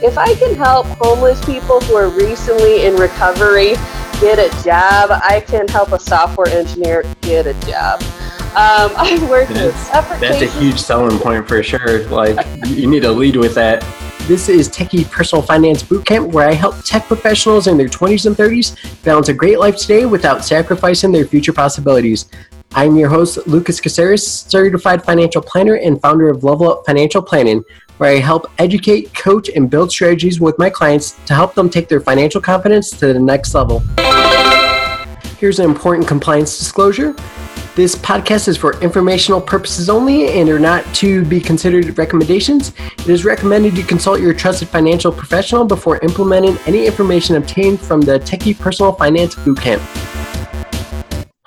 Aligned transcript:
If 0.00 0.16
I 0.16 0.32
can 0.34 0.54
help 0.54 0.86
homeless 0.86 1.44
people 1.44 1.80
who 1.80 1.96
are 1.96 2.08
recently 2.08 2.86
in 2.86 2.94
recovery 2.94 3.72
get 4.20 4.38
a 4.38 4.48
job, 4.62 5.10
I 5.10 5.42
can 5.44 5.66
help 5.66 5.90
a 5.90 5.98
software 5.98 6.46
engineer 6.46 7.02
get 7.22 7.48
a 7.48 7.54
job. 7.66 8.00
Um, 8.54 8.92
I've 8.96 9.28
worked 9.28 9.50
That's, 9.50 10.10
with 10.10 10.20
that's 10.20 10.40
a 10.40 10.46
huge 10.60 10.78
selling 10.78 11.18
point 11.18 11.48
for 11.48 11.64
sure. 11.64 12.04
Like 12.10 12.46
you 12.68 12.86
need 12.86 13.00
to 13.00 13.10
lead 13.10 13.34
with 13.34 13.56
that. 13.56 13.80
This 14.28 14.48
is 14.48 14.68
Techie 14.68 15.10
Personal 15.10 15.42
Finance 15.42 15.82
Bootcamp, 15.82 16.32
where 16.32 16.48
I 16.48 16.52
help 16.52 16.76
tech 16.84 17.06
professionals 17.06 17.66
in 17.66 17.76
their 17.76 17.88
20s 17.88 18.24
and 18.26 18.36
30s 18.36 19.02
balance 19.02 19.30
a 19.30 19.34
great 19.34 19.58
life 19.58 19.78
today 19.78 20.06
without 20.06 20.44
sacrificing 20.44 21.10
their 21.10 21.26
future 21.26 21.52
possibilities. 21.52 22.26
I'm 22.72 22.96
your 22.96 23.08
host, 23.08 23.48
Lucas 23.48 23.80
Caceres, 23.80 24.24
certified 24.24 25.02
financial 25.02 25.42
planner 25.42 25.74
and 25.74 26.00
founder 26.00 26.28
of 26.28 26.44
Level 26.44 26.70
Up 26.70 26.86
Financial 26.86 27.20
Planning, 27.20 27.64
where 27.98 28.10
I 28.10 28.18
help 28.18 28.50
educate, 28.58 29.14
coach, 29.14 29.48
and 29.50 29.68
build 29.70 29.90
strategies 29.90 30.40
with 30.40 30.58
my 30.58 30.70
clients 30.70 31.12
to 31.26 31.34
help 31.34 31.54
them 31.54 31.68
take 31.68 31.88
their 31.88 32.00
financial 32.00 32.40
confidence 32.40 32.90
to 32.90 33.12
the 33.12 33.20
next 33.20 33.54
level. 33.54 33.82
Here's 35.38 35.58
an 35.58 35.66
important 35.66 36.08
compliance 36.08 36.58
disclosure. 36.58 37.14
This 37.76 37.94
podcast 37.94 38.48
is 38.48 38.56
for 38.56 38.76
informational 38.80 39.40
purposes 39.40 39.88
only 39.88 40.30
and 40.30 40.48
are 40.48 40.58
not 40.58 40.84
to 40.96 41.24
be 41.26 41.40
considered 41.40 41.96
recommendations. 41.96 42.72
It 42.98 43.08
is 43.08 43.24
recommended 43.24 43.76
you 43.76 43.84
consult 43.84 44.20
your 44.20 44.34
trusted 44.34 44.66
financial 44.66 45.12
professional 45.12 45.64
before 45.64 45.98
implementing 45.98 46.58
any 46.66 46.86
information 46.86 47.36
obtained 47.36 47.78
from 47.78 48.00
the 48.00 48.18
Techie 48.18 48.58
Personal 48.58 48.90
Finance 48.94 49.36
Bootcamp. 49.36 50.27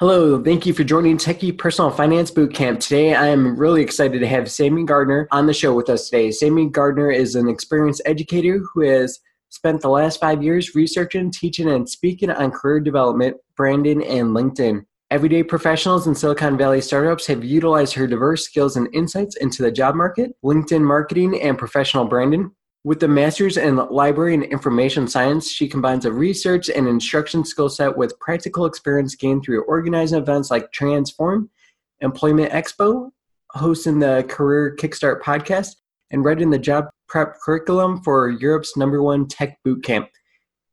Hello, 0.01 0.41
thank 0.41 0.65
you 0.65 0.73
for 0.73 0.83
joining 0.83 1.15
Techie 1.15 1.55
Personal 1.55 1.91
Finance 1.91 2.31
Bootcamp. 2.31 2.79
Today, 2.79 3.13
I 3.13 3.27
am 3.27 3.55
really 3.55 3.83
excited 3.83 4.17
to 4.17 4.27
have 4.27 4.49
Sammy 4.49 4.83
Gardner 4.83 5.27
on 5.29 5.45
the 5.45 5.53
show 5.53 5.75
with 5.75 5.91
us 5.91 6.09
today. 6.09 6.31
Sammy 6.31 6.67
Gardner 6.69 7.11
is 7.11 7.35
an 7.35 7.47
experienced 7.47 8.01
educator 8.07 8.63
who 8.73 8.81
has 8.81 9.19
spent 9.49 9.79
the 9.79 9.91
last 9.91 10.19
five 10.19 10.41
years 10.41 10.73
researching, 10.73 11.29
teaching, 11.29 11.69
and 11.69 11.87
speaking 11.87 12.31
on 12.31 12.49
career 12.49 12.79
development, 12.79 13.37
branding, 13.55 14.03
and 14.03 14.29
LinkedIn. 14.29 14.83
Everyday 15.11 15.43
professionals 15.43 16.07
in 16.07 16.15
Silicon 16.15 16.57
Valley 16.57 16.81
startups 16.81 17.27
have 17.27 17.43
utilized 17.43 17.93
her 17.93 18.07
diverse 18.07 18.43
skills 18.43 18.77
and 18.77 18.87
insights 18.95 19.35
into 19.35 19.61
the 19.61 19.71
job 19.71 19.93
market, 19.93 20.31
LinkedIn 20.43 20.81
marketing, 20.81 21.39
and 21.39 21.59
professional 21.59 22.05
branding. 22.05 22.49
With 22.83 23.03
a 23.03 23.07
master's 23.07 23.57
in 23.57 23.75
library 23.75 24.33
and 24.33 24.43
information 24.43 25.07
science, 25.07 25.51
she 25.51 25.67
combines 25.67 26.05
a 26.05 26.11
research 26.11 26.67
and 26.67 26.87
instruction 26.87 27.45
skill 27.45 27.69
set 27.69 27.95
with 27.95 28.19
practical 28.19 28.65
experience 28.65 29.13
gained 29.13 29.43
through 29.43 29.65
organizing 29.65 30.17
events 30.17 30.49
like 30.49 30.71
Transform, 30.71 31.51
Employment 31.99 32.51
Expo, 32.51 33.11
hosting 33.51 33.99
the 33.99 34.25
Career 34.27 34.75
Kickstart 34.79 35.21
podcast, 35.21 35.75
and 36.09 36.25
writing 36.25 36.49
the 36.49 36.57
job 36.57 36.85
prep 37.07 37.39
curriculum 37.39 38.01
for 38.01 38.29
Europe's 38.29 38.75
number 38.75 39.03
one 39.03 39.27
tech 39.27 39.59
boot 39.63 39.83
camp. 39.83 40.09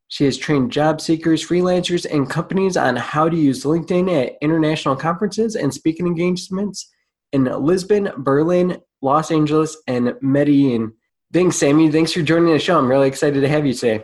She 0.09 0.25
has 0.25 0.39
trained 0.39 0.72
job 0.72 1.03
seekers, 1.03 1.47
freelancers, 1.47 2.11
and 2.11 2.31
companies 2.31 2.78
on 2.78 2.97
how 2.97 3.28
to 3.28 3.37
use 3.37 3.65
LinkedIn 3.65 4.11
at 4.11 4.39
international 4.41 4.97
conferences 4.97 5.56
and 5.56 5.75
speaking 5.75 6.06
engagements 6.06 6.91
in 7.33 7.45
Lisbon, 7.45 8.11
Berlin, 8.17 8.78
Los 9.03 9.31
Angeles, 9.31 9.77
and 9.87 10.15
Medellin. 10.22 10.95
Thanks, 11.33 11.57
Sammy. 11.57 11.91
Thanks 11.91 12.12
for 12.12 12.23
joining 12.23 12.53
the 12.53 12.59
show. 12.59 12.79
I'm 12.79 12.89
really 12.89 13.09
excited 13.09 13.41
to 13.41 13.48
have 13.48 13.67
you 13.67 13.75
today. 13.75 14.03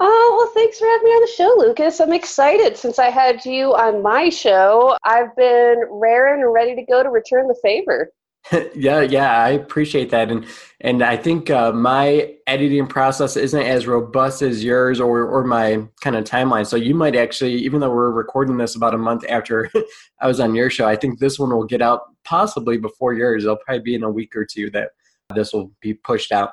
Oh, 0.00 0.34
well, 0.36 0.50
thanks 0.52 0.80
for 0.80 0.86
having 0.86 1.04
me 1.04 1.10
on 1.10 1.20
the 1.20 1.32
show, 1.32 1.54
Lucas. 1.56 2.00
I'm 2.00 2.12
excited 2.12 2.76
since 2.76 2.98
I 2.98 3.10
had 3.10 3.44
you 3.44 3.74
on 3.74 4.02
my 4.02 4.28
show. 4.28 4.96
I've 5.04 5.34
been 5.36 5.84
raring 5.88 6.42
and 6.42 6.52
ready 6.52 6.74
to 6.74 6.82
go 6.82 7.02
to 7.04 7.08
return 7.08 7.46
the 7.46 7.56
favor. 7.62 8.10
yeah, 8.74 9.00
yeah, 9.00 9.42
I 9.42 9.50
appreciate 9.50 10.10
that, 10.10 10.30
and 10.30 10.44
and 10.82 11.02
I 11.02 11.16
think 11.16 11.48
uh, 11.48 11.72
my 11.72 12.34
editing 12.46 12.86
process 12.86 13.38
isn't 13.38 13.62
as 13.62 13.86
robust 13.86 14.42
as 14.42 14.62
yours 14.62 15.00
or 15.00 15.22
or 15.22 15.44
my 15.44 15.82
kind 16.02 16.14
of 16.14 16.24
timeline. 16.24 16.66
So 16.66 16.76
you 16.76 16.94
might 16.94 17.16
actually, 17.16 17.54
even 17.54 17.80
though 17.80 17.90
we're 17.90 18.10
recording 18.10 18.58
this 18.58 18.76
about 18.76 18.92
a 18.92 18.98
month 18.98 19.24
after 19.30 19.70
I 20.20 20.26
was 20.26 20.40
on 20.40 20.54
your 20.54 20.68
show, 20.68 20.86
I 20.86 20.96
think 20.96 21.20
this 21.20 21.38
one 21.38 21.50
will 21.50 21.64
get 21.64 21.80
out 21.80 22.02
possibly 22.24 22.76
before 22.76 23.14
yours. 23.14 23.44
It'll 23.44 23.56
probably 23.56 23.82
be 23.82 23.94
in 23.94 24.02
a 24.02 24.10
week 24.10 24.36
or 24.36 24.44
two 24.44 24.68
that 24.72 24.90
this 25.34 25.52
will 25.52 25.72
be 25.80 25.94
pushed 25.94 26.32
out. 26.32 26.52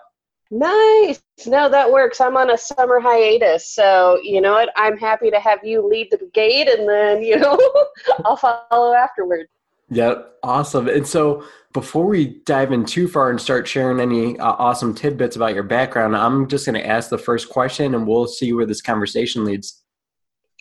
Nice. 0.51 1.21
No, 1.47 1.69
that 1.69 1.89
works. 1.91 2.19
I'm 2.19 2.35
on 2.35 2.51
a 2.51 2.57
summer 2.57 2.99
hiatus. 2.99 3.73
So, 3.73 4.19
you 4.21 4.41
know 4.41 4.51
what? 4.51 4.69
I'm 4.75 4.97
happy 4.97 5.31
to 5.31 5.39
have 5.39 5.63
you 5.63 5.87
lead 5.87 6.09
the 6.11 6.29
gate 6.33 6.67
and 6.67 6.87
then, 6.87 7.23
you 7.23 7.37
know, 7.37 7.57
I'll 8.25 8.35
follow 8.35 8.93
afterward. 8.93 9.47
Yep. 9.89 10.35
Awesome. 10.43 10.89
And 10.89 11.07
so, 11.07 11.45
before 11.73 12.05
we 12.05 12.41
dive 12.45 12.73
in 12.73 12.85
too 12.85 13.07
far 13.07 13.29
and 13.29 13.39
start 13.39 13.65
sharing 13.65 14.01
any 14.01 14.37
uh, 14.39 14.55
awesome 14.59 14.93
tidbits 14.93 15.37
about 15.37 15.53
your 15.53 15.63
background, 15.63 16.17
I'm 16.17 16.49
just 16.49 16.65
going 16.65 16.75
to 16.81 16.85
ask 16.85 17.09
the 17.09 17.17
first 17.17 17.47
question 17.47 17.95
and 17.95 18.05
we'll 18.05 18.27
see 18.27 18.51
where 18.51 18.65
this 18.65 18.81
conversation 18.81 19.45
leads. 19.45 19.81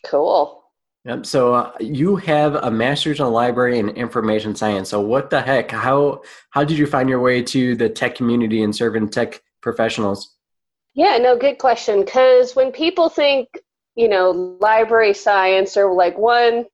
Cool. 0.04 0.59
Yep. 1.06 1.25
So 1.25 1.55
uh, 1.55 1.72
you 1.81 2.16
have 2.16 2.56
a 2.56 2.71
master's 2.71 3.21
in 3.21 3.27
library 3.27 3.78
and 3.78 3.91
information 3.91 4.55
science. 4.55 4.91
So 4.91 5.00
what 5.00 5.31
the 5.31 5.41
heck? 5.41 5.71
How 5.71 6.22
how 6.50 6.62
did 6.62 6.77
you 6.77 6.87
find 6.87 7.09
your 7.09 7.21
way 7.21 7.43
to 7.43 7.75
the 7.75 7.88
tech 7.88 8.15
community 8.15 8.62
and 8.62 8.75
serving 8.77 9.09
tech 9.09 9.43
professionals? 9.62 10.37
Yeah, 10.94 11.16
no, 11.19 11.37
good 11.37 11.59
question. 11.59 12.05
Because 12.05 12.55
when 12.55 12.72
people 12.72 13.09
think, 13.09 13.49
you 13.94 14.09
know, 14.09 14.31
library 14.61 15.15
science, 15.15 15.77
or 15.77 15.93
like 15.94 16.19
one, 16.19 16.66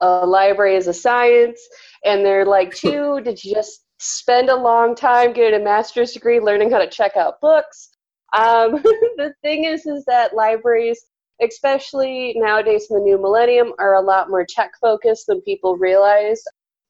a 0.00 0.24
library 0.24 0.76
is 0.76 0.86
a 0.86 0.94
science, 0.94 1.60
and 2.04 2.24
they're 2.24 2.46
like, 2.46 2.74
two, 2.74 3.20
did 3.22 3.42
you 3.44 3.54
just 3.54 3.84
spend 3.98 4.48
a 4.48 4.56
long 4.56 4.94
time 4.94 5.32
getting 5.32 5.60
a 5.60 5.64
master's 5.64 6.12
degree 6.12 6.40
learning 6.40 6.70
how 6.70 6.78
to 6.78 6.88
check 6.88 7.16
out 7.16 7.40
books? 7.42 7.90
Um, 8.32 8.72
the 8.82 9.34
thing 9.42 9.64
is, 9.64 9.86
is 9.86 10.04
that 10.06 10.34
libraries, 10.34 11.04
especially 11.42 12.34
nowadays 12.36 12.86
in 12.90 12.96
the 12.96 13.02
new 13.02 13.18
millennium, 13.20 13.72
are 13.78 13.94
a 13.94 14.02
lot 14.02 14.30
more 14.30 14.44
tech 14.48 14.72
focused 14.80 15.26
than 15.26 15.40
people 15.42 15.76
realize. 15.76 16.42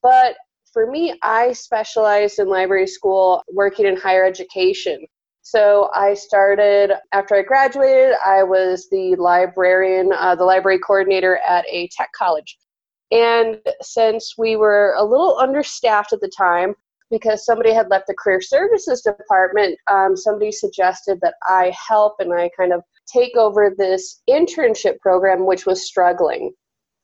But 0.03 0.37
for 0.73 0.91
me, 0.91 1.19
I 1.23 1.53
specialized 1.53 2.39
in 2.39 2.49
library 2.49 2.87
school 2.87 3.43
working 3.53 3.87
in 3.87 3.97
higher 3.97 4.25
education. 4.25 5.07
So 5.43 5.91
I 5.95 6.15
started 6.15 6.93
after 7.13 7.35
I 7.35 7.43
graduated. 7.43 8.15
I 8.25 8.43
was 8.43 8.87
the 8.91 9.17
librarian, 9.17 10.11
uh, 10.13 10.35
the 10.35 10.45
library 10.45 10.79
coordinator 10.79 11.39
at 11.49 11.65
a 11.71 11.89
tech 11.97 12.11
college. 12.17 12.59
And 13.11 13.59
since 13.81 14.35
we 14.37 14.57
were 14.57 14.95
a 14.99 15.05
little 15.05 15.39
understaffed 15.39 16.13
at 16.13 16.21
the 16.21 16.31
time, 16.37 16.75
because 17.11 17.47
somebody 17.47 17.73
had 17.73 17.89
left 17.89 18.07
the 18.07 18.15
career 18.15 18.41
services 18.41 19.01
department, 19.01 19.79
um, 19.91 20.15
somebody 20.15 20.53
suggested 20.53 21.19
that 21.23 21.35
I 21.49 21.73
help 21.89 22.17
and 22.19 22.33
I 22.35 22.51
kind 22.57 22.73
of 22.73 22.83
take 23.13 23.37
over 23.37 23.75
this 23.77 24.23
internship 24.29 24.99
program, 25.01 25.47
which 25.47 25.67
was 25.67 25.87
struggling. 25.87 26.53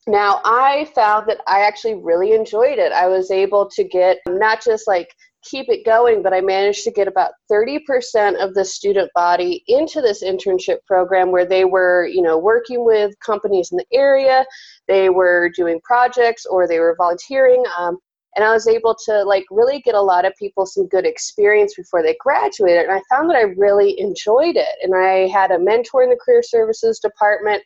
Now, 0.07 0.41
I 0.45 0.91
found 0.95 1.29
that 1.29 1.41
I 1.47 1.61
actually 1.61 1.95
really 1.95 2.33
enjoyed 2.33 2.79
it. 2.79 2.93
I 2.93 3.07
was 3.07 3.31
able 3.31 3.69
to 3.71 3.85
get 3.85 4.19
not 4.29 4.63
just 4.63 4.87
like 4.87 5.09
keep 5.45 5.69
it 5.69 5.85
going, 5.85 6.23
but 6.23 6.33
I 6.33 6.41
managed 6.41 6.85
to 6.85 6.91
get 6.91 7.09
about 7.09 7.33
30% 7.51 8.37
of 8.43 8.55
the 8.55 8.65
student 8.65 9.11
body 9.15 9.63
into 9.69 10.01
this 10.01 10.23
internship 10.23 10.79
program 10.87 11.31
where 11.31 11.47
they 11.47 11.65
were, 11.65 12.07
you 12.07 12.23
know, 12.23 12.39
working 12.39 12.85
with 12.85 13.13
companies 13.25 13.71
in 13.71 13.79
the 13.79 13.87
area, 13.93 14.45
they 14.89 15.11
were 15.11 15.51
doing 15.57 15.81
projects 15.85 16.47
or 16.47 16.67
they 16.67 16.81
were 16.81 16.97
volunteering. 16.99 17.63
Um, 17.79 17.99
and 18.37 18.45
I 18.45 18.53
was 18.53 18.67
able 18.67 18.97
to 19.07 19.23
like 19.23 19.45
really 19.51 19.81
get 19.81 19.95
a 19.95 20.01
lot 20.01 20.25
of 20.25 20.33
people 20.39 20.67
some 20.67 20.89
good 20.89 21.07
experience 21.07 21.75
before 21.75 22.03
they 22.03 22.17
graduated. 22.21 22.85
And 22.85 22.93
I 22.93 23.03
found 23.09 23.31
that 23.31 23.37
I 23.37 23.55
really 23.57 23.99
enjoyed 24.01 24.57
it. 24.57 24.77
And 24.83 24.95
I 24.95 25.29
had 25.29 25.51
a 25.51 25.59
mentor 25.59 26.03
in 26.03 26.11
the 26.11 26.19
career 26.25 26.43
services 26.43 26.99
department. 26.99 27.63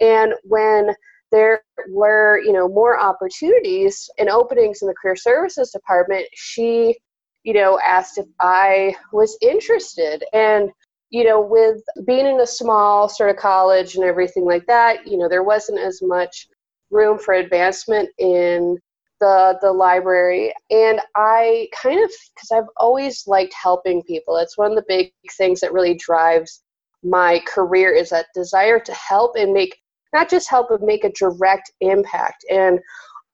And 0.00 0.34
when 0.44 0.94
there 1.32 1.62
were 1.88 2.40
you 2.44 2.52
know 2.52 2.68
more 2.68 3.00
opportunities 3.00 4.08
and 4.18 4.28
openings 4.28 4.82
in 4.82 4.88
the 4.88 4.94
career 5.00 5.16
services 5.16 5.72
department 5.72 6.26
she 6.34 6.96
you 7.44 7.52
know, 7.52 7.78
asked 7.84 8.18
if 8.18 8.26
I 8.40 8.94
was 9.12 9.38
interested. 9.40 10.24
And, 10.32 10.70
you 11.10 11.24
know, 11.24 11.40
with 11.40 11.80
being 12.06 12.26
in 12.26 12.40
a 12.40 12.46
small 12.46 13.08
sort 13.08 13.30
of 13.30 13.36
college 13.36 13.94
and 13.94 14.04
everything 14.04 14.44
like 14.44 14.66
that, 14.66 15.06
you 15.06 15.18
know, 15.18 15.28
there 15.28 15.44
wasn't 15.44 15.78
as 15.78 16.00
much 16.02 16.48
room 16.90 17.18
for 17.18 17.34
advancement 17.34 18.08
in 18.18 18.78
the 19.20 19.56
the 19.62 19.72
library 19.72 20.52
and 20.70 21.00
i 21.16 21.68
kind 21.80 22.02
of 22.02 22.10
because 22.34 22.50
i've 22.52 22.68
always 22.76 23.26
liked 23.26 23.54
helping 23.54 24.02
people 24.02 24.36
it's 24.36 24.58
one 24.58 24.70
of 24.70 24.76
the 24.76 24.84
big 24.88 25.12
things 25.36 25.60
that 25.60 25.72
really 25.72 25.94
drives 25.94 26.62
my 27.02 27.40
career 27.46 27.92
is 27.92 28.10
that 28.10 28.26
desire 28.34 28.80
to 28.80 28.92
help 28.92 29.36
and 29.36 29.52
make 29.52 29.76
not 30.12 30.28
just 30.28 30.50
help 30.50 30.68
but 30.68 30.82
make 30.82 31.04
a 31.04 31.12
direct 31.12 31.70
impact 31.80 32.44
and 32.50 32.80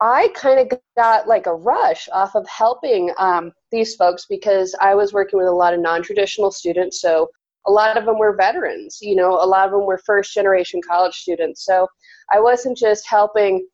I 0.01 0.29
kind 0.35 0.59
of 0.59 0.79
got 0.97 1.29
like 1.29 1.47
a 1.47 1.55
rush 1.55 2.09
off 2.13 2.35
of 2.35 2.49
helping 2.49 3.13
um, 3.19 3.53
these 3.71 3.97
folks 3.97 4.27
because 4.29 4.75
I 4.81 4.95
was 4.95 5.13
working 5.13 5.39
with 5.39 5.49
a 5.49 5.53
lot 5.53 5.75
of 5.75 5.81
non 5.81 6.03
traditional 6.03 6.51
students. 6.51 7.03
So 7.03 7.29
a 7.67 7.71
lot 7.71 7.99
of 7.99 8.07
them 8.07 8.19
were 8.19 8.35
veterans, 8.35 8.99
you 9.03 9.15
know, 9.15 9.33
a 9.33 9.45
lot 9.45 9.67
of 9.67 9.73
them 9.73 9.85
were 9.85 9.99
first 9.99 10.33
generation 10.33 10.81
college 10.87 11.15
students. 11.15 11.67
So 11.67 11.87
I 12.33 12.41
wasn't 12.41 12.79
just 12.79 13.07
helping 13.07 13.67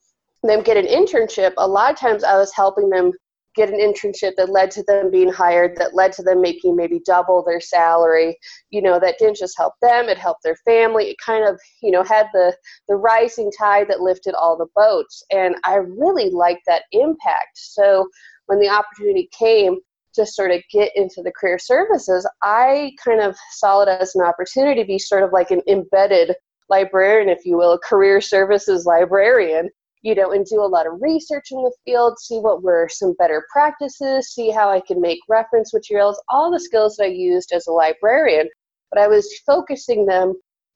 them 0.46 0.62
get 0.62 0.76
an 0.76 0.86
internship, 0.86 1.52
a 1.58 1.66
lot 1.66 1.92
of 1.92 1.98
times 1.98 2.24
I 2.24 2.36
was 2.38 2.52
helping 2.54 2.90
them 2.90 3.12
get 3.56 3.70
an 3.70 3.80
internship 3.80 4.32
that 4.36 4.50
led 4.50 4.70
to 4.70 4.82
them 4.86 5.10
being 5.10 5.32
hired, 5.32 5.76
that 5.76 5.94
led 5.94 6.12
to 6.12 6.22
them 6.22 6.42
making 6.42 6.76
maybe 6.76 7.00
double 7.06 7.42
their 7.42 7.60
salary. 7.60 8.36
You 8.70 8.82
know, 8.82 9.00
that 9.00 9.18
didn't 9.18 9.38
just 9.38 9.56
help 9.56 9.74
them; 9.80 10.08
it 10.08 10.18
helped 10.18 10.42
their 10.44 10.56
family. 10.64 11.06
It 11.06 11.16
kind 11.24 11.48
of, 11.48 11.58
you 11.82 11.90
know, 11.90 12.04
had 12.04 12.26
the 12.32 12.54
the 12.88 12.96
rising 12.96 13.50
tide 13.58 13.88
that 13.88 14.00
lifted 14.00 14.34
all 14.34 14.56
the 14.56 14.68
boats, 14.76 15.24
and 15.30 15.56
I 15.64 15.76
really 15.76 16.30
liked 16.30 16.62
that 16.66 16.84
impact. 16.92 17.54
So 17.54 18.08
when 18.46 18.60
the 18.60 18.68
opportunity 18.68 19.28
came 19.36 19.78
to 20.14 20.26
sort 20.26 20.50
of 20.50 20.62
get 20.72 20.92
into 20.94 21.22
the 21.22 21.32
career 21.32 21.58
services, 21.58 22.28
I 22.42 22.92
kind 23.02 23.20
of 23.20 23.36
saw 23.52 23.82
it 23.82 23.88
as 23.88 24.14
an 24.14 24.22
opportunity 24.22 24.80
to 24.80 24.86
be 24.86 24.98
sort 24.98 25.22
of 25.22 25.32
like 25.32 25.50
an 25.50 25.62
embedded 25.68 26.34
librarian, 26.68 27.28
if 27.28 27.44
you 27.44 27.56
will, 27.56 27.72
a 27.72 27.78
career 27.78 28.20
services 28.20 28.86
librarian, 28.86 29.68
you 30.06 30.14
know, 30.14 30.30
and 30.30 30.46
do 30.46 30.62
a 30.62 30.62
lot 30.62 30.86
of 30.86 31.02
research 31.02 31.48
in 31.50 31.60
the 31.64 31.72
field, 31.84 32.16
see 32.20 32.38
what 32.38 32.62
were 32.62 32.88
some 32.88 33.12
better 33.18 33.44
practices, 33.52 34.32
see 34.32 34.50
how 34.50 34.70
I 34.70 34.80
can 34.80 35.00
make 35.00 35.18
reference 35.28 35.74
materials, 35.74 36.22
all 36.28 36.48
the 36.48 36.60
skills 36.60 36.94
that 36.96 37.06
I 37.06 37.08
used 37.08 37.50
as 37.52 37.66
a 37.66 37.72
librarian. 37.72 38.48
But 38.92 39.00
I 39.00 39.08
was 39.08 39.28
focusing 39.44 40.06
them 40.06 40.34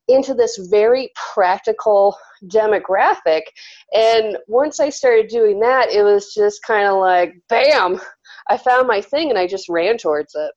into 0.08 0.34
this 0.34 0.56
very 0.68 1.12
practical 1.32 2.16
demographic. 2.46 3.42
And 3.94 4.36
once 4.48 4.80
I 4.80 4.88
started 4.88 5.28
doing 5.28 5.60
that, 5.60 5.90
it 5.90 6.02
was 6.02 6.34
just 6.34 6.64
kind 6.64 6.88
of 6.88 6.96
like, 6.96 7.34
bam, 7.48 8.00
I 8.48 8.56
found 8.56 8.88
my 8.88 9.00
thing 9.00 9.30
and 9.30 9.38
I 9.38 9.46
just 9.46 9.68
ran 9.68 9.96
towards 9.96 10.34
it. 10.34 10.50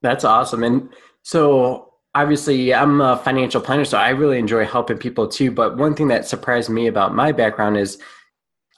That's 0.00 0.24
awesome. 0.24 0.64
And 0.64 0.88
so 1.24 1.87
obviously 2.18 2.74
I'm 2.74 3.00
a 3.00 3.16
financial 3.16 3.60
planner, 3.60 3.84
so 3.84 3.96
I 3.96 4.08
really 4.10 4.38
enjoy 4.38 4.64
helping 4.64 4.98
people 4.98 5.28
too. 5.28 5.52
But 5.52 5.76
one 5.76 5.94
thing 5.94 6.08
that 6.08 6.26
surprised 6.26 6.68
me 6.68 6.88
about 6.88 7.14
my 7.14 7.30
background 7.30 7.76
is 7.76 7.98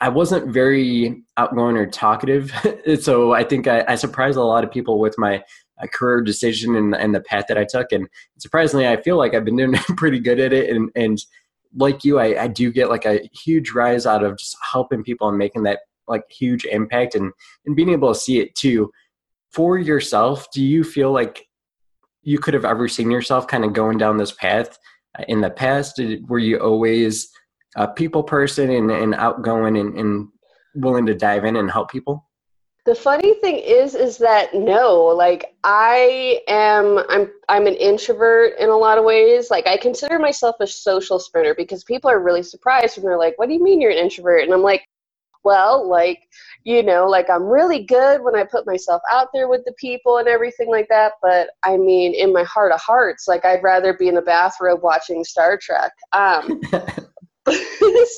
I 0.02 0.10
wasn't 0.10 0.52
very 0.52 1.22
outgoing 1.38 1.76
or 1.76 1.86
talkative. 1.86 2.52
so 3.00 3.32
I 3.32 3.44
think 3.44 3.66
I, 3.66 3.84
I, 3.88 3.94
surprised 3.94 4.36
a 4.36 4.42
lot 4.42 4.64
of 4.64 4.70
people 4.70 4.98
with 4.98 5.14
my 5.18 5.42
uh, 5.82 5.86
career 5.92 6.22
decision 6.22 6.76
and, 6.76 6.94
and 6.94 7.14
the 7.14 7.20
path 7.20 7.46
that 7.48 7.56
I 7.56 7.64
took. 7.64 7.92
And 7.92 8.08
surprisingly, 8.38 8.86
I 8.86 9.00
feel 9.00 9.16
like 9.16 9.34
I've 9.34 9.44
been 9.44 9.56
doing 9.56 9.72
pretty 9.96 10.18
good 10.18 10.40
at 10.40 10.52
it. 10.52 10.74
And, 10.74 10.90
and 10.94 11.18
like 11.74 12.04
you, 12.04 12.18
I, 12.18 12.44
I 12.44 12.46
do 12.46 12.70
get 12.70 12.90
like 12.90 13.06
a 13.06 13.28
huge 13.32 13.72
rise 13.72 14.04
out 14.04 14.22
of 14.22 14.38
just 14.38 14.56
helping 14.72 15.02
people 15.02 15.28
and 15.28 15.38
making 15.38 15.62
that 15.62 15.80
like 16.08 16.24
huge 16.30 16.66
impact 16.66 17.14
and, 17.14 17.32
and 17.64 17.76
being 17.76 17.90
able 17.90 18.12
to 18.12 18.18
see 18.18 18.38
it 18.38 18.54
too. 18.54 18.90
For 19.50 19.78
yourself, 19.78 20.46
do 20.52 20.62
you 20.62 20.84
feel 20.84 21.12
like 21.12 21.46
you 22.22 22.38
could 22.38 22.54
have 22.54 22.64
ever 22.64 22.88
seen 22.88 23.10
yourself 23.10 23.46
kind 23.46 23.64
of 23.64 23.72
going 23.72 23.98
down 23.98 24.16
this 24.16 24.32
path 24.32 24.78
uh, 25.18 25.24
in 25.28 25.40
the 25.40 25.50
past? 25.50 25.96
Did, 25.96 26.28
were 26.28 26.38
you 26.38 26.58
always 26.58 27.30
a 27.76 27.88
people 27.88 28.22
person 28.22 28.70
and, 28.70 28.90
and 28.90 29.14
outgoing 29.14 29.76
and, 29.76 29.96
and 29.98 30.28
willing 30.74 31.06
to 31.06 31.14
dive 31.14 31.44
in 31.44 31.56
and 31.56 31.70
help 31.70 31.90
people? 31.90 32.26
The 32.86 32.94
funny 32.94 33.34
thing 33.34 33.56
is, 33.56 33.94
is 33.94 34.16
that 34.18 34.54
no, 34.54 35.04
like 35.04 35.54
I 35.64 36.40
am, 36.48 36.98
I'm, 37.10 37.30
I'm 37.48 37.66
an 37.66 37.74
introvert 37.74 38.58
in 38.58 38.70
a 38.70 38.76
lot 38.76 38.96
of 38.96 39.04
ways. 39.04 39.50
Like 39.50 39.66
I 39.66 39.76
consider 39.76 40.18
myself 40.18 40.56
a 40.60 40.66
social 40.66 41.18
sprinter 41.18 41.54
because 41.54 41.84
people 41.84 42.10
are 42.10 42.20
really 42.20 42.42
surprised 42.42 42.96
when 42.96 43.04
they're 43.04 43.18
like, 43.18 43.38
"What 43.38 43.48
do 43.48 43.54
you 43.54 43.62
mean 43.62 43.82
you're 43.82 43.90
an 43.90 43.98
introvert?" 43.98 44.44
And 44.44 44.54
I'm 44.54 44.62
like, 44.62 44.86
well 45.44 45.88
like 45.88 46.20
you 46.64 46.82
know 46.82 47.06
like 47.06 47.28
i'm 47.30 47.44
really 47.44 47.84
good 47.84 48.22
when 48.22 48.36
i 48.36 48.44
put 48.44 48.66
myself 48.66 49.00
out 49.10 49.28
there 49.32 49.48
with 49.48 49.62
the 49.64 49.74
people 49.78 50.18
and 50.18 50.28
everything 50.28 50.68
like 50.70 50.86
that 50.88 51.12
but 51.22 51.48
i 51.64 51.76
mean 51.76 52.14
in 52.14 52.32
my 52.32 52.42
heart 52.44 52.72
of 52.72 52.80
hearts 52.80 53.26
like 53.26 53.44
i'd 53.44 53.62
rather 53.62 53.94
be 53.94 54.08
in 54.08 54.16
a 54.16 54.22
bathrobe 54.22 54.82
watching 54.82 55.24
star 55.24 55.58
trek 55.60 55.92
um 56.12 56.60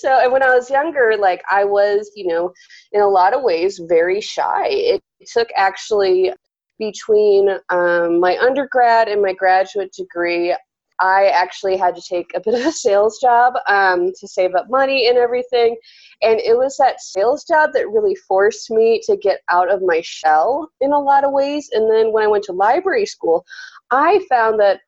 so 0.00 0.18
and 0.20 0.32
when 0.32 0.42
i 0.42 0.52
was 0.52 0.68
younger 0.68 1.14
like 1.18 1.42
i 1.48 1.64
was 1.64 2.10
you 2.16 2.26
know 2.26 2.52
in 2.92 3.00
a 3.00 3.08
lot 3.08 3.34
of 3.34 3.42
ways 3.42 3.80
very 3.88 4.20
shy. 4.20 4.66
It 4.68 5.02
took 5.26 5.48
actually 5.56 6.32
between 6.78 7.48
um, 7.70 8.20
my 8.20 8.36
undergrad 8.38 9.08
and 9.08 9.22
my 9.22 9.34
graduate 9.34 9.92
degree 9.92 10.54
I 11.02 11.26
actually 11.34 11.76
had 11.76 11.96
to 11.96 12.00
take 12.00 12.30
a 12.34 12.40
bit 12.40 12.54
of 12.54 12.64
a 12.64 12.70
sales 12.70 13.18
job 13.20 13.54
um, 13.66 14.12
to 14.20 14.28
save 14.28 14.54
up 14.54 14.70
money 14.70 15.08
and 15.08 15.18
everything. 15.18 15.76
And 16.22 16.38
it 16.38 16.56
was 16.56 16.76
that 16.76 17.00
sales 17.00 17.44
job 17.44 17.70
that 17.74 17.90
really 17.90 18.14
forced 18.14 18.70
me 18.70 19.00
to 19.06 19.16
get 19.16 19.40
out 19.50 19.70
of 19.70 19.82
my 19.82 20.00
shell 20.04 20.70
in 20.80 20.92
a 20.92 21.00
lot 21.00 21.24
of 21.24 21.32
ways. 21.32 21.68
And 21.72 21.90
then 21.90 22.12
when 22.12 22.22
I 22.22 22.28
went 22.28 22.44
to 22.44 22.52
library 22.52 23.04
school, 23.04 23.44
I 23.90 24.24
found 24.28 24.60
that 24.60 24.80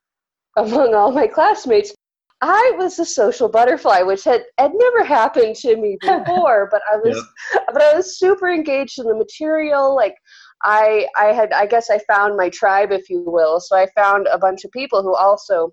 among 0.56 0.94
all 0.94 1.10
my 1.10 1.26
classmates, 1.26 1.92
I 2.40 2.72
was 2.76 2.98
a 3.00 3.04
social 3.04 3.48
butterfly, 3.48 4.02
which 4.02 4.22
had, 4.22 4.44
had 4.56 4.70
never 4.72 5.02
happened 5.02 5.56
to 5.56 5.76
me 5.76 5.98
before, 6.00 6.68
but 6.70 6.82
I 6.92 6.96
was 6.96 7.16
yep. 7.52 7.64
but 7.72 7.82
I 7.82 7.96
was 7.96 8.18
super 8.18 8.50
engaged 8.50 9.00
in 9.00 9.06
the 9.06 9.16
material. 9.16 9.96
Like 9.96 10.14
I 10.62 11.08
I 11.18 11.32
had 11.32 11.52
I 11.52 11.66
guess 11.66 11.90
I 11.90 11.98
found 12.06 12.36
my 12.36 12.50
tribe, 12.50 12.92
if 12.92 13.10
you 13.10 13.24
will. 13.26 13.58
So 13.58 13.76
I 13.76 13.88
found 13.96 14.28
a 14.30 14.38
bunch 14.38 14.64
of 14.64 14.70
people 14.70 15.02
who 15.02 15.16
also 15.16 15.72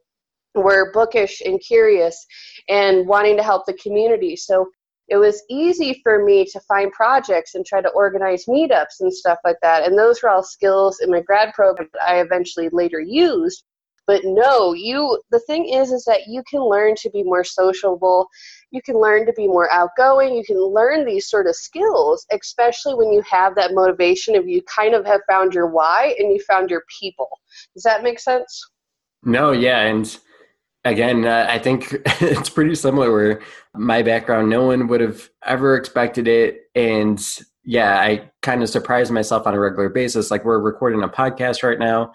were 0.55 0.91
bookish 0.91 1.41
and 1.45 1.59
curious 1.61 2.25
and 2.69 3.07
wanting 3.07 3.37
to 3.37 3.43
help 3.43 3.65
the 3.65 3.73
community. 3.73 4.35
So 4.35 4.67
it 5.07 5.17
was 5.17 5.43
easy 5.49 5.99
for 6.03 6.23
me 6.23 6.45
to 6.45 6.59
find 6.61 6.91
projects 6.91 7.55
and 7.55 7.65
try 7.65 7.81
to 7.81 7.89
organize 7.89 8.45
meetups 8.45 9.01
and 9.01 9.13
stuff 9.13 9.39
like 9.43 9.57
that. 9.61 9.85
And 9.85 9.97
those 9.97 10.23
were 10.23 10.29
all 10.29 10.43
skills 10.43 10.99
in 11.01 11.11
my 11.11 11.21
grad 11.21 11.53
program 11.53 11.89
that 11.93 12.03
I 12.03 12.21
eventually 12.21 12.69
later 12.71 12.99
used. 12.99 13.63
But 14.07 14.21
no, 14.23 14.73
you 14.73 15.21
the 15.29 15.39
thing 15.41 15.69
is 15.69 15.91
is 15.91 16.05
that 16.05 16.27
you 16.27 16.43
can 16.49 16.61
learn 16.61 16.95
to 16.95 17.09
be 17.11 17.23
more 17.23 17.43
sociable. 17.43 18.27
You 18.71 18.81
can 18.81 18.99
learn 18.99 19.25
to 19.25 19.33
be 19.33 19.47
more 19.47 19.71
outgoing. 19.71 20.33
You 20.33 20.43
can 20.43 20.57
learn 20.57 21.05
these 21.05 21.29
sort 21.29 21.45
of 21.45 21.55
skills, 21.55 22.25
especially 22.31 22.95
when 22.95 23.13
you 23.13 23.21
have 23.29 23.53
that 23.55 23.73
motivation 23.73 24.35
of 24.35 24.47
you 24.47 24.61
kind 24.63 24.95
of 24.95 25.05
have 25.05 25.21
found 25.29 25.53
your 25.53 25.67
why 25.67 26.15
and 26.17 26.31
you 26.31 26.41
found 26.43 26.69
your 26.69 26.83
people. 26.99 27.29
Does 27.73 27.83
that 27.83 28.01
make 28.03 28.19
sense? 28.19 28.65
No, 29.23 29.51
yeah, 29.51 29.81
and 29.81 30.17
again, 30.83 31.25
uh, 31.25 31.47
I 31.49 31.59
think 31.59 31.91
it's 32.21 32.49
pretty 32.49 32.75
similar. 32.75 33.11
Where 33.11 33.41
my 33.75 34.01
background, 34.01 34.49
no 34.49 34.65
one 34.65 34.87
would 34.87 35.01
have 35.01 35.29
ever 35.45 35.75
expected 35.75 36.27
it, 36.27 36.69
and 36.75 37.21
yeah, 37.63 37.99
I 37.99 38.31
kind 38.41 38.63
of 38.63 38.69
surprise 38.69 39.11
myself 39.11 39.45
on 39.45 39.53
a 39.53 39.59
regular 39.59 39.89
basis. 39.89 40.31
Like 40.31 40.45
we're 40.45 40.59
recording 40.59 41.03
a 41.03 41.09
podcast 41.09 41.63
right 41.63 41.79
now. 41.79 42.13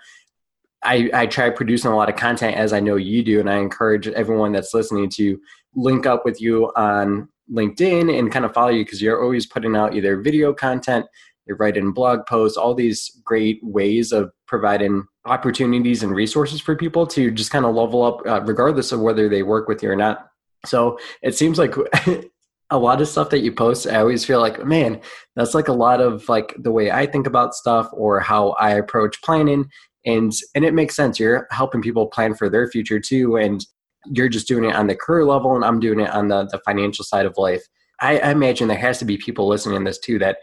I, 0.82 1.10
I 1.12 1.26
try 1.26 1.50
producing 1.50 1.90
a 1.90 1.96
lot 1.96 2.08
of 2.08 2.16
content 2.16 2.56
as 2.56 2.72
I 2.72 2.80
know 2.80 2.96
you 2.96 3.22
do, 3.22 3.40
and 3.40 3.50
I 3.50 3.58
encourage 3.58 4.08
everyone 4.08 4.52
that's 4.52 4.74
listening 4.74 5.08
to 5.10 5.38
link 5.74 6.06
up 6.06 6.24
with 6.24 6.40
you 6.40 6.72
on 6.76 7.28
LinkedIn 7.50 8.16
and 8.16 8.32
kind 8.32 8.44
of 8.44 8.52
follow 8.52 8.70
you 8.70 8.84
because 8.84 9.02
you're 9.02 9.22
always 9.22 9.46
putting 9.46 9.76
out 9.76 9.94
either 9.94 10.20
video 10.20 10.52
content, 10.52 11.06
you're 11.46 11.56
writing 11.56 11.92
blog 11.92 12.26
posts, 12.26 12.56
all 12.56 12.74
these 12.74 13.20
great 13.24 13.60
ways 13.62 14.12
of 14.12 14.32
providing 14.46 15.04
opportunities 15.24 16.02
and 16.02 16.14
resources 16.14 16.60
for 16.60 16.76
people 16.76 17.06
to 17.08 17.30
just 17.30 17.50
kind 17.50 17.64
of 17.64 17.74
level 17.74 18.02
up 18.02 18.26
uh, 18.26 18.40
regardless 18.42 18.92
of 18.92 19.00
whether 19.00 19.28
they 19.28 19.42
work 19.42 19.68
with 19.68 19.82
you 19.82 19.90
or 19.90 19.96
not. 19.96 20.28
So 20.64 20.98
it 21.22 21.36
seems 21.36 21.58
like 21.58 21.74
a 22.70 22.78
lot 22.78 23.00
of 23.00 23.06
stuff 23.06 23.30
that 23.30 23.42
you 23.42 23.52
post 23.52 23.86
i 23.86 23.94
always 23.94 24.24
feel 24.24 24.40
like 24.40 24.64
man 24.64 25.00
that's 25.36 25.54
like 25.54 25.68
a 25.68 25.72
lot 25.72 26.00
of 26.00 26.28
like 26.28 26.52
the 26.58 26.72
way 26.72 26.90
i 26.90 27.06
think 27.06 27.24
about 27.24 27.54
stuff 27.54 27.88
or 27.92 28.18
how 28.18 28.56
i 28.58 28.72
approach 28.72 29.22
planning 29.22 29.70
and 30.06 30.32
and 30.54 30.64
it 30.64 30.72
makes 30.72 30.96
sense. 30.96 31.18
You're 31.18 31.46
helping 31.50 31.82
people 31.82 32.06
plan 32.06 32.34
for 32.34 32.48
their 32.48 32.68
future 32.68 33.00
too 33.00 33.36
and 33.36 33.64
you're 34.06 34.28
just 34.28 34.48
doing 34.48 34.64
it 34.64 34.74
on 34.74 34.86
the 34.86 34.94
career 34.94 35.24
level 35.24 35.56
and 35.56 35.64
i'm 35.64 35.80
doing 35.80 35.98
it 36.00 36.10
on 36.10 36.28
the, 36.28 36.46
the 36.46 36.60
financial 36.64 37.04
side 37.04 37.26
of 37.26 37.36
life. 37.36 37.62
I, 38.00 38.18
I 38.18 38.30
imagine 38.30 38.68
there 38.68 38.78
has 38.78 38.98
to 39.00 39.04
be 39.04 39.16
people 39.16 39.48
listening 39.48 39.78
to 39.80 39.84
this 39.84 39.98
too 39.98 40.18
that 40.20 40.38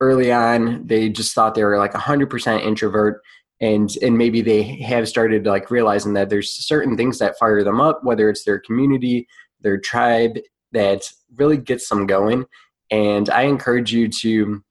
early 0.00 0.32
on 0.32 0.86
they 0.86 1.08
just 1.08 1.34
thought 1.34 1.54
they 1.54 1.64
were 1.64 1.78
like 1.78 1.92
100% 1.92 2.64
introvert 2.64 3.20
and 3.60 3.90
and 4.02 4.16
maybe 4.16 4.40
they 4.40 4.62
have 4.62 5.08
started 5.08 5.46
like 5.46 5.70
realizing 5.70 6.14
that 6.14 6.30
there's 6.30 6.50
certain 6.50 6.96
things 6.96 7.18
that 7.18 7.38
fire 7.38 7.62
them 7.62 7.80
up 7.80 8.02
whether 8.02 8.30
it's 8.30 8.44
their 8.44 8.58
community 8.58 9.26
their 9.60 9.78
tribe 9.78 10.38
that 10.72 11.02
really 11.36 11.56
gets 11.56 11.88
them 11.88 12.06
going. 12.06 12.44
And 12.90 13.28
i 13.30 13.42
encourage 13.42 13.92
you 13.92 14.08
to 14.20 14.64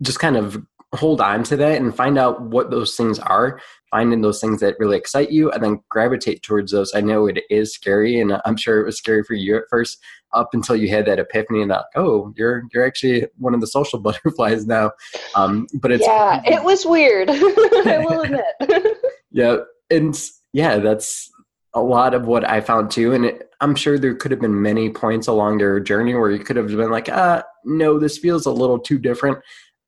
just 0.00 0.20
kind 0.20 0.36
of 0.36 0.64
hold 0.94 1.20
on 1.20 1.42
to 1.42 1.56
that 1.56 1.80
and 1.80 1.94
find 1.94 2.16
out 2.18 2.40
what 2.40 2.70
those 2.70 2.96
things 2.96 3.18
are 3.18 3.60
finding 3.90 4.20
those 4.20 4.40
things 4.40 4.60
that 4.60 4.78
really 4.78 4.96
excite 4.96 5.30
you 5.30 5.50
and 5.50 5.62
then 5.62 5.80
gravitate 5.88 6.42
towards 6.42 6.72
those. 6.72 6.92
I 6.94 7.00
know 7.00 7.26
it 7.26 7.42
is 7.50 7.72
scary 7.72 8.20
and 8.20 8.40
i'm 8.44 8.56
sure 8.56 8.80
it 8.80 8.84
was 8.84 8.98
scary 8.98 9.22
for 9.22 9.34
you 9.34 9.56
at 9.56 9.64
first 9.70 9.98
up 10.34 10.50
until 10.52 10.76
you 10.76 10.88
had 10.88 11.06
that 11.06 11.18
epiphany 11.18 11.62
and 11.62 11.70
that 11.70 11.86
oh 11.96 12.32
you're 12.36 12.64
you're 12.72 12.86
actually 12.86 13.26
one 13.36 13.54
of 13.54 13.60
the 13.60 13.66
social 13.66 13.98
butterflies 14.00 14.66
now. 14.66 14.92
Um 15.34 15.66
but 15.74 15.92
it's 15.92 16.06
yeah 16.06 16.42
it 16.46 16.62
was 16.62 16.86
weird. 16.86 17.30
I 17.30 18.04
will 18.04 18.22
admit. 18.22 18.96
Yeah 19.30 19.58
and 19.90 20.18
yeah 20.52 20.78
that's 20.78 21.30
a 21.74 21.80
lot 21.80 22.14
of 22.14 22.26
what 22.26 22.48
i 22.48 22.60
found 22.60 22.90
too 22.90 23.12
and 23.12 23.26
it, 23.26 23.50
i'm 23.60 23.74
sure 23.74 23.98
there 23.98 24.14
could 24.14 24.30
have 24.30 24.40
been 24.40 24.62
many 24.62 24.90
points 24.90 25.26
along 25.26 25.60
your 25.60 25.80
journey 25.80 26.14
where 26.14 26.30
you 26.30 26.38
could 26.38 26.56
have 26.56 26.68
been 26.68 26.90
like 26.90 27.08
ah 27.10 27.42
no 27.64 27.98
this 27.98 28.18
feels 28.18 28.46
a 28.46 28.50
little 28.50 28.78
too 28.78 28.98
different 28.98 29.38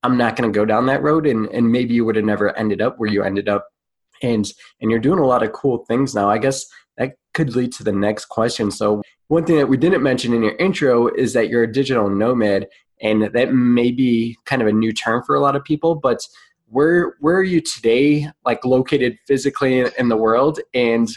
i'm 0.03 0.17
not 0.17 0.37
going 0.37 0.51
to 0.51 0.57
go 0.57 0.65
down 0.65 0.87
that 0.87 1.03
road 1.03 1.27
and 1.27 1.47
and 1.49 1.71
maybe 1.71 1.95
you 1.95 2.05
would 2.05 2.17
have 2.17 2.25
never 2.25 2.57
ended 2.57 2.81
up 2.81 2.99
where 2.99 3.11
you 3.11 3.23
ended 3.23 3.49
up 3.49 3.69
and 4.23 4.53
and 4.81 4.91
you're 4.91 5.01
doing 5.01 5.19
a 5.19 5.27
lot 5.27 5.43
of 5.43 5.53
cool 5.53 5.85
things 5.87 6.15
now 6.15 6.29
i 6.29 6.39
guess 6.39 6.67
that 6.97 7.13
could 7.35 7.55
lead 7.57 7.73
to 7.73 7.85
the 7.85 7.93
next 7.93 8.27
question 8.27 8.71
so 8.71 9.03
one 9.31 9.45
thing 9.45 9.59
that 9.59 9.69
we 9.69 9.77
didn't 9.77 10.03
mention 10.03 10.35
in 10.35 10.43
your 10.43 10.57
intro 10.57 11.07
is 11.07 11.35
that 11.35 11.49
you're 11.49 11.63
a 11.63 11.73
digital 11.73 12.11
nomad 12.11 12.67
and 13.01 13.23
that 13.33 13.55
may 13.55 13.93
be 13.93 14.37
kind 14.45 14.61
of 14.61 14.67
a 14.67 14.73
new 14.73 14.93
term 14.93 15.23
for 15.23 15.37
a 15.37 15.41
lot 15.41 15.55
of 15.55 15.63
people. 15.63 15.95
But 15.95 16.19
where 16.67 17.15
where 17.21 17.37
are 17.37 17.45
you 17.45 17.61
today, 17.61 18.29
like 18.45 18.65
located 18.65 19.19
physically 19.29 19.79
in, 19.79 19.91
in 19.99 20.09
the 20.09 20.17
world, 20.17 20.59
and 20.75 21.09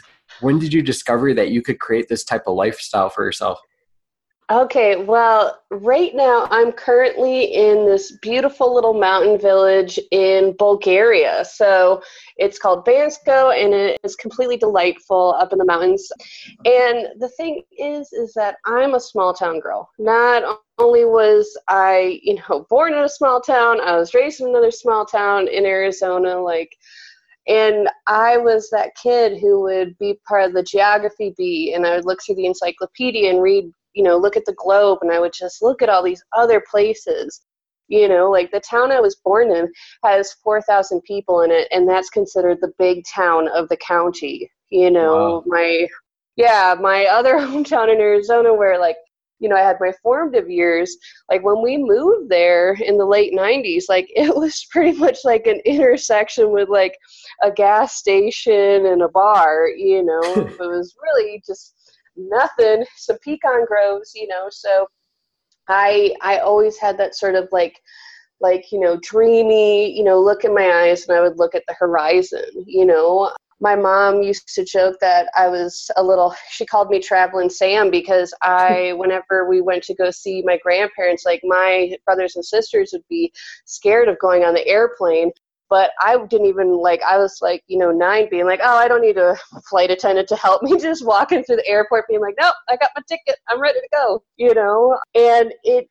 when 0.42 0.60
did 0.60 0.74
you 0.74 0.84
discover 0.84 1.34
that 1.34 1.50
you 1.50 1.64
could 1.64 1.80
create 1.80 2.08
this 2.08 2.24
type 2.24 2.44
of 2.46 2.56
lifestyle 2.56 3.10
for 3.10 3.24
yourself? 3.24 3.60
Okay, 4.54 4.98
well, 4.98 5.64
right 5.72 6.14
now 6.14 6.48
I'm 6.52 6.72
currently 6.72 7.46
in 7.56 7.88
this 7.88 8.12
beautiful 8.22 8.72
little 8.72 8.94
mountain 8.94 9.40
village 9.40 10.00
in 10.12 10.56
Bulgaria. 10.60 11.44
So 11.44 12.04
it's 12.38 12.60
called 12.60 12.86
Bansko 12.86 13.52
and 13.52 13.74
it 13.74 14.00
is 14.04 14.16
completely 14.16 14.58
delightful 14.58 15.34
up 15.40 15.54
in 15.54 15.58
the 15.58 15.66
mountains. 15.66 16.08
And 16.66 17.20
the 17.20 17.32
thing 17.36 17.64
is 17.80 18.14
is 18.14 18.32
that 18.36 18.58
I'm 18.68 18.94
a 18.94 19.00
small 19.00 19.34
town 19.34 19.60
girl. 19.60 19.90
Not 19.98 20.60
only 20.78 21.04
was 21.04 21.58
I, 21.68 22.20
you 22.22 22.36
know, 22.48 22.68
born 22.70 22.94
in 22.94 23.00
a 23.00 23.10
small 23.10 23.42
town, 23.42 23.82
I 23.82 23.98
was 23.98 24.14
raised 24.14 24.40
in 24.40 24.50
another 24.50 24.70
small 24.70 25.04
town 25.04 25.48
in 25.48 25.66
Arizona 25.66 26.40
like 26.40 26.78
and 27.48 27.90
I 28.06 28.38
was 28.38 28.70
that 28.70 28.96
kid 29.02 29.40
who 29.40 29.64
would 29.64 29.98
be 29.98 30.20
part 30.28 30.46
of 30.46 30.54
the 30.54 30.62
geography 30.62 31.34
bee 31.36 31.74
and 31.74 31.88
I 31.88 31.96
would 31.96 32.06
look 32.06 32.20
through 32.24 32.36
the 32.36 32.46
encyclopedia 32.46 33.32
and 33.32 33.42
read 33.42 33.74
you 33.94 34.04
know, 34.04 34.18
look 34.18 34.36
at 34.36 34.46
the 34.46 34.56
globe 34.58 35.00
and 35.02 35.12
I 35.12 35.20
would 35.20 35.34
just 35.34 35.62
look 35.62 35.82
at 35.82 35.90
all 35.90 36.04
these 36.04 36.24
other 36.36 36.64
places. 36.70 37.42
You 37.88 38.08
know, 38.08 38.32
like 38.32 38.50
the 38.52 38.62
town 38.62 38.92
I 38.92 39.00
was 39.00 39.18
born 39.24 39.52
in 39.52 39.72
has 40.04 40.34
4,000 40.44 41.02
people 41.02 41.42
in 41.42 41.52
it, 41.52 41.68
and 41.72 41.88
that's 41.88 42.10
considered 42.10 42.60
the 42.62 42.74
big 42.80 43.04
town 43.06 43.50
of 43.50 43.70
the 43.70 43.78
county. 43.78 44.50
You 44.70 44.90
know, 44.90 45.14
wow. 45.14 45.44
my, 45.46 45.88
yeah, 46.36 46.76
my 46.80 47.06
other 47.06 47.34
hometown 47.40 47.94
in 47.94 48.00
Arizona, 48.00 48.54
where 48.54 48.80
like, 48.80 48.96
you 49.40 49.50
know, 49.50 49.58
I 49.58 49.60
had 49.60 49.78
my 49.82 49.92
formative 50.02 50.50
years, 50.50 50.96
like 51.30 51.44
when 51.44 51.62
we 51.62 51.78
moved 51.78 52.30
there 52.30 52.74
in 52.76 52.98
the 52.98 53.06
late 53.06 53.34
90s, 53.34 53.84
like 53.90 54.08
it 54.16 54.34
was 54.34 54.66
pretty 54.72 54.98
much 54.98 55.20
like 55.26 55.46
an 55.46 55.62
intersection 55.66 56.52
with 56.52 56.70
like 56.70 56.98
a 57.44 57.52
gas 57.52 57.96
station 57.96 58.86
and 58.86 59.02
a 59.02 59.10
bar, 59.10 59.68
you 59.68 60.04
know, 60.04 60.22
it 60.24 60.60
was 60.60 60.96
really 61.04 61.44
just 61.46 61.76
nothing, 62.16 62.86
some 62.98 63.18
pecan 63.24 63.66
groves, 63.66 64.12
you 64.16 64.28
know. 64.28 64.48
So 64.50 64.88
I 65.68 66.16
I 66.22 66.40
always 66.40 66.78
had 66.78 66.98
that 66.98 67.16
sort 67.16 67.36
of 67.36 67.48
like 67.52 67.80
like 68.42 68.72
you 68.72 68.80
know 68.80 69.00
dreamy 69.02 69.98
you 69.98 70.04
know 70.04 70.20
look 70.20 70.44
in 70.44 70.54
my 70.54 70.70
eyes 70.84 71.08
and 71.08 71.18
i 71.18 71.22
would 71.22 71.40
look 71.40 71.56
at 71.56 71.64
the 71.68 71.76
horizon 71.80 72.46
you 72.66 72.86
know 72.86 73.32
my 73.62 73.76
mom 73.76 74.22
used 74.22 74.54
to 74.54 74.66
joke 74.66 74.96
that 75.00 75.30
i 75.38 75.48
was 75.48 75.90
a 75.96 76.04
little 76.04 76.36
she 76.52 76.66
called 76.66 76.90
me 76.90 77.00
traveling 77.00 77.50
sam 77.50 77.90
because 77.90 78.34
i 78.42 78.94
whenever 78.98 79.48
we 79.48 79.62
went 79.62 79.82
to 79.82 79.96
go 79.96 80.12
see 80.12 80.44
my 80.46 80.60
grandparents 80.62 81.26
like 81.26 81.42
my 81.44 81.96
brothers 82.06 82.36
and 82.36 82.46
sisters 82.46 82.90
would 82.94 83.08
be 83.10 83.32
scared 83.66 84.10
of 84.10 84.20
going 84.20 84.44
on 84.44 84.54
the 84.54 84.68
airplane 84.68 85.32
but 85.74 85.90
I 86.00 86.24
didn't 86.28 86.46
even 86.46 86.78
like 86.78 87.02
I 87.02 87.18
was 87.18 87.40
like 87.42 87.64
you 87.66 87.80
know 87.80 87.90
nine 87.90 88.28
being 88.30 88.46
like 88.46 88.60
oh 88.62 88.78
I 88.78 88.88
don't 88.88 89.02
need 89.02 89.18
a 89.18 89.36
flight 89.68 89.90
attendant 89.90 90.28
to 90.28 90.36
help 90.36 90.62
me 90.62 90.78
just 90.80 91.04
walking 91.04 91.44
through 91.44 91.56
the 91.56 91.68
airport 91.68 92.06
being 92.08 92.22
like 92.22 92.36
nope 92.40 92.54
I 92.70 92.76
got 92.76 92.92
my 92.96 93.02
ticket. 93.10 93.40
I'm 93.50 93.60
ready 93.60 93.80
to 93.80 93.88
go 93.92 94.24
you 94.38 94.54
know? 94.54 95.00
And 95.16 95.52
it 95.64 95.90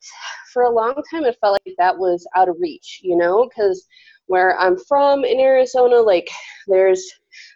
for 0.53 0.63
a 0.63 0.71
long 0.71 0.95
time 1.11 1.25
it 1.25 1.37
felt 1.41 1.59
like 1.67 1.75
that 1.79 1.99
was 1.99 2.25
out 2.37 2.49
of 2.49 2.55
reach 2.61 3.01
you 3.03 3.17
know? 3.17 3.49
Because 3.49 3.85
where 4.27 4.57
I'm 4.57 4.79
from 4.79 5.25
in 5.25 5.41
Arizona 5.41 5.97
like 5.97 6.31
there's 6.69 7.03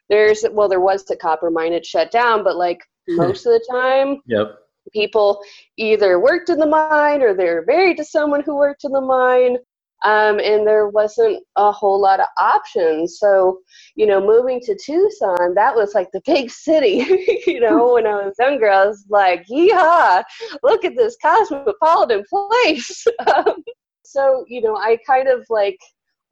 there's 0.09 0.45
well 0.51 0.69
there 0.69 0.81
was 0.81 1.05
the 1.05 1.15
copper 1.15 1.49
mine 1.49 1.75
it 1.75 1.87
shut 1.87 2.11
down 2.11 2.43
but 2.43 2.57
like 2.57 2.81
hmm. 3.09 3.19
most 3.19 3.47
of 3.47 3.53
the 3.53 3.65
time 3.71 4.21
yep. 4.27 4.59
people 4.93 5.41
either 5.77 6.19
worked 6.19 6.51
in 6.51 6.59
the 6.59 6.67
mine 6.67 7.23
or 7.23 7.35
they're 7.35 7.65
married 7.69 7.99
to 7.99 8.05
someone 8.05 8.43
who 8.43 8.57
worked 8.57 8.83
in 8.83 8.91
the 8.91 9.01
mine 9.01 9.59
um, 10.05 10.39
and 10.41 10.67
there 10.67 10.89
wasn't 10.89 11.43
a 11.57 11.73
whole 11.73 12.01
lot 12.01 12.21
of 12.21 12.27
options. 12.39 13.19
So, 13.19 13.61
you 13.95 14.07
know, 14.07 14.21
moving 14.21 14.61
to 14.61 14.77
Tucson, 14.77 15.55
that 15.55 15.75
was 15.75 15.95
like 15.95 16.11
the 16.13 16.23
big 16.27 16.51
city. 16.51 17.05
you 17.47 17.61
know, 17.61 17.93
when 17.95 18.07
I 18.07 18.27
was 18.27 18.35
younger, 18.39 18.71
I 18.71 18.87
was 18.87 19.05
like, 19.09 19.47
yeehaw, 19.47 20.23
look 20.63 20.85
at 20.85 20.97
this 20.97 21.17
cosmopolitan 21.21 22.25
place. 22.29 23.05
um, 23.35 23.63
so, 24.05 24.45
you 24.49 24.61
know, 24.61 24.77
I 24.77 24.99
kind 25.07 25.29
of 25.29 25.45
like 25.51 25.79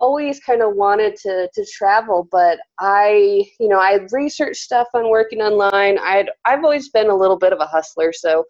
always 0.00 0.40
kind 0.40 0.61
of 0.61 0.75
wanted 0.75 1.14
to 1.16 1.49
to 1.54 1.64
travel 1.73 2.28
but 2.30 2.59
i 2.80 3.44
you 3.61 3.68
know 3.68 3.78
i 3.78 4.00
researched 4.11 4.61
stuff 4.61 4.88
on 4.92 5.09
working 5.09 5.40
online 5.40 5.99
i'd 6.00 6.28
i've 6.44 6.64
always 6.64 6.88
been 6.88 7.11
a 7.11 7.16
little 7.16 7.38
bit 7.38 7.52
of 7.52 7.61
a 7.61 7.66
hustler 7.66 8.12
so 8.12 8.44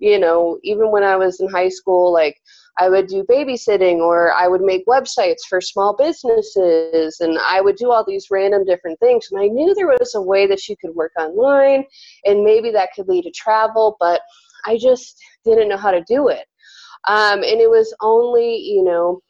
you 0.00 0.18
know 0.18 0.58
even 0.64 0.90
when 0.90 1.04
i 1.04 1.14
was 1.14 1.38
in 1.40 1.48
high 1.48 1.68
school 1.68 2.12
like 2.12 2.36
I 2.78 2.88
would 2.88 3.06
do 3.06 3.24
babysitting 3.24 3.98
or 3.98 4.32
I 4.32 4.46
would 4.48 4.60
make 4.60 4.86
websites 4.86 5.42
for 5.48 5.60
small 5.60 5.96
businesses 5.96 7.20
and 7.20 7.38
I 7.38 7.60
would 7.60 7.76
do 7.76 7.90
all 7.90 8.04
these 8.04 8.30
random 8.30 8.64
different 8.64 9.00
things. 9.00 9.28
And 9.30 9.40
I 9.40 9.46
knew 9.46 9.74
there 9.74 9.88
was 9.88 10.14
a 10.14 10.22
way 10.22 10.46
that 10.46 10.68
you 10.68 10.76
could 10.80 10.94
work 10.94 11.12
online 11.18 11.84
and 12.24 12.44
maybe 12.44 12.70
that 12.72 12.90
could 12.94 13.08
lead 13.08 13.22
to 13.24 13.30
travel, 13.30 13.96
but 13.98 14.20
I 14.66 14.78
just 14.78 15.18
didn't 15.44 15.68
know 15.68 15.76
how 15.76 15.90
to 15.90 16.04
do 16.06 16.28
it. 16.28 16.46
Um, 17.06 17.42
and 17.42 17.60
it 17.60 17.70
was 17.70 17.94
only, 18.00 18.56
you 18.56 18.84
know, 18.84 19.20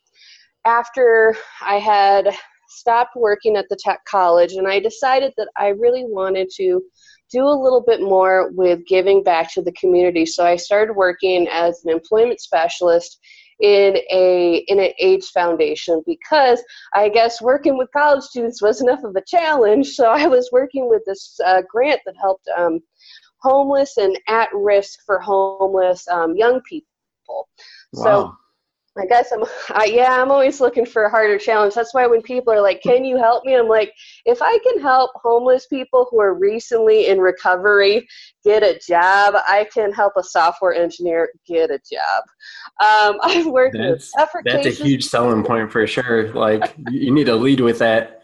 after 0.65 1.37
I 1.63 1.77
had 1.77 2.29
stopped 2.69 3.17
working 3.17 3.57
at 3.57 3.69
the 3.69 3.77
tech 3.77 4.01
college 4.05 4.53
and 4.53 4.69
I 4.69 4.79
decided 4.79 5.33
that 5.37 5.49
I 5.57 5.69
really 5.69 6.05
wanted 6.05 6.51
to 6.57 6.83
do 7.31 7.47
a 7.47 7.63
little 7.63 7.83
bit 7.87 8.01
more 8.01 8.51
with 8.53 8.87
giving 8.87 9.23
back 9.23 9.53
to 9.55 9.63
the 9.63 9.73
community. 9.73 10.27
So 10.27 10.45
I 10.45 10.57
started 10.57 10.95
working 10.95 11.49
as 11.49 11.85
an 11.85 11.91
employment 11.91 12.41
specialist 12.41 13.21
in 13.61 13.97
a 14.11 14.65
in 14.69 14.79
an 14.79 14.93
AIDS 15.01 15.31
foundation 15.31 16.03
because 16.07 16.63
I 16.95 17.09
guess 17.09 17.43
working 17.43 17.77
with 17.77 17.91
college 17.93 18.23
students 18.23 18.63
was 18.63 18.81
enough 18.81 19.03
of 19.03 19.17
a 19.17 19.23
challenge. 19.27 19.89
So 19.89 20.11
I 20.11 20.27
was 20.27 20.49
working 20.53 20.89
with 20.89 21.03
this 21.07 21.39
uh, 21.45 21.63
grant 21.69 22.01
that 22.07 22.15
helped 22.21 22.49
um, 22.57 22.81
homeless 23.41 23.97
and 23.97 24.19
at 24.29 24.49
risk 24.55 25.01
for 25.05 25.19
homeless 25.19 26.07
um, 26.09 26.37
young 26.37 26.61
people. 26.63 26.85
Wow. 27.93 28.03
So 28.05 28.37
I 29.01 29.07
guess 29.07 29.33
I'm, 29.33 29.45
I, 29.71 29.85
yeah, 29.85 30.21
I'm 30.21 30.31
always 30.31 30.61
looking 30.61 30.87
for 30.87 31.05
a 31.05 31.11
harder 31.11 31.39
challenge. 31.39 31.75
That's 31.75 31.95
why 31.95 32.07
when 32.07 32.23
people 32.23 32.53
are 32.53 32.61
like, 32.61 32.83
"Can 32.83 33.05
you 33.05 33.17
help 33.17 33.45
me?" 33.45 33.55
I'm 33.55 33.69
like, 33.69 33.93
if 34.25 34.41
I 34.43 34.59
can 34.59 34.81
help 34.81 35.13
homeless 35.15 35.67
people 35.67 36.09
who 36.11 36.21
are 36.21 36.35
recently 36.35 37.07
in 37.09 37.19
recovery 37.19 38.07
get 38.45 38.63
a 38.63 38.79
job, 38.87 39.35
I 39.47 39.69
can 39.73 39.93
help 39.93 40.15
a 40.17 40.23
software 40.23 40.75
engineer 40.75 41.31
get 41.47 41.71
a 41.71 41.79
job. 41.79 42.25
Um, 42.81 43.21
I've 43.23 43.47
worked 43.47 43.77
that's, 43.79 44.13
with 44.17 44.45
That's 44.45 44.67
a 44.67 44.85
huge 44.85 45.05
selling 45.05 45.45
point 45.45 45.71
for 45.71 45.87
sure. 45.87 46.33
Like, 46.33 46.75
you 46.91 47.13
need 47.13 47.25
to 47.25 47.37
lead 47.37 47.61
with 47.61 47.79
that. 47.79 48.23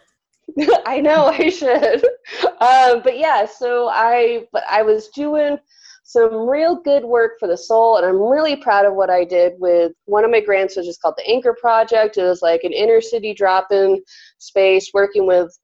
I 0.86 1.00
know 1.00 1.26
I 1.26 1.48
should, 1.48 2.04
um, 2.60 3.02
but 3.02 3.18
yeah. 3.18 3.46
So 3.46 3.88
I, 3.88 4.46
but 4.52 4.62
I 4.70 4.82
was 4.82 5.08
doing 5.08 5.58
some 6.14 6.48
real 6.48 6.76
good 6.76 7.04
work 7.04 7.32
for 7.40 7.48
the 7.48 7.56
soul 7.56 7.96
and 7.96 8.06
i'm 8.06 8.20
really 8.20 8.56
proud 8.56 8.86
of 8.86 8.94
what 8.94 9.10
i 9.10 9.24
did 9.24 9.52
with 9.58 9.92
one 10.04 10.24
of 10.24 10.30
my 10.30 10.40
grants 10.40 10.76
which 10.76 10.86
is 10.86 10.98
called 10.98 11.14
the 11.16 11.28
anchor 11.28 11.56
project. 11.60 12.16
It 12.16 12.22
was 12.22 12.42
like 12.42 12.64
an 12.64 12.72
inner 12.72 13.00
city 13.00 13.34
drop-in 13.34 14.02
space 14.38 14.90
working 14.92 15.26
with 15.26 15.56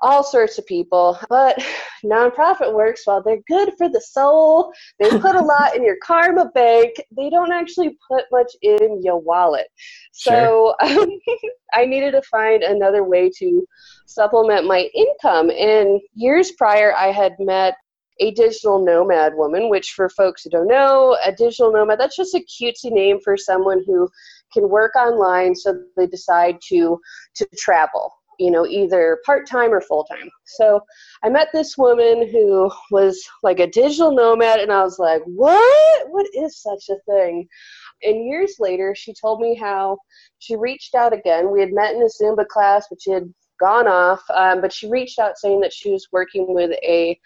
all 0.00 0.22
sorts 0.22 0.58
of 0.58 0.66
people. 0.66 1.18
But 1.28 1.64
nonprofit 2.04 2.74
works 2.74 3.02
while 3.04 3.22
they're 3.22 3.40
good 3.48 3.72
for 3.78 3.88
the 3.88 4.00
soul 4.00 4.72
they 5.00 5.08
put 5.10 5.36
a 5.36 5.40
lot 5.52 5.74
in 5.74 5.84
your 5.84 5.96
karma 6.02 6.50
bank. 6.54 6.94
They 7.16 7.30
don't 7.30 7.52
actually 7.52 7.96
put 8.10 8.24
much 8.30 8.52
in 8.62 9.02
your 9.02 9.18
wallet. 9.18 9.66
So 10.12 10.74
sure. 10.82 11.02
um, 11.02 11.08
i 11.74 11.84
needed 11.84 12.12
to 12.12 12.22
find 12.22 12.62
another 12.62 13.04
way 13.04 13.30
to 13.38 13.66
supplement 14.06 14.66
my 14.66 14.88
income. 14.94 15.50
And 15.50 16.00
years 16.14 16.52
prior 16.52 16.94
i 16.94 17.10
had 17.10 17.34
met 17.38 17.74
a 18.20 18.30
digital 18.32 18.84
nomad 18.84 19.34
woman, 19.34 19.68
which 19.68 19.92
for 19.92 20.08
folks 20.08 20.44
who 20.44 20.50
don't 20.50 20.68
know, 20.68 21.16
a 21.24 21.32
digital 21.32 21.72
nomad, 21.72 21.98
that's 21.98 22.16
just 22.16 22.34
a 22.34 22.38
cutesy 22.40 22.90
name 22.90 23.18
for 23.20 23.36
someone 23.36 23.82
who 23.86 24.08
can 24.52 24.68
work 24.68 24.94
online 24.94 25.54
so 25.54 25.74
they 25.96 26.06
decide 26.06 26.58
to 26.68 27.00
to 27.34 27.46
travel 27.58 28.12
you 28.38 28.50
know 28.50 28.66
either 28.66 29.18
part-time 29.24 29.72
or 29.72 29.80
full-time. 29.80 30.30
So 30.44 30.80
i 31.22 31.28
met 31.28 31.48
this 31.52 31.76
woman 31.76 32.28
who 32.30 32.70
was 32.90 33.22
like 33.42 33.60
a 33.60 33.66
digital 33.66 34.12
nomad 34.12 34.60
and 34.60 34.72
i 34.72 34.82
was 34.82 34.98
like 34.98 35.22
what? 35.26 36.08
What 36.10 36.26
is 36.34 36.60
such 36.60 36.84
a 36.90 37.00
thing? 37.10 37.48
And 38.02 38.26
years 38.26 38.56
later 38.58 38.94
she 38.94 39.14
told 39.14 39.40
me 39.40 39.54
how 39.54 39.98
she 40.38 40.56
reached 40.56 40.94
out 40.94 41.12
again. 41.12 41.50
We 41.50 41.60
had 41.60 41.72
met 41.72 41.94
in 41.94 42.02
a 42.02 42.22
zumba 42.22 42.46
class 42.46 42.86
which 42.90 43.04
had 43.08 43.32
gone 43.64 43.88
off. 43.88 44.22
Um, 44.34 44.60
but 44.60 44.72
she 44.72 44.90
reached 44.90 45.18
out 45.18 45.38
saying 45.38 45.60
that 45.60 45.72
she 45.72 45.90
was 45.90 46.08
working 46.12 46.54
with 46.54 46.72
a 46.82 47.18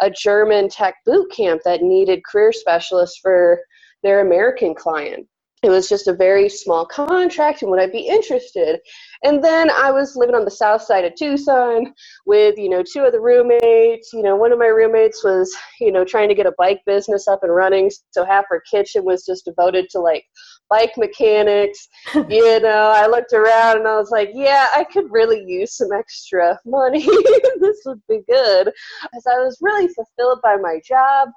a 0.00 0.10
German 0.10 0.68
tech 0.68 0.96
boot 1.06 1.30
camp 1.30 1.62
that 1.64 1.82
needed 1.82 2.24
career 2.30 2.52
specialists 2.52 3.18
for 3.22 3.60
their 4.02 4.20
American 4.20 4.74
client. 4.74 5.26
It 5.62 5.70
was 5.70 5.88
just 5.88 6.06
a 6.06 6.12
very 6.12 6.48
small 6.48 6.84
contract, 6.84 7.62
and 7.62 7.70
would 7.70 7.80
I 7.80 7.90
be 7.90 8.06
interested? 8.06 8.78
And 9.24 9.42
then 9.42 9.70
I 9.70 9.90
was 9.90 10.14
living 10.14 10.36
on 10.36 10.44
the 10.44 10.50
south 10.50 10.82
side 10.82 11.06
of 11.06 11.14
Tucson 11.16 11.94
with, 12.26 12.58
you 12.58 12.68
know, 12.68 12.82
two 12.82 13.04
of 13.04 13.12
the 13.12 13.20
roommates. 13.20 14.12
You 14.12 14.22
know, 14.22 14.36
one 14.36 14.52
of 14.52 14.58
my 14.58 14.66
roommates 14.66 15.24
was, 15.24 15.52
you 15.80 15.90
know, 15.90 16.04
trying 16.04 16.28
to 16.28 16.34
get 16.34 16.46
a 16.46 16.58
bike 16.58 16.82
business 16.84 17.26
up 17.26 17.42
and 17.42 17.54
running, 17.54 17.90
so 18.10 18.24
half 18.24 18.44
her 18.50 18.62
kitchen 18.70 19.02
was 19.04 19.24
just 19.24 19.46
devoted 19.46 19.86
to 19.90 19.98
like 19.98 20.24
bike 20.68 20.92
mechanics. 20.96 21.88
you 22.14 22.60
know, 22.60 22.92
I 22.94 23.06
looked 23.06 23.32
around 23.32 23.78
and 23.78 23.88
I 23.88 23.96
was 23.96 24.10
like, 24.10 24.30
yeah, 24.34 24.68
I 24.74 24.84
could 24.84 25.10
really 25.10 25.44
use 25.46 25.76
some 25.76 25.92
extra 25.92 26.58
money. 26.64 27.00
this 27.60 27.82
would 27.86 28.00
be 28.08 28.20
good. 28.28 28.70
Because 29.02 29.26
I 29.26 29.38
was 29.38 29.58
really 29.60 29.88
fulfilled 29.88 30.40
by 30.42 30.56
my 30.56 30.80
job. 30.86 31.28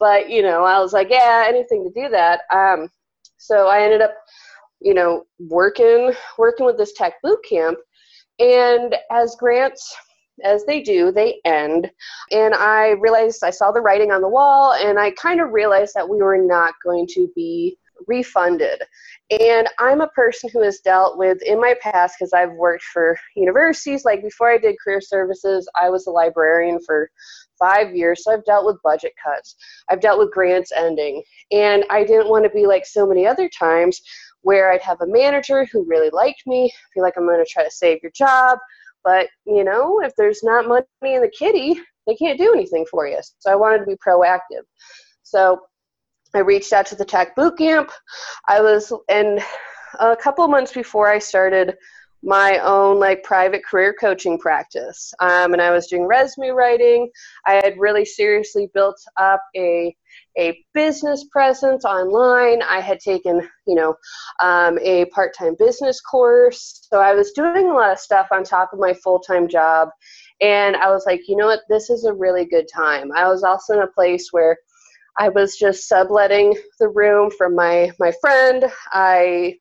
But, 0.00 0.30
you 0.30 0.42
know, 0.42 0.64
I 0.64 0.78
was 0.78 0.92
like, 0.92 1.08
yeah, 1.10 1.44
anything 1.48 1.84
to 1.84 2.02
do 2.02 2.08
that. 2.10 2.42
Um, 2.52 2.88
so 3.36 3.66
I 3.68 3.82
ended 3.82 4.00
up, 4.00 4.14
you 4.80 4.94
know, 4.94 5.24
working 5.38 6.12
working 6.38 6.66
with 6.66 6.78
this 6.78 6.92
tech 6.92 7.14
boot 7.22 7.40
camp. 7.48 7.78
And 8.38 8.94
as 9.10 9.34
grants 9.36 9.96
as 10.44 10.64
they 10.64 10.80
do, 10.80 11.10
they 11.10 11.40
end. 11.44 11.90
And 12.30 12.54
I 12.54 12.90
realized 13.00 13.42
I 13.42 13.50
saw 13.50 13.72
the 13.72 13.80
writing 13.80 14.12
on 14.12 14.22
the 14.22 14.28
wall, 14.28 14.74
and 14.74 14.98
I 14.98 15.10
kind 15.12 15.40
of 15.40 15.50
realized 15.50 15.94
that 15.94 16.08
we 16.08 16.18
were 16.18 16.38
not 16.38 16.74
going 16.84 17.06
to 17.14 17.30
be 17.34 17.76
refunded. 18.06 18.80
And 19.30 19.68
I'm 19.78 20.00
a 20.00 20.08
person 20.08 20.50
who 20.52 20.62
has 20.62 20.80
dealt 20.80 21.18
with, 21.18 21.42
in 21.42 21.60
my 21.60 21.74
past, 21.80 22.16
because 22.18 22.32
I've 22.32 22.52
worked 22.52 22.84
for 22.84 23.18
universities, 23.36 24.04
like 24.04 24.22
before 24.22 24.50
I 24.50 24.58
did 24.58 24.76
career 24.82 25.00
services, 25.00 25.68
I 25.80 25.90
was 25.90 26.06
a 26.06 26.10
librarian 26.10 26.80
for 26.84 27.10
five 27.58 27.94
years, 27.94 28.22
so 28.22 28.32
I've 28.32 28.44
dealt 28.44 28.66
with 28.66 28.82
budget 28.84 29.12
cuts. 29.22 29.56
I've 29.90 30.00
dealt 30.00 30.18
with 30.18 30.32
grants 30.32 30.72
ending. 30.74 31.22
And 31.50 31.84
I 31.90 32.04
didn't 32.04 32.28
want 32.28 32.44
to 32.44 32.50
be 32.50 32.66
like 32.66 32.86
so 32.86 33.06
many 33.06 33.26
other 33.26 33.48
times 33.48 34.00
where 34.42 34.70
I'd 34.70 34.82
have 34.82 35.00
a 35.00 35.06
manager 35.06 35.66
who 35.72 35.84
really 35.88 36.10
liked 36.10 36.42
me, 36.46 36.72
feel 36.94 37.02
like 37.02 37.14
I'm 37.16 37.26
going 37.26 37.44
to 37.44 37.50
try 37.50 37.64
to 37.64 37.70
save 37.70 37.98
your 38.02 38.12
job. 38.12 38.58
But, 39.04 39.28
you 39.44 39.64
know, 39.64 40.00
if 40.00 40.12
there's 40.16 40.42
not 40.42 40.68
money 40.68 40.84
in 41.02 41.22
the 41.22 41.32
kitty, 41.36 41.80
they 42.06 42.14
can't 42.14 42.38
do 42.38 42.52
anything 42.52 42.86
for 42.90 43.06
you. 43.06 43.18
So 43.38 43.50
I 43.50 43.56
wanted 43.56 43.80
to 43.80 43.86
be 43.86 43.96
proactive. 43.96 44.62
So 45.22 45.60
I 46.34 46.40
reached 46.40 46.72
out 46.72 46.86
to 46.86 46.96
the 46.96 47.04
tech 47.04 47.34
boot 47.36 47.58
camp. 47.58 47.90
I 48.46 48.60
was, 48.60 48.92
and 49.08 49.40
a 49.98 50.16
couple 50.16 50.46
months 50.48 50.72
before 50.72 51.08
I 51.08 51.18
started 51.18 51.76
my 52.22 52.58
own 52.58 52.98
like 52.98 53.22
private 53.22 53.64
career 53.64 53.94
coaching 53.98 54.38
practice, 54.38 55.14
um, 55.20 55.52
and 55.52 55.62
I 55.62 55.70
was 55.70 55.86
doing 55.86 56.04
resume 56.04 56.48
writing. 56.48 57.10
I 57.46 57.54
had 57.54 57.78
really 57.78 58.04
seriously 58.04 58.68
built 58.74 59.00
up 59.16 59.40
a 59.56 59.94
a 60.36 60.64
business 60.74 61.26
presence 61.30 61.84
online. 61.84 62.62
I 62.62 62.80
had 62.80 63.00
taken, 63.00 63.48
you 63.66 63.74
know, 63.74 63.94
um, 64.40 64.78
a 64.80 65.04
part-time 65.06 65.56
business 65.58 66.00
course. 66.00 66.86
So 66.90 67.00
I 67.00 67.12
was 67.14 67.32
doing 67.32 67.68
a 67.68 67.74
lot 67.74 67.92
of 67.92 67.98
stuff 67.98 68.28
on 68.30 68.44
top 68.44 68.72
of 68.72 68.78
my 68.78 68.94
full-time 68.94 69.48
job. 69.48 69.88
And 70.40 70.76
I 70.76 70.90
was 70.90 71.04
like, 71.06 71.22
you 71.26 71.36
know 71.36 71.46
what, 71.46 71.60
this 71.68 71.90
is 71.90 72.04
a 72.04 72.12
really 72.12 72.44
good 72.44 72.66
time. 72.72 73.10
I 73.12 73.28
was 73.28 73.42
also 73.42 73.74
in 73.74 73.82
a 73.82 73.88
place 73.88 74.28
where 74.30 74.56
I 75.18 75.28
was 75.28 75.56
just 75.56 75.88
subletting 75.88 76.56
the 76.78 76.88
room 76.88 77.30
from 77.30 77.54
my 77.54 77.90
my 77.98 78.12
friend. 78.20 78.64
I 78.92 79.56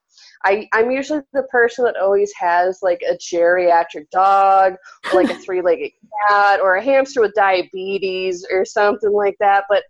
I, 0.45 0.67
I'm 0.73 0.91
usually 0.91 1.21
the 1.33 1.43
person 1.43 1.83
that 1.85 1.97
always 1.97 2.31
has 2.39 2.79
like 2.81 3.01
a 3.09 3.15
geriatric 3.15 4.09
dog, 4.11 4.75
or 5.11 5.21
like 5.21 5.29
a 5.29 5.39
three-legged 5.43 5.91
cat, 6.29 6.59
or 6.61 6.75
a 6.75 6.83
hamster 6.83 7.21
with 7.21 7.33
diabetes, 7.33 8.45
or 8.51 8.63
something 8.63 9.11
like 9.11 9.35
that. 9.39 9.65
But 9.67 9.83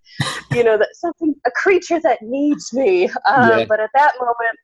you 0.52 0.64
know, 0.64 0.78
that 0.78 0.90
something 0.94 1.36
a 1.46 1.52
creature 1.52 2.00
that 2.02 2.22
needs 2.22 2.74
me. 2.74 3.06
Um, 3.28 3.60
yeah. 3.60 3.66
But 3.66 3.80
at 3.80 3.90
that 3.94 4.14
moment, 4.20 4.58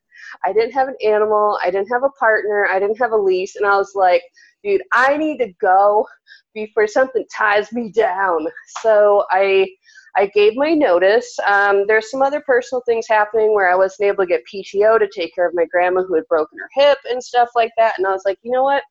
I 0.45 0.53
didn't 0.53 0.71
have 0.71 0.87
an 0.87 0.95
animal, 1.05 1.59
I 1.63 1.69
didn't 1.69 1.91
have 1.91 2.03
a 2.03 2.09
partner, 2.19 2.67
I 2.71 2.79
didn't 2.79 2.99
have 2.99 3.11
a 3.11 3.17
lease, 3.17 3.55
and 3.55 3.65
I 3.65 3.77
was 3.77 3.91
like, 3.93 4.23
dude, 4.63 4.81
I 4.93 5.17
need 5.17 5.37
to 5.39 5.53
go 5.61 6.07
before 6.53 6.87
something 6.87 7.25
ties 7.35 7.71
me 7.71 7.91
down. 7.91 8.47
So 8.81 9.25
I 9.29 9.67
I 10.15 10.27
gave 10.27 10.55
my 10.55 10.73
notice. 10.73 11.37
Um, 11.47 11.85
there's 11.87 12.11
some 12.11 12.21
other 12.21 12.41
personal 12.41 12.83
things 12.85 13.07
happening 13.09 13.53
where 13.53 13.71
I 13.71 13.75
wasn't 13.75 14.07
able 14.07 14.23
to 14.23 14.27
get 14.27 14.43
PTO 14.51 14.99
to 14.99 15.09
take 15.13 15.33
care 15.33 15.47
of 15.47 15.55
my 15.55 15.65
grandma 15.65 16.03
who 16.03 16.15
had 16.15 16.27
broken 16.27 16.59
her 16.59 16.69
hip 16.73 16.99
and 17.09 17.23
stuff 17.23 17.49
like 17.55 17.71
that. 17.77 17.95
And 17.97 18.05
I 18.05 18.11
was 18.11 18.23
like, 18.25 18.37
you 18.43 18.51
know 18.51 18.63
what? 18.63 18.83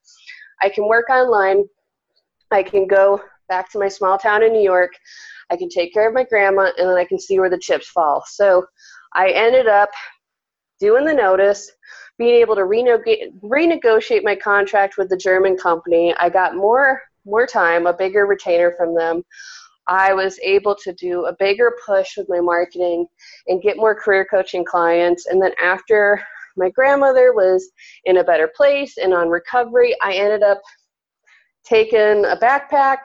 I 0.63 0.69
can 0.69 0.89
work 0.89 1.09
online. 1.11 1.65
I 2.51 2.63
can 2.63 2.87
go 2.87 3.21
back 3.49 3.71
to 3.73 3.79
my 3.79 3.89
small 3.89 4.19
town 4.19 4.43
in 4.43 4.53
New 4.53 4.63
York. 4.63 4.93
I 5.51 5.57
can 5.57 5.69
take 5.69 5.93
care 5.93 6.09
of 6.09 6.15
my 6.15 6.25
grandma, 6.25 6.71
and 6.79 6.89
then 6.89 6.97
I 6.97 7.05
can 7.05 7.19
see 7.19 7.39
where 7.39 7.51
the 7.51 7.59
chips 7.59 7.89
fall. 7.89 8.25
So 8.27 8.65
I 9.15 9.31
ended 9.31 9.67
up 9.67 9.91
doing 10.81 11.05
the 11.05 11.15
notice, 11.15 11.71
being 12.19 12.41
able 12.41 12.55
to 12.57 12.63
renegotiate 12.63 14.25
my 14.25 14.35
contract 14.35 14.97
with 14.99 15.09
the 15.09 15.17
German 15.17 15.57
company. 15.57 16.15
I 16.19 16.29
got 16.29 16.57
more 16.57 17.03
more 17.25 17.47
time, 17.47 17.87
a 17.87 17.93
bigger 17.93 18.27
retainer 18.27 18.73
from 18.77 18.95
them. 18.95 19.23
I 19.93 20.15
was 20.15 20.39
able 20.43 20.75
to 20.77 20.95
do 20.95 21.27
a 21.27 21.37
bigger 21.39 21.77
push 21.85 22.17
with 22.17 22.27
my 22.31 22.41
marketing 22.41 23.07
and 23.47 23.61
get 23.61 23.77
more 23.77 23.95
career 23.95 24.25
coaching 24.25 24.65
clients. 24.65 25.27
And 25.27 25.41
then 25.41 25.53
after 25.63 26.25
my 26.57 26.71
grandmother 26.71 27.35
was 27.35 27.71
in 28.07 28.17
a 28.17 28.25
better 28.25 28.51
place 28.57 28.97
and 28.97 29.13
on 29.13 29.29
recovery, 29.29 29.95
I 30.03 30.15
ended 30.15 30.43
up 30.43 30.63
taking 31.63 32.25
a 32.25 32.39
backpack 32.41 33.01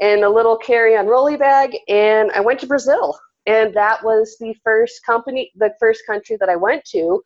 and 0.00 0.24
a 0.24 0.28
little 0.28 0.56
carry-on 0.56 1.06
rolly 1.06 1.36
bag 1.36 1.76
and 1.86 2.32
I 2.32 2.40
went 2.40 2.58
to 2.60 2.66
Brazil. 2.66 3.16
And 3.46 3.72
that 3.74 4.02
was 4.02 4.36
the 4.40 4.52
first 4.64 5.06
company, 5.06 5.52
the 5.54 5.72
first 5.78 6.02
country 6.08 6.36
that 6.40 6.48
I 6.48 6.56
went 6.56 6.84
to 6.86 7.22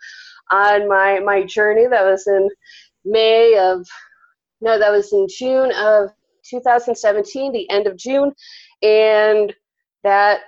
on 0.50 0.88
my 0.88 1.20
my 1.20 1.42
journey. 1.42 1.86
That 1.86 2.04
was 2.04 2.26
in 2.26 2.50
May 3.06 3.56
of 3.58 3.86
no, 4.60 4.78
that 4.78 4.92
was 4.92 5.10
in 5.14 5.26
June 5.30 5.72
of 5.72 6.10
2017, 6.48 7.52
the 7.52 7.68
end 7.70 7.86
of 7.86 7.96
June, 7.96 8.32
and 8.86 9.52
that 10.04 10.42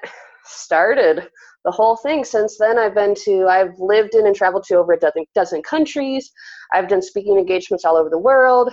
started 0.44 1.28
the 1.64 1.72
whole 1.72 1.96
thing. 1.96 2.24
Since 2.24 2.56
then, 2.56 2.78
I've 2.78 2.94
been 2.94 3.14
to, 3.24 3.48
I've 3.48 3.78
lived 3.78 4.14
in 4.14 4.26
and 4.26 4.36
traveled 4.36 4.62
to 4.64 4.76
over 4.76 4.92
a 4.92 4.98
dozen, 4.98 5.24
dozen 5.34 5.62
countries. 5.62 6.30
I've 6.72 6.88
done 6.88 7.02
speaking 7.02 7.36
engagements 7.36 7.84
all 7.84 7.96
over 7.96 8.08
the 8.08 8.18
world. 8.18 8.72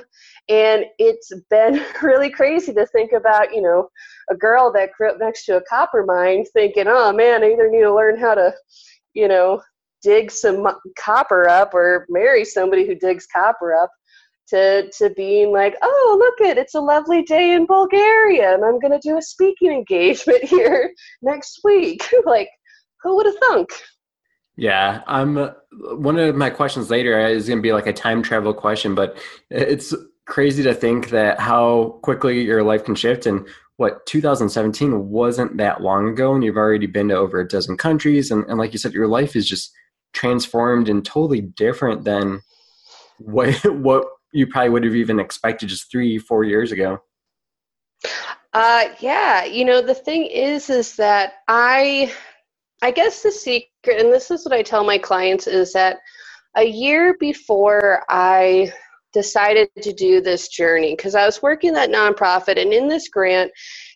And 0.49 0.85
it's 0.99 1.31
been 1.49 1.83
really 2.03 2.29
crazy 2.29 2.73
to 2.73 2.85
think 2.87 3.11
about, 3.13 3.53
you 3.53 3.61
know, 3.63 3.89
a 4.29 4.35
girl 4.35 4.71
that 4.73 4.91
grew 4.95 5.09
up 5.09 5.17
next 5.19 5.45
to 5.45 5.57
a 5.57 5.63
copper 5.63 6.05
mine 6.05 6.45
thinking, 6.53 6.85
oh 6.87 7.11
man, 7.11 7.43
I 7.43 7.51
either 7.51 7.69
need 7.69 7.81
to 7.81 7.95
learn 7.95 8.19
how 8.19 8.35
to, 8.35 8.53
you 9.15 9.27
know, 9.27 9.61
dig 10.03 10.29
some 10.29 10.67
copper 10.99 11.49
up 11.49 11.73
or 11.73 12.05
marry 12.09 12.45
somebody 12.45 12.85
who 12.85 12.93
digs 12.93 13.25
copper 13.25 13.73
up 13.73 13.89
to 14.49 14.89
to 14.97 15.09
being 15.11 15.51
like, 15.51 15.75
oh, 15.81 16.15
look 16.19 16.47
it, 16.47 16.57
it's 16.57 16.75
a 16.75 16.81
lovely 16.81 17.23
day 17.23 17.53
in 17.53 17.65
Bulgaria, 17.65 18.53
and 18.53 18.63
I'm 18.63 18.79
to 18.91 18.99
do 18.99 19.17
a 19.17 19.21
speaking 19.21 19.71
engagement 19.71 20.43
here 20.43 20.91
next 21.21 21.61
week. 21.63 22.07
like, 22.25 22.49
who 23.01 23.15
would 23.15 23.25
have 23.25 23.35
thunk? 23.37 23.69
Yeah, 24.57 25.01
I'm. 25.07 25.37
Uh, 25.37 25.49
one 25.97 26.17
of 26.17 26.35
my 26.35 26.49
questions 26.49 26.89
later 26.89 27.19
is 27.27 27.47
to 27.47 27.61
be 27.61 27.73
like 27.73 27.87
a 27.87 27.93
time 27.93 28.23
travel 28.23 28.53
question, 28.53 28.95
but 28.95 29.17
it's 29.49 29.93
crazy 30.25 30.63
to 30.63 30.73
think 30.73 31.09
that 31.09 31.39
how 31.39 31.99
quickly 32.01 32.41
your 32.41 32.63
life 32.63 32.83
can 32.83 32.95
shift 32.95 33.25
and 33.25 33.47
what 33.77 34.05
2017 34.05 35.09
wasn't 35.09 35.57
that 35.57 35.81
long 35.81 36.07
ago 36.07 36.33
and 36.33 36.43
you've 36.43 36.57
already 36.57 36.87
been 36.87 37.09
to 37.09 37.15
over 37.15 37.39
a 37.39 37.47
dozen 37.47 37.77
countries 37.77 38.31
and, 38.31 38.43
and 38.45 38.57
like 38.57 38.71
you 38.71 38.79
said 38.79 38.93
your 38.93 39.07
life 39.07 39.35
is 39.35 39.47
just 39.47 39.71
transformed 40.13 40.89
and 40.89 41.05
totally 41.05 41.41
different 41.41 42.05
than 42.05 42.41
what 43.19 43.53
what 43.75 44.05
you 44.35 44.45
probably 44.45 44.69
would 44.69 44.83
have 44.83 44.95
even 44.95 45.19
expected 45.19 45.69
just 45.69 45.89
three, 45.89 46.17
four 46.17 46.43
years 46.43 46.73
ago. 46.73 47.01
Uh, 48.53 48.89
yeah, 48.99 49.45
you 49.45 49.63
know 49.63 49.81
the 49.81 49.93
thing 49.93 50.25
is, 50.25 50.69
is 50.69 50.95
that 50.97 51.35
I, 51.47 52.13
I 52.81 52.91
guess 52.91 53.23
the 53.23 53.31
secret, 53.31 53.99
and 53.99 54.11
this 54.11 54.31
is 54.31 54.45
what 54.45 54.53
I 54.53 54.61
tell 54.61 54.83
my 54.83 54.97
clients, 54.97 55.47
is 55.47 55.71
that 55.73 55.99
a 56.57 56.63
year 56.63 57.15
before 57.17 58.03
I 58.09 58.73
decided 59.13 59.69
to 59.81 59.93
do 59.93 60.19
this 60.19 60.49
journey, 60.49 60.95
because 60.95 61.15
I 61.15 61.25
was 61.25 61.41
working 61.41 61.71
that 61.73 61.89
nonprofit, 61.89 62.61
and 62.61 62.73
in 62.73 62.89
this 62.89 63.07
grant, 63.07 63.51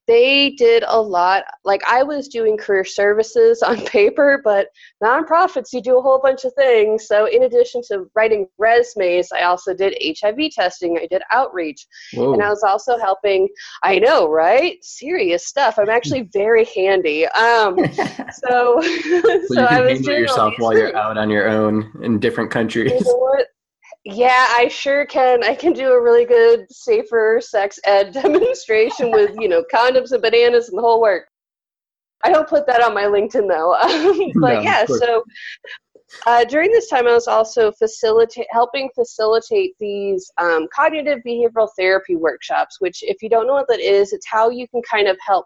they 0.09 0.49
did 0.49 0.83
a 0.87 0.99
lot. 0.99 1.43
Like 1.63 1.83
I 1.87 2.01
was 2.01 2.27
doing 2.27 2.57
career 2.57 2.83
services 2.83 3.61
on 3.69 3.77
paper, 3.85 4.41
but 4.43 4.67
nonprofits, 5.01 5.71
you 5.71 5.81
do 5.81 5.99
a 5.99 6.01
whole 6.01 6.19
bunch 6.19 6.43
of 6.43 6.53
things. 6.55 7.07
So, 7.07 7.27
in 7.27 7.43
addition 7.43 7.81
to 7.89 8.09
writing 8.15 8.47
resumes, 8.57 9.31
I 9.31 9.43
also 9.43 9.73
did 9.73 9.95
HIV 10.01 10.51
testing, 10.51 10.97
I 10.97 11.05
did 11.05 11.21
outreach, 11.31 11.85
Whoa. 12.13 12.33
and 12.33 12.41
I 12.41 12.49
was 12.49 12.63
also 12.63 12.97
helping. 12.97 13.47
I 13.83 13.99
know, 13.99 14.27
right? 14.27 14.83
Serious 14.83 15.45
stuff. 15.45 15.77
I'm 15.77 15.89
actually 15.89 16.23
very 16.33 16.65
handy. 16.75 17.27
Um, 17.27 17.77
so, 17.93 18.81
so, 18.81 19.45
so 19.47 19.63
I 19.63 19.81
was 19.81 20.01
doing 20.01 20.21
yourself 20.21 20.55
while 20.57 20.71
things. 20.71 20.81
you're 20.81 20.97
out 20.97 21.17
on 21.17 21.29
your 21.29 21.47
own 21.47 21.91
in 22.01 22.19
different 22.19 22.49
countries. 22.49 22.91
You 22.91 22.99
know 23.03 23.43
yeah, 24.05 24.47
I 24.49 24.67
sure 24.69 25.05
can. 25.05 25.43
I 25.43 25.55
can 25.55 25.73
do 25.73 25.91
a 25.91 26.01
really 26.01 26.25
good 26.25 26.65
safer 26.71 27.39
sex 27.41 27.79
ed 27.83 28.11
demonstration 28.13 29.11
with, 29.11 29.35
you 29.39 29.47
know, 29.47 29.63
condoms 29.73 30.11
and 30.11 30.21
bananas 30.21 30.69
and 30.69 30.77
the 30.77 30.81
whole 30.81 31.01
work. 31.01 31.27
I 32.23 32.31
don't 32.31 32.49
put 32.49 32.67
that 32.67 32.83
on 32.83 32.93
my 32.93 33.03
LinkedIn 33.03 33.47
though. 33.47 33.75
but 34.39 34.55
no, 34.55 34.61
yeah, 34.61 34.85
so 34.85 35.23
Uh, 36.25 36.43
during 36.43 36.71
this 36.71 36.89
time, 36.89 37.07
I 37.07 37.13
was 37.13 37.27
also 37.27 37.71
facilitate 37.71 38.47
helping 38.49 38.89
facilitate 38.95 39.75
these 39.79 40.31
um, 40.37 40.67
cognitive 40.73 41.19
behavioral 41.25 41.69
therapy 41.77 42.15
workshops. 42.15 42.77
Which, 42.79 43.03
if 43.03 43.21
you 43.21 43.29
don't 43.29 43.47
know 43.47 43.53
what 43.53 43.67
that 43.67 43.79
is, 43.79 44.11
it's 44.11 44.27
how 44.27 44.49
you 44.49 44.67
can 44.69 44.81
kind 44.89 45.07
of 45.07 45.17
help 45.25 45.45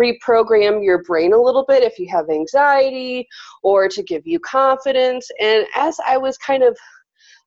reprogram 0.00 0.84
your 0.84 1.02
brain 1.04 1.32
a 1.32 1.40
little 1.40 1.64
bit 1.66 1.82
if 1.82 1.98
you 1.98 2.08
have 2.10 2.28
anxiety 2.28 3.26
or 3.62 3.88
to 3.88 4.02
give 4.02 4.26
you 4.26 4.38
confidence. 4.40 5.28
And 5.40 5.66
as 5.74 5.98
I 6.06 6.18
was 6.18 6.36
kind 6.38 6.62
of 6.62 6.76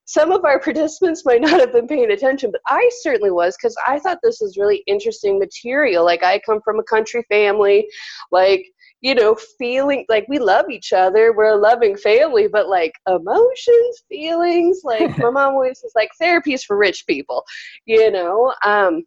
some 0.06 0.32
of 0.32 0.46
our 0.46 0.60
participants 0.64 1.26
might 1.26 1.42
not 1.42 1.60
have 1.60 1.74
been 1.74 1.88
paying 1.88 2.12
attention, 2.12 2.52
but 2.52 2.62
I 2.68 2.90
certainly 3.02 3.32
was 3.32 3.56
because 3.58 3.76
I 3.88 4.00
thought 4.00 4.20
this 4.24 4.40
was 4.42 4.58
really 4.58 4.84
interesting 4.88 5.38
material. 5.38 6.06
Like, 6.06 6.24
I 6.24 6.40
come 6.46 6.62
from 6.64 6.80
a 6.80 6.84
country 6.84 7.24
family, 7.30 7.88
like, 8.32 8.66
you 9.02 9.14
know, 9.14 9.36
feeling 9.60 10.06
like 10.10 10.26
we 10.30 10.40
love 10.40 10.70
each 10.70 10.94
other, 10.94 11.34
we're 11.34 11.54
a 11.54 11.56
loving 11.56 11.96
family, 11.98 12.48
but 12.48 12.70
like 12.70 12.94
emotions, 13.08 14.04
feelings, 14.10 14.82
like 14.84 15.18
my 15.18 15.30
mom 15.30 15.54
always 15.54 15.82
says, 15.82 15.92
like, 15.96 16.10
therapy 16.20 16.54
is 16.54 16.64
for 16.64 16.78
rich 16.78 17.06
people, 17.06 17.44
you 17.86 18.10
know. 18.10 18.54
Um, 18.64 19.04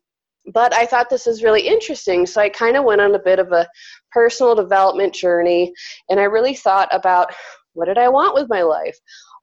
but 0.53 0.73
I 0.73 0.87
thought 0.87 1.11
this 1.11 1.27
was 1.27 1.43
really 1.43 1.67
interesting, 1.67 2.27
so 2.27 2.41
I 2.41 2.49
kind 2.49 2.77
of 2.77 2.85
went 2.85 3.01
on 3.01 3.15
a 3.15 3.19
bit 3.19 3.39
of 3.39 3.53
a 3.53 3.69
personal 4.13 4.55
development 4.55 5.15
journey, 5.15 5.73
and 6.09 6.19
I 6.19 6.25
really 6.25 6.55
thought 6.55 6.89
about 6.91 7.35
what 7.75 7.87
did 7.87 7.99
I 7.99 8.09
want 8.09 8.35
with 8.35 8.49
my 8.49 8.63
life? 8.63 8.99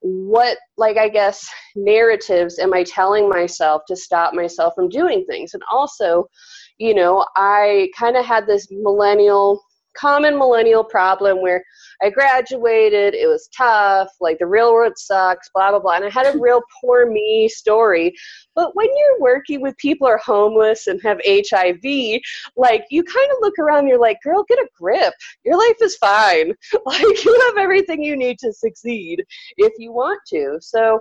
What 0.06 0.60
like 0.78 0.98
i 0.98 1.10
guess 1.10 1.50
narratives 1.76 2.60
am 2.60 2.74
i 2.76 2.84
telling 2.84 3.28
myself 3.28 3.82
to 3.88 3.96
stop 3.96 4.36
myself 4.36 4.74
from 4.76 4.88
doing 4.88 5.26
things? 5.26 5.56
And 5.56 5.64
also 5.72 6.30
you 6.78 6.94
know 6.94 7.26
i 7.36 7.90
kind 7.98 8.16
of 8.16 8.24
had 8.24 8.46
this 8.46 8.68
millennial 8.70 9.64
common 9.98 10.38
millennial 10.38 10.84
problem 10.84 11.42
where 11.42 11.64
I 12.02 12.10
graduated, 12.10 13.14
it 13.14 13.28
was 13.28 13.50
tough, 13.56 14.10
like 14.20 14.40
the 14.40 14.48
real 14.48 14.74
world 14.74 14.98
sucks, 14.98 15.50
blah, 15.54 15.72
blah, 15.72 15.80
blah. 15.80 15.94
And 15.94 16.06
I 16.06 16.10
had 16.10 16.34
a 16.34 16.38
real 16.40 16.62
poor 16.82 17.10
me 17.10 17.48
story. 17.50 18.14
But 18.56 18.76
when 18.76 18.88
you're 18.88 19.22
working 19.22 19.62
with 19.62 19.78
people 19.78 20.08
who 20.08 20.14
are 20.14 20.18
homeless 20.18 20.88
and 20.88 21.02
have 21.04 21.20
HIV, 21.26 22.22
like 22.56 22.86
you 22.90 23.04
kind 23.04 23.32
of 23.32 23.38
look 23.42 23.58
around, 23.60 23.88
you're 23.88 24.00
like, 24.00 24.18
girl, 24.24 24.46
get 24.48 24.60
a 24.60 24.68
grip. 24.78 25.14
Your 25.44 25.58
life 25.58 25.78
is 25.82 25.96
fine. 25.98 26.54
Like 26.86 27.26
you 27.26 27.42
have 27.48 27.58
everything 27.58 28.04
you 28.04 28.16
need 28.16 28.38
to 28.40 28.54
succeed 28.54 29.24
if 29.58 29.74
you 29.80 29.92
want 29.92 30.20
to. 30.28 30.58
So 30.62 31.00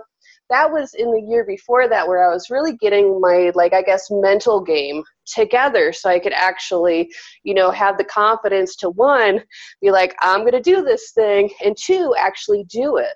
that 0.49 0.71
was 0.71 0.93
in 0.93 1.11
the 1.11 1.21
year 1.21 1.43
before 1.43 1.87
that 1.87 2.07
where 2.07 2.29
I 2.29 2.33
was 2.33 2.49
really 2.49 2.77
getting 2.77 3.19
my 3.19 3.51
like 3.55 3.73
I 3.73 3.81
guess 3.81 4.07
mental 4.11 4.61
game 4.61 5.03
together 5.25 5.91
so 5.91 6.09
I 6.09 6.19
could 6.19 6.33
actually, 6.33 7.11
you 7.43 7.53
know, 7.53 7.71
have 7.71 7.97
the 7.97 8.03
confidence 8.03 8.75
to 8.77 8.91
one 8.91 9.41
be 9.81 9.91
like 9.91 10.15
I'm 10.21 10.41
going 10.41 10.51
to 10.51 10.61
do 10.61 10.83
this 10.83 11.11
thing 11.11 11.49
and 11.63 11.75
two 11.77 12.13
actually 12.17 12.65
do 12.65 12.97
it. 12.97 13.13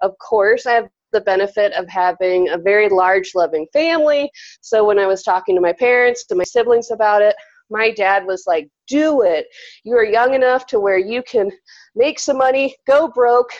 Of 0.00 0.12
course, 0.18 0.66
I 0.66 0.72
have 0.72 0.88
the 1.12 1.20
benefit 1.20 1.72
of 1.74 1.88
having 1.88 2.48
a 2.48 2.58
very 2.58 2.88
large 2.88 3.32
loving 3.34 3.66
family. 3.72 4.30
So 4.60 4.84
when 4.86 4.98
I 4.98 5.06
was 5.06 5.22
talking 5.22 5.54
to 5.56 5.60
my 5.60 5.72
parents, 5.72 6.24
to 6.26 6.34
my 6.34 6.44
siblings 6.44 6.90
about 6.90 7.20
it, 7.20 7.34
my 7.68 7.90
dad 7.90 8.26
was 8.26 8.44
like, 8.46 8.68
do 8.88 9.22
it. 9.22 9.46
You 9.84 9.96
are 9.96 10.04
young 10.04 10.34
enough 10.34 10.66
to 10.66 10.80
where 10.80 10.98
you 10.98 11.22
can 11.22 11.50
make 11.94 12.18
some 12.18 12.38
money, 12.38 12.76
go 12.86 13.08
broke, 13.08 13.50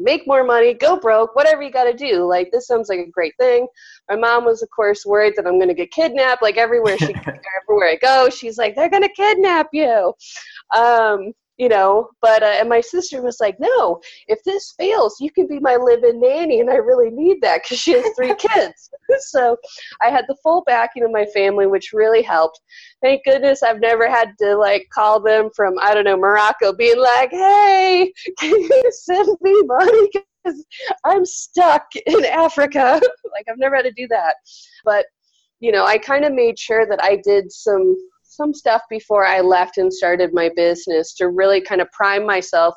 make 0.00 0.26
more 0.26 0.44
money, 0.44 0.74
go 0.74 0.98
broke, 0.98 1.34
whatever 1.36 1.62
you 1.62 1.70
got 1.70 1.84
to 1.84 1.94
do. 1.94 2.24
Like 2.24 2.50
this 2.52 2.66
sounds 2.66 2.88
like 2.88 3.00
a 3.00 3.10
great 3.10 3.34
thing. 3.38 3.66
My 4.08 4.16
mom 4.16 4.44
was, 4.44 4.62
of 4.62 4.70
course, 4.70 5.06
worried 5.06 5.34
that 5.36 5.46
I'm 5.46 5.58
going 5.58 5.68
to 5.68 5.74
get 5.74 5.90
kidnapped. 5.90 6.42
Like 6.42 6.56
everywhere 6.56 6.98
she, 6.98 7.14
everywhere 7.62 7.88
I 7.88 7.98
go, 8.00 8.28
she's 8.30 8.58
like, 8.58 8.74
they're 8.74 8.90
going 8.90 9.02
to 9.02 9.12
kidnap 9.14 9.68
you. 9.72 10.14
Um, 10.76 11.32
you 11.60 11.68
know 11.68 12.08
but 12.22 12.42
uh, 12.42 12.56
and 12.58 12.70
my 12.70 12.80
sister 12.80 13.20
was 13.20 13.38
like 13.38 13.54
no 13.60 14.00
if 14.28 14.42
this 14.44 14.72
fails 14.78 15.20
you 15.20 15.30
can 15.30 15.46
be 15.46 15.60
my 15.60 15.76
live-in 15.76 16.18
nanny 16.18 16.60
and 16.60 16.70
i 16.70 16.76
really 16.76 17.10
need 17.10 17.36
that 17.42 17.62
because 17.62 17.78
she 17.78 17.92
has 17.92 18.04
three 18.16 18.34
kids. 18.38 18.90
So 19.18 19.58
i 20.00 20.08
had 20.08 20.24
the 20.26 20.36
full 20.42 20.62
backing 20.66 21.04
of 21.04 21.10
my 21.10 21.26
family 21.26 21.66
which 21.66 21.92
really 21.92 22.22
helped. 22.22 22.60
Thank 23.02 23.24
goodness 23.24 23.62
i've 23.62 23.80
never 23.80 24.08
had 24.08 24.32
to 24.40 24.56
like 24.56 24.88
call 24.90 25.20
them 25.20 25.50
from 25.54 25.74
i 25.82 25.92
don't 25.92 26.04
know 26.04 26.16
morocco 26.16 26.72
being 26.72 26.98
like 26.98 27.30
hey 27.30 28.10
can 28.38 28.58
you 28.58 28.92
send 29.04 29.28
me 29.42 29.62
money? 29.64 30.10
Because 30.42 30.64
i'm 31.04 31.26
stuck 31.26 31.84
in 32.06 32.24
africa. 32.24 32.98
Like 33.32 33.44
i've 33.50 33.58
never 33.58 33.76
had 33.76 33.84
to 33.84 33.92
do 33.92 34.08
that. 34.08 34.36
But 34.84 35.04
you 35.58 35.72
know 35.72 35.84
i 35.84 35.98
kind 35.98 36.24
of 36.24 36.32
made 36.32 36.58
sure 36.58 36.86
that 36.86 37.02
i 37.02 37.16
did 37.22 37.52
some 37.52 37.94
some 38.40 38.54
stuff 38.54 38.82
before 38.88 39.26
I 39.26 39.40
left 39.40 39.76
and 39.76 39.92
started 39.92 40.32
my 40.32 40.50
business 40.56 41.14
to 41.16 41.28
really 41.28 41.60
kind 41.60 41.80
of 41.80 41.90
prime 41.92 42.24
myself 42.24 42.74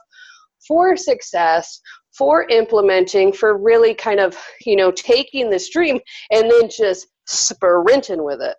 for 0.68 0.98
success, 0.98 1.80
for 2.18 2.46
implementing, 2.50 3.32
for 3.32 3.58
really 3.58 3.94
kind 3.94 4.20
of, 4.20 4.38
you 4.66 4.76
know, 4.76 4.92
taking 4.92 5.50
this 5.50 5.70
dream 5.70 6.00
and 6.32 6.52
then 6.52 6.70
just 6.70 7.08
sprinting 7.26 8.24
with 8.24 8.42
it. 8.42 8.56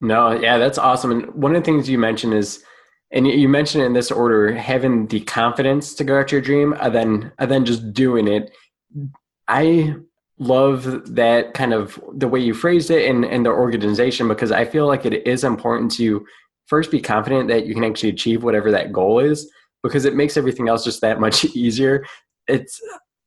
No, 0.00 0.32
yeah, 0.32 0.56
that's 0.56 0.78
awesome. 0.78 1.10
And 1.10 1.34
one 1.34 1.54
of 1.54 1.62
the 1.62 1.66
things 1.66 1.88
you 1.88 1.98
mentioned 1.98 2.32
is, 2.32 2.64
and 3.12 3.26
you 3.26 3.48
mentioned 3.48 3.84
in 3.84 3.92
this 3.92 4.10
order, 4.10 4.54
having 4.54 5.06
the 5.08 5.20
confidence 5.20 5.94
to 5.94 6.04
go 6.04 6.18
after 6.18 6.36
your 6.36 6.42
dream, 6.42 6.74
and 6.80 6.94
then 6.94 7.32
and 7.38 7.50
then 7.50 7.64
just 7.64 7.92
doing 7.92 8.28
it. 8.28 8.50
I 9.48 9.96
love 10.40 11.14
that 11.14 11.52
kind 11.52 11.74
of 11.74 12.00
the 12.14 12.26
way 12.26 12.40
you 12.40 12.54
phrased 12.54 12.90
it 12.90 13.08
and, 13.08 13.26
and 13.26 13.44
the 13.44 13.50
organization 13.50 14.26
because 14.26 14.50
I 14.50 14.64
feel 14.64 14.86
like 14.86 15.04
it 15.04 15.26
is 15.26 15.44
important 15.44 15.92
to 15.92 16.26
first 16.66 16.90
be 16.90 17.00
confident 17.00 17.48
that 17.48 17.66
you 17.66 17.74
can 17.74 17.84
actually 17.84 18.08
achieve 18.08 18.42
whatever 18.42 18.70
that 18.70 18.90
goal 18.90 19.18
is 19.18 19.48
because 19.82 20.06
it 20.06 20.14
makes 20.14 20.38
everything 20.38 20.68
else 20.68 20.82
just 20.82 21.02
that 21.02 21.20
much 21.20 21.44
easier. 21.54 22.06
It's 22.48 22.80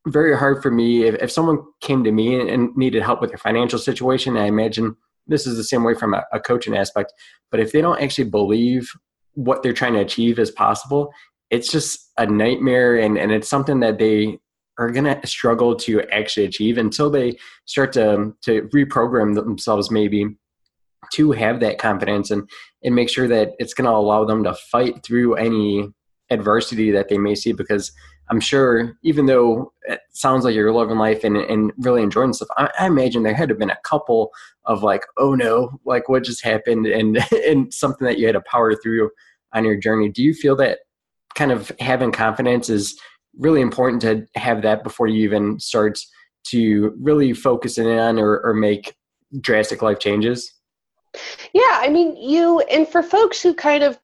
very 0.07 0.35
hard 0.35 0.63
for 0.63 0.71
me 0.71 1.03
if, 1.03 1.15
if 1.21 1.31
someone 1.31 1.59
came 1.81 2.03
to 2.03 2.11
me 2.11 2.49
and, 2.49 2.75
needed 2.75 3.03
help 3.03 3.21
with 3.21 3.29
their 3.29 3.37
financial 3.37 3.77
situation, 3.77 4.35
I 4.35 4.47
imagine 4.47 4.95
this 5.27 5.45
is 5.45 5.55
the 5.55 5.63
same 5.63 5.83
way 5.83 5.93
from 5.93 6.15
a, 6.15 6.23
a 6.33 6.39
coaching 6.39 6.75
aspect, 6.75 7.13
but 7.51 7.59
if 7.59 7.71
they 7.71 7.81
don't 7.81 8.01
actually 8.01 8.29
believe 8.29 8.89
what 9.35 9.61
they're 9.61 9.71
trying 9.71 9.93
to 9.93 10.01
achieve 10.01 10.39
is 10.39 10.49
possible, 10.49 11.11
it's 11.51 11.71
just 11.71 12.11
a 12.17 12.25
nightmare 12.25 12.97
and, 12.97 13.19
and 13.19 13.31
it's 13.31 13.47
something 13.47 13.81
that 13.81 13.99
they 13.99 14.39
are 14.77 14.91
going 14.91 15.05
to 15.05 15.27
struggle 15.27 15.75
to 15.75 16.01
actually 16.11 16.45
achieve 16.45 16.77
until 16.77 17.09
they 17.09 17.37
start 17.65 17.93
to 17.93 18.13
um, 18.15 18.37
to 18.41 18.69
reprogram 18.73 19.35
themselves 19.35 19.91
maybe 19.91 20.35
to 21.13 21.31
have 21.31 21.59
that 21.59 21.77
confidence 21.77 22.31
and 22.31 22.49
and 22.83 22.95
make 22.95 23.09
sure 23.09 23.27
that 23.27 23.51
it's 23.59 23.73
going 23.73 23.85
to 23.85 23.91
allow 23.91 24.25
them 24.25 24.43
to 24.43 24.53
fight 24.71 25.03
through 25.03 25.35
any 25.35 25.89
adversity 26.29 26.91
that 26.91 27.09
they 27.09 27.17
may 27.17 27.35
see 27.35 27.51
because 27.51 27.91
I'm 28.29 28.39
sure 28.39 28.97
even 29.03 29.25
though 29.25 29.73
it 29.83 29.99
sounds 30.11 30.45
like 30.45 30.55
you're 30.55 30.71
loving 30.71 30.97
life 30.97 31.23
and, 31.23 31.35
and 31.37 31.73
really 31.77 32.01
enjoying 32.01 32.33
stuff, 32.33 32.47
I, 32.57 32.69
I 32.79 32.87
imagine 32.87 33.23
there 33.23 33.33
had 33.33 33.49
to 33.49 33.53
have 33.53 33.59
been 33.59 33.69
a 33.69 33.77
couple 33.83 34.31
of 34.65 34.81
like, 34.81 35.03
oh 35.17 35.35
no, 35.35 35.79
like 35.85 36.07
what 36.07 36.23
just 36.23 36.43
happened 36.43 36.87
and 36.87 37.17
and 37.47 37.73
something 37.73 38.05
that 38.05 38.17
you 38.17 38.25
had 38.25 38.33
to 38.33 38.41
power 38.41 38.75
through 38.75 39.11
on 39.53 39.65
your 39.65 39.75
journey. 39.75 40.09
Do 40.09 40.23
you 40.23 40.33
feel 40.33 40.55
that 40.57 40.79
kind 41.35 41.51
of 41.51 41.71
having 41.79 42.11
confidence 42.11 42.69
is 42.69 42.99
really 43.37 43.61
important 43.61 44.01
to 44.03 44.25
have 44.35 44.61
that 44.61 44.83
before 44.83 45.07
you 45.07 45.23
even 45.23 45.59
start 45.59 45.99
to 46.47 46.93
really 46.99 47.33
focus 47.33 47.77
in 47.77 47.87
on 47.87 48.19
or, 48.19 48.39
or 48.41 48.53
make 48.53 48.95
drastic 49.41 49.81
life 49.81 49.99
changes? 49.99 50.53
Yeah 51.53 51.61
i 51.69 51.89
mean 51.89 52.15
you 52.17 52.59
and 52.61 52.87
for 52.87 53.03
folks 53.03 53.41
who 53.41 53.53
kind 53.53 53.83
of 53.83 53.99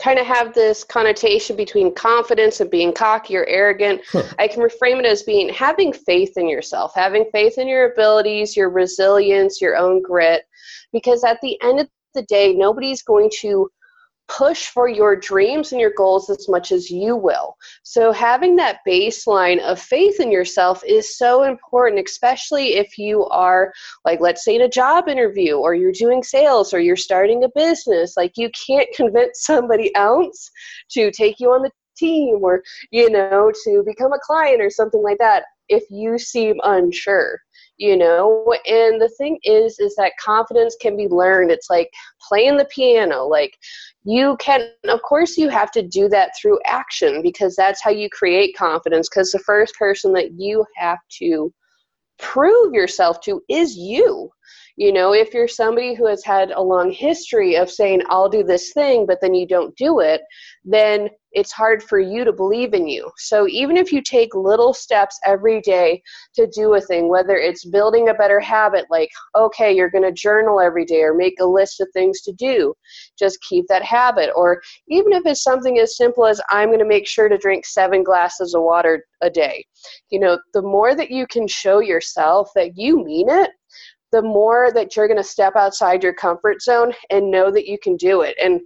kind 0.00 0.18
of 0.18 0.26
have 0.26 0.54
this 0.54 0.84
connotation 0.84 1.56
between 1.56 1.94
confidence 1.94 2.60
and 2.60 2.70
being 2.70 2.92
cocky 2.92 3.36
or 3.36 3.46
arrogant 3.46 4.00
i 4.38 4.48
can 4.48 4.62
reframe 4.62 4.98
it 4.98 5.06
as 5.06 5.22
being 5.22 5.48
having 5.50 5.92
faith 5.92 6.36
in 6.36 6.48
yourself 6.48 6.92
having 6.94 7.28
faith 7.32 7.58
in 7.58 7.68
your 7.68 7.92
abilities 7.92 8.56
your 8.56 8.70
resilience 8.70 9.60
your 9.60 9.76
own 9.76 10.02
grit 10.02 10.44
because 10.92 11.24
at 11.24 11.38
the 11.42 11.60
end 11.62 11.80
of 11.80 11.88
the 12.14 12.22
day 12.22 12.54
nobody's 12.54 13.02
going 13.02 13.30
to 13.30 13.70
push 14.28 14.66
for 14.66 14.88
your 14.88 15.16
dreams 15.16 15.72
and 15.72 15.80
your 15.80 15.92
goals 15.96 16.28
as 16.30 16.48
much 16.48 16.72
as 16.72 16.90
you 16.90 17.16
will. 17.16 17.56
So, 17.82 18.12
having 18.12 18.56
that 18.56 18.80
baseline 18.86 19.60
of 19.60 19.80
faith 19.80 20.20
in 20.20 20.30
yourself 20.30 20.82
is 20.86 21.16
so 21.16 21.42
important, 21.42 22.06
especially 22.06 22.74
if 22.74 22.98
you 22.98 23.24
are, 23.26 23.72
like, 24.04 24.20
let's 24.20 24.44
say, 24.44 24.56
in 24.56 24.62
a 24.62 24.68
job 24.68 25.08
interview, 25.08 25.56
or 25.56 25.74
you're 25.74 25.92
doing 25.92 26.22
sales, 26.22 26.74
or 26.74 26.80
you're 26.80 26.96
starting 26.96 27.44
a 27.44 27.48
business. 27.54 28.16
Like, 28.16 28.32
you 28.36 28.50
can't 28.66 28.88
convince 28.94 29.44
somebody 29.44 29.94
else 29.94 30.50
to 30.90 31.10
take 31.10 31.40
you 31.40 31.52
on 31.52 31.62
the 31.62 31.70
team 31.96 32.40
or, 32.42 32.62
you 32.90 33.10
know, 33.10 33.50
to 33.64 33.82
become 33.86 34.12
a 34.12 34.20
client 34.22 34.60
or 34.60 34.70
something 34.70 35.02
like 35.02 35.18
that 35.18 35.44
if 35.68 35.84
you 35.90 36.18
seem 36.18 36.56
unsure 36.62 37.40
you 37.78 37.96
know 37.96 38.44
and 38.66 39.00
the 39.00 39.10
thing 39.18 39.38
is 39.42 39.78
is 39.78 39.94
that 39.96 40.12
confidence 40.22 40.76
can 40.80 40.96
be 40.96 41.08
learned 41.08 41.50
it's 41.50 41.68
like 41.68 41.90
playing 42.26 42.56
the 42.56 42.64
piano 42.66 43.24
like 43.24 43.56
you 44.06 44.36
can 44.38 44.68
of 44.88 45.02
course 45.02 45.36
you 45.36 45.48
have 45.48 45.70
to 45.72 45.82
do 45.82 46.08
that 46.08 46.30
through 46.40 46.60
action 46.64 47.22
because 47.22 47.56
that's 47.56 47.82
how 47.82 47.90
you 47.90 48.08
create 48.08 48.56
confidence 48.56 49.08
because 49.08 49.32
the 49.32 49.38
first 49.40 49.74
person 49.74 50.12
that 50.12 50.30
you 50.38 50.64
have 50.76 50.98
to 51.10 51.52
prove 52.18 52.72
yourself 52.72 53.20
to 53.20 53.42
is 53.48 53.76
you 53.76 54.30
You 54.76 54.92
know, 54.92 55.14
if 55.14 55.32
you're 55.32 55.48
somebody 55.48 55.94
who 55.94 56.06
has 56.06 56.22
had 56.22 56.50
a 56.50 56.60
long 56.60 56.90
history 56.90 57.56
of 57.56 57.70
saying, 57.70 58.02
I'll 58.08 58.28
do 58.28 58.42
this 58.42 58.72
thing, 58.74 59.06
but 59.06 59.18
then 59.22 59.34
you 59.34 59.46
don't 59.46 59.74
do 59.76 60.00
it, 60.00 60.20
then 60.64 61.08
it's 61.32 61.52
hard 61.52 61.82
for 61.82 61.98
you 61.98 62.24
to 62.24 62.32
believe 62.32 62.74
in 62.74 62.86
you. 62.86 63.10
So 63.16 63.46
even 63.48 63.76
if 63.76 63.90
you 63.92 64.02
take 64.02 64.34
little 64.34 64.74
steps 64.74 65.18
every 65.24 65.60
day 65.62 66.02
to 66.34 66.46
do 66.54 66.74
a 66.74 66.80
thing, 66.80 67.08
whether 67.08 67.36
it's 67.36 67.64
building 67.64 68.08
a 68.08 68.14
better 68.14 68.40
habit, 68.40 68.86
like, 68.90 69.10
okay, 69.34 69.74
you're 69.74 69.90
going 69.90 70.04
to 70.04 70.12
journal 70.12 70.60
every 70.60 70.84
day 70.84 71.02
or 71.02 71.14
make 71.14 71.40
a 71.40 71.46
list 71.46 71.80
of 71.80 71.88
things 71.92 72.20
to 72.22 72.32
do, 72.32 72.74
just 73.18 73.40
keep 73.42 73.66
that 73.68 73.82
habit. 73.82 74.30
Or 74.36 74.60
even 74.88 75.12
if 75.12 75.24
it's 75.26 75.42
something 75.42 75.78
as 75.78 75.96
simple 75.96 76.26
as, 76.26 76.40
I'm 76.50 76.68
going 76.68 76.78
to 76.80 76.84
make 76.84 77.06
sure 77.06 77.28
to 77.28 77.38
drink 77.38 77.64
seven 77.64 78.02
glasses 78.02 78.54
of 78.54 78.62
water 78.62 79.04
a 79.22 79.30
day. 79.30 79.64
You 80.10 80.20
know, 80.20 80.38
the 80.52 80.62
more 80.62 80.94
that 80.94 81.10
you 81.10 81.26
can 81.26 81.46
show 81.46 81.80
yourself 81.80 82.50
that 82.54 82.76
you 82.76 83.02
mean 83.04 83.28
it, 83.28 83.50
the 84.16 84.22
more 84.22 84.72
that 84.72 84.96
you're 84.96 85.08
going 85.08 85.18
to 85.18 85.22
step 85.22 85.56
outside 85.56 86.02
your 86.02 86.14
comfort 86.14 86.62
zone 86.62 86.90
and 87.10 87.30
know 87.30 87.50
that 87.50 87.66
you 87.66 87.78
can 87.78 87.96
do 87.96 88.22
it. 88.22 88.34
And 88.42 88.62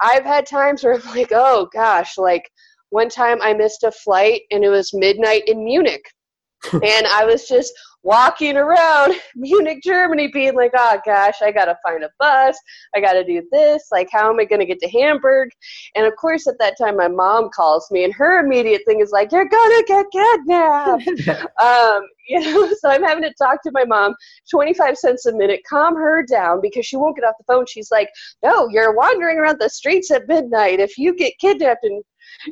I've 0.00 0.24
had 0.24 0.46
times 0.46 0.82
where 0.82 0.94
I'm 0.94 1.04
like, 1.14 1.30
oh 1.30 1.68
gosh, 1.74 2.16
like 2.16 2.50
one 2.88 3.10
time 3.10 3.36
I 3.42 3.52
missed 3.52 3.84
a 3.84 3.92
flight 3.92 4.42
and 4.50 4.64
it 4.64 4.70
was 4.70 4.94
midnight 4.94 5.42
in 5.46 5.62
Munich. 5.62 6.10
and 6.72 7.06
I 7.06 7.26
was 7.26 7.46
just 7.46 7.70
walking 8.04 8.56
around 8.56 9.14
Munich, 9.34 9.82
Germany, 9.82 10.28
being 10.32 10.54
like, 10.54 10.72
oh 10.76 10.98
gosh, 11.04 11.42
I 11.42 11.50
gotta 11.50 11.76
find 11.82 12.04
a 12.04 12.10
bus. 12.20 12.56
I 12.94 13.00
gotta 13.00 13.24
do 13.24 13.42
this. 13.50 13.88
Like, 13.90 14.08
how 14.12 14.30
am 14.30 14.38
I 14.38 14.44
gonna 14.44 14.66
get 14.66 14.78
to 14.80 14.88
Hamburg? 14.88 15.48
And 15.96 16.06
of 16.06 16.14
course, 16.16 16.46
at 16.46 16.58
that 16.60 16.76
time, 16.78 16.96
my 16.96 17.08
mom 17.08 17.50
calls 17.52 17.90
me, 17.90 18.04
and 18.04 18.14
her 18.14 18.44
immediate 18.44 18.82
thing 18.86 19.00
is 19.00 19.10
like, 19.10 19.32
you're 19.32 19.48
gonna 19.48 19.82
get 19.86 20.06
kidnapped. 20.12 21.08
um, 21.62 22.02
you 22.28 22.40
know, 22.40 22.72
so 22.78 22.90
I'm 22.90 23.02
having 23.02 23.24
to 23.24 23.34
talk 23.34 23.62
to 23.62 23.70
my 23.72 23.84
mom 23.84 24.14
25 24.50 24.96
cents 24.96 25.26
a 25.26 25.32
minute, 25.32 25.60
calm 25.68 25.96
her 25.96 26.24
down 26.24 26.60
because 26.60 26.86
she 26.86 26.96
won't 26.96 27.16
get 27.16 27.24
off 27.24 27.34
the 27.38 27.52
phone. 27.52 27.66
She's 27.66 27.90
like, 27.90 28.08
no, 28.42 28.68
you're 28.68 28.94
wandering 28.94 29.38
around 29.38 29.58
the 29.58 29.68
streets 29.68 30.10
at 30.10 30.28
midnight. 30.28 30.80
If 30.80 30.98
you 30.98 31.14
get 31.16 31.38
kidnapped 31.40 31.84
and 31.84 32.02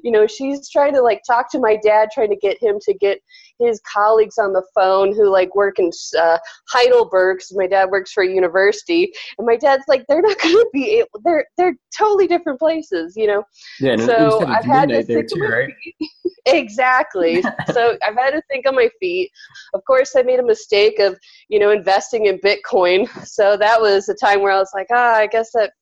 you 0.03 0.11
know 0.11 0.27
she's 0.27 0.71
trying 0.71 0.95
to 0.95 1.03
like 1.03 1.23
talk 1.27 1.51
to 1.51 1.59
my 1.59 1.77
dad 1.83 2.09
trying 2.13 2.31
to 2.31 2.37
get 2.37 2.63
him 2.63 2.79
to 2.83 2.95
get 2.95 3.19
his 3.59 3.81
colleagues 3.81 4.39
on 4.39 4.53
the 4.53 4.63
phone 4.75 5.15
who 5.15 5.31
like 5.31 5.55
work 5.55 5.79
in 5.79 5.91
uh, 6.19 6.39
heidelberg 6.69 7.39
because 7.39 7.55
my 7.57 7.67
dad 7.67 7.91
works 7.91 8.13
for 8.13 8.23
a 8.23 8.29
university. 8.29 9.13
And 9.39 9.47
my 9.47 9.57
dad's 9.57 9.85
like 9.89 10.05
they're 10.09 10.23
not 10.23 10.39
going 10.43 10.55
to 10.55 10.71
be 10.73 10.99
able 10.99 11.21
they're 11.25 11.47
they're 11.57 11.77
totally 11.97 12.27
different 12.27 12.59
places 12.59 13.15
you 13.17 13.27
know? 13.27 13.45
Yeah 13.81 13.97
so 13.97 14.45
i've 14.47 14.65
had 14.65 14.89
to 14.89 15.03
think 15.03 15.33
too, 15.33 15.41
right? 15.41 15.73
exactly. 16.47 17.43
So 17.73 17.97
i've 18.07 18.17
had 18.17 18.31
to 18.31 18.43
think 18.51 18.67
on 18.67 18.75
my 18.75 18.89
feet. 19.01 19.31
Of 19.75 19.85
course 19.87 20.15
i 20.17 20.23
made 20.23 20.41
a 20.41 20.45
mistake 20.45 20.99
of 20.99 21.19
you 21.49 21.59
know 21.59 21.71
investing 21.71 22.27
in 22.27 22.39
bitcoin. 22.39 23.09
So 23.27 23.57
that 23.57 23.81
was 23.81 24.09
a 24.09 24.15
time 24.15 24.43
where 24.43 24.53
i 24.53 24.59
was 24.59 24.71
like 24.75 24.89
ah 24.93 25.15
i 25.17 25.27
guess 25.27 25.51
that 25.53 25.73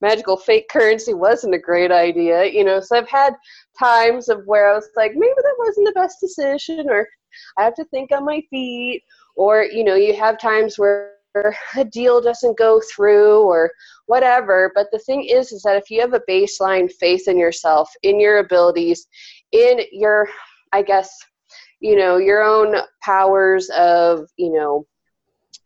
magical 0.00 0.36
fake 0.36 0.68
currency 0.68 1.14
wasn't 1.14 1.54
a 1.54 1.58
great 1.58 1.90
idea, 1.90 2.44
you 2.44 2.64
know. 2.64 2.80
So 2.80 2.96
I've 2.96 3.08
had 3.08 3.34
times 3.78 4.28
of 4.28 4.42
where 4.46 4.70
I 4.70 4.74
was 4.74 4.88
like, 4.96 5.12
maybe 5.14 5.32
that 5.36 5.54
wasn't 5.58 5.86
the 5.86 6.00
best 6.00 6.18
decision, 6.20 6.88
or 6.88 7.08
I 7.58 7.64
have 7.64 7.74
to 7.74 7.84
think 7.86 8.12
on 8.12 8.24
my 8.24 8.42
feet, 8.50 9.02
or 9.36 9.64
you 9.64 9.84
know, 9.84 9.94
you 9.94 10.14
have 10.14 10.38
times 10.38 10.78
where 10.78 11.16
a 11.76 11.84
deal 11.84 12.20
doesn't 12.20 12.58
go 12.58 12.80
through 12.92 13.42
or 13.42 13.70
whatever 14.06 14.72
but 14.74 14.88
the 14.90 14.98
thing 14.98 15.24
is 15.24 15.52
is 15.52 15.62
that 15.62 15.76
if 15.76 15.88
you 15.90 16.00
have 16.00 16.12
a 16.12 16.22
baseline 16.28 16.90
faith 16.98 17.28
in 17.28 17.38
yourself 17.38 17.88
in 18.02 18.18
your 18.18 18.38
abilities 18.38 19.06
in 19.52 19.80
your 19.92 20.28
i 20.72 20.82
guess 20.82 21.16
you 21.78 21.96
know 21.96 22.16
your 22.16 22.42
own 22.42 22.76
powers 23.00 23.70
of 23.70 24.28
you 24.36 24.52
know 24.52 24.84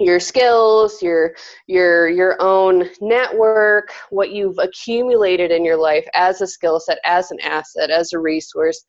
your 0.00 0.18
skills 0.18 1.00
your 1.00 1.34
your 1.66 2.08
your 2.08 2.36
own 2.40 2.90
network 3.00 3.92
what 4.10 4.32
you've 4.32 4.58
accumulated 4.58 5.52
in 5.52 5.64
your 5.64 5.76
life 5.76 6.06
as 6.14 6.40
a 6.40 6.46
skill 6.46 6.80
set 6.80 6.98
as 7.04 7.30
an 7.30 7.38
asset 7.40 7.90
as 7.90 8.12
a 8.12 8.18
resource 8.18 8.84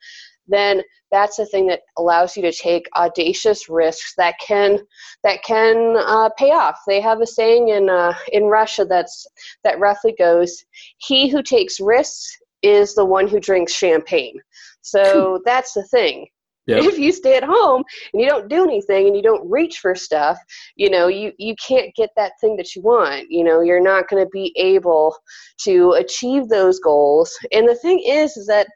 then 0.47 0.81
that's 1.12 1.38
the 1.38 1.45
thing 1.45 1.67
that 1.67 1.81
allows 1.97 2.36
you 2.36 2.41
to 2.43 2.51
take 2.51 2.88
audacious 2.95 3.69
risks 3.69 4.13
that 4.17 4.36
can 4.45 4.79
that 5.23 5.43
can 5.43 5.95
uh, 5.97 6.29
pay 6.38 6.51
off. 6.51 6.79
They 6.88 7.01
have 7.01 7.21
a 7.21 7.27
saying 7.27 7.69
in 7.69 7.89
uh, 7.89 8.13
in 8.31 8.43
Russia 8.43 8.86
that's 8.86 9.25
that 9.63 9.79
roughly 9.79 10.13
goes, 10.17 10.63
"He 10.97 11.29
who 11.29 11.41
takes 11.41 11.79
risks 11.79 12.38
is 12.62 12.95
the 12.95 13.05
one 13.05 13.27
who 13.27 13.39
drinks 13.39 13.73
champagne." 13.73 14.39
So 14.81 15.41
that's 15.45 15.73
the 15.73 15.84
thing. 15.84 16.27
Yep. 16.67 16.84
If 16.84 16.97
you 16.97 17.12
stay 17.12 17.38
at 17.38 17.43
home 17.43 17.84
and 18.12 18.21
you 18.21 18.27
don't 18.27 18.49
do 18.49 18.63
anything 18.63 19.05
and 19.05 19.15
you 19.15 19.21
don't 19.21 19.49
reach 19.49 19.77
for 19.77 19.93
stuff, 19.93 20.38
you 20.75 20.89
know, 20.89 21.08
you, 21.08 21.31
you 21.38 21.53
can't 21.55 21.93
get 21.95 22.10
that 22.17 22.31
thing 22.41 22.58
that 22.58 22.75
you 22.75 22.81
want. 22.81 23.27
You 23.29 23.43
know, 23.43 23.62
you're 23.62 23.84
not 23.84 24.10
going 24.10 24.23
to 24.23 24.29
be 24.31 24.51
able 24.58 25.15
to 25.60 25.91
achieve 25.91 26.49
those 26.49 26.79
goals. 26.79 27.38
And 27.51 27.69
the 27.69 27.75
thing 27.75 27.99
is, 27.99 28.36
is 28.36 28.47
that 28.47 28.67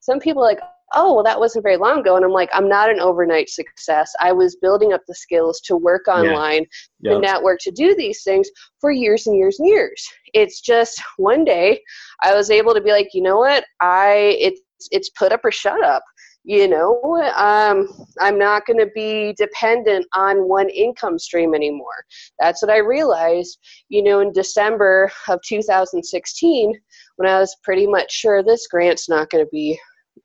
some 0.00 0.20
people 0.20 0.42
like, 0.42 0.60
oh, 0.94 1.14
well, 1.14 1.24
that 1.24 1.38
wasn't 1.38 1.62
very 1.62 1.76
long 1.76 2.00
ago. 2.00 2.16
And 2.16 2.24
I'm 2.24 2.32
like, 2.32 2.50
I'm 2.52 2.68
not 2.68 2.90
an 2.90 3.00
overnight 3.00 3.48
success. 3.48 4.12
I 4.20 4.32
was 4.32 4.56
building 4.56 4.92
up 4.92 5.02
the 5.06 5.14
skills 5.14 5.60
to 5.62 5.76
work 5.76 6.08
online, 6.08 6.66
yeah. 7.00 7.12
yep. 7.12 7.14
the 7.14 7.18
network, 7.20 7.60
to 7.62 7.70
do 7.70 7.94
these 7.94 8.22
things 8.22 8.48
for 8.80 8.90
years 8.90 9.26
and 9.26 9.36
years 9.36 9.58
and 9.58 9.68
years. 9.68 10.04
It's 10.34 10.60
just 10.60 11.00
one 11.16 11.44
day 11.44 11.80
I 12.22 12.34
was 12.34 12.50
able 12.50 12.74
to 12.74 12.80
be 12.80 12.90
like, 12.90 13.08
you 13.12 13.22
know 13.22 13.38
what? 13.38 13.64
I, 13.80 14.36
it's, 14.40 14.60
it's 14.90 15.10
put 15.10 15.32
up 15.32 15.44
or 15.44 15.52
shut 15.52 15.82
up 15.84 16.02
you 16.44 16.66
know 16.66 17.00
um, 17.36 17.88
i'm 18.20 18.38
not 18.38 18.66
going 18.66 18.78
to 18.78 18.90
be 18.94 19.32
dependent 19.38 20.04
on 20.14 20.48
one 20.48 20.68
income 20.70 21.18
stream 21.18 21.54
anymore 21.54 22.04
that's 22.38 22.62
what 22.62 22.70
i 22.70 22.78
realized 22.78 23.58
you 23.88 24.02
know 24.02 24.20
in 24.20 24.32
december 24.32 25.10
of 25.28 25.38
2016 25.46 26.72
when 27.16 27.28
i 27.28 27.38
was 27.38 27.56
pretty 27.62 27.86
much 27.86 28.10
sure 28.10 28.42
this 28.42 28.66
grant's 28.66 29.08
not 29.08 29.30
going 29.30 29.44
to 29.44 29.50
be 29.52 29.78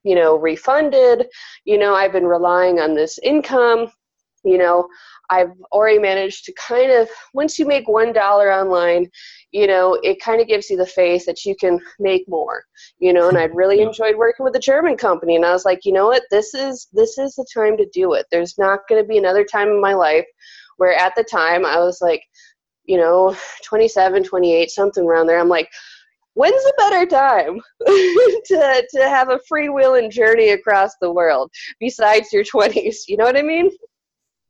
you 0.03 0.15
know 0.15 0.35
refunded 0.35 1.27
you 1.65 1.77
know 1.77 1.93
i've 1.93 2.11
been 2.11 2.25
relying 2.25 2.79
on 2.79 2.93
this 2.93 3.19
income 3.23 3.91
you 4.43 4.57
know 4.57 4.87
I've 5.29 5.51
already 5.71 5.99
managed 5.99 6.45
to 6.45 6.53
kind 6.53 6.91
of 6.91 7.09
once 7.33 7.59
you 7.59 7.65
make 7.65 7.87
one 7.87 8.13
dollar 8.13 8.51
online, 8.51 9.09
you 9.51 9.67
know, 9.67 9.95
it 10.03 10.21
kind 10.21 10.41
of 10.41 10.47
gives 10.47 10.69
you 10.69 10.77
the 10.77 10.85
faith 10.85 11.25
that 11.25 11.45
you 11.45 11.55
can 11.55 11.79
make 11.99 12.27
more. 12.27 12.63
You 12.99 13.13
know, 13.13 13.29
and 13.29 13.37
I'd 13.37 13.55
really 13.55 13.81
enjoyed 13.81 14.15
working 14.15 14.43
with 14.43 14.53
the 14.53 14.59
German 14.59 14.95
company 14.97 15.35
and 15.35 15.45
I 15.45 15.51
was 15.51 15.65
like, 15.65 15.83
you 15.83 15.91
know 15.91 16.07
what, 16.07 16.23
this 16.31 16.53
is 16.53 16.87
this 16.93 17.17
is 17.17 17.35
the 17.35 17.45
time 17.53 17.77
to 17.77 17.87
do 17.93 18.13
it. 18.13 18.25
There's 18.31 18.57
not 18.57 18.81
gonna 18.89 19.03
be 19.03 19.17
another 19.17 19.43
time 19.43 19.69
in 19.69 19.81
my 19.81 19.93
life 19.93 20.25
where 20.77 20.93
at 20.93 21.13
the 21.15 21.23
time 21.23 21.65
I 21.65 21.79
was 21.79 21.99
like, 22.01 22.23
you 22.85 22.97
know, 22.97 23.35
27, 23.65 24.23
28, 24.23 24.71
something 24.71 25.03
around 25.03 25.27
there. 25.27 25.39
I'm 25.39 25.49
like, 25.49 25.69
when's 26.37 26.65
a 26.65 26.73
better 26.77 27.05
time 27.07 27.59
to 27.85 28.87
to 28.91 29.09
have 29.09 29.29
a 29.29 29.39
free 29.47 29.69
will 29.69 29.95
and 29.95 30.11
journey 30.11 30.49
across 30.49 30.91
the 31.01 31.11
world 31.11 31.51
besides 31.79 32.31
your 32.31 32.43
20s? 32.43 32.97
You 33.07 33.17
know 33.17 33.25
what 33.25 33.37
I 33.37 33.41
mean? 33.41 33.71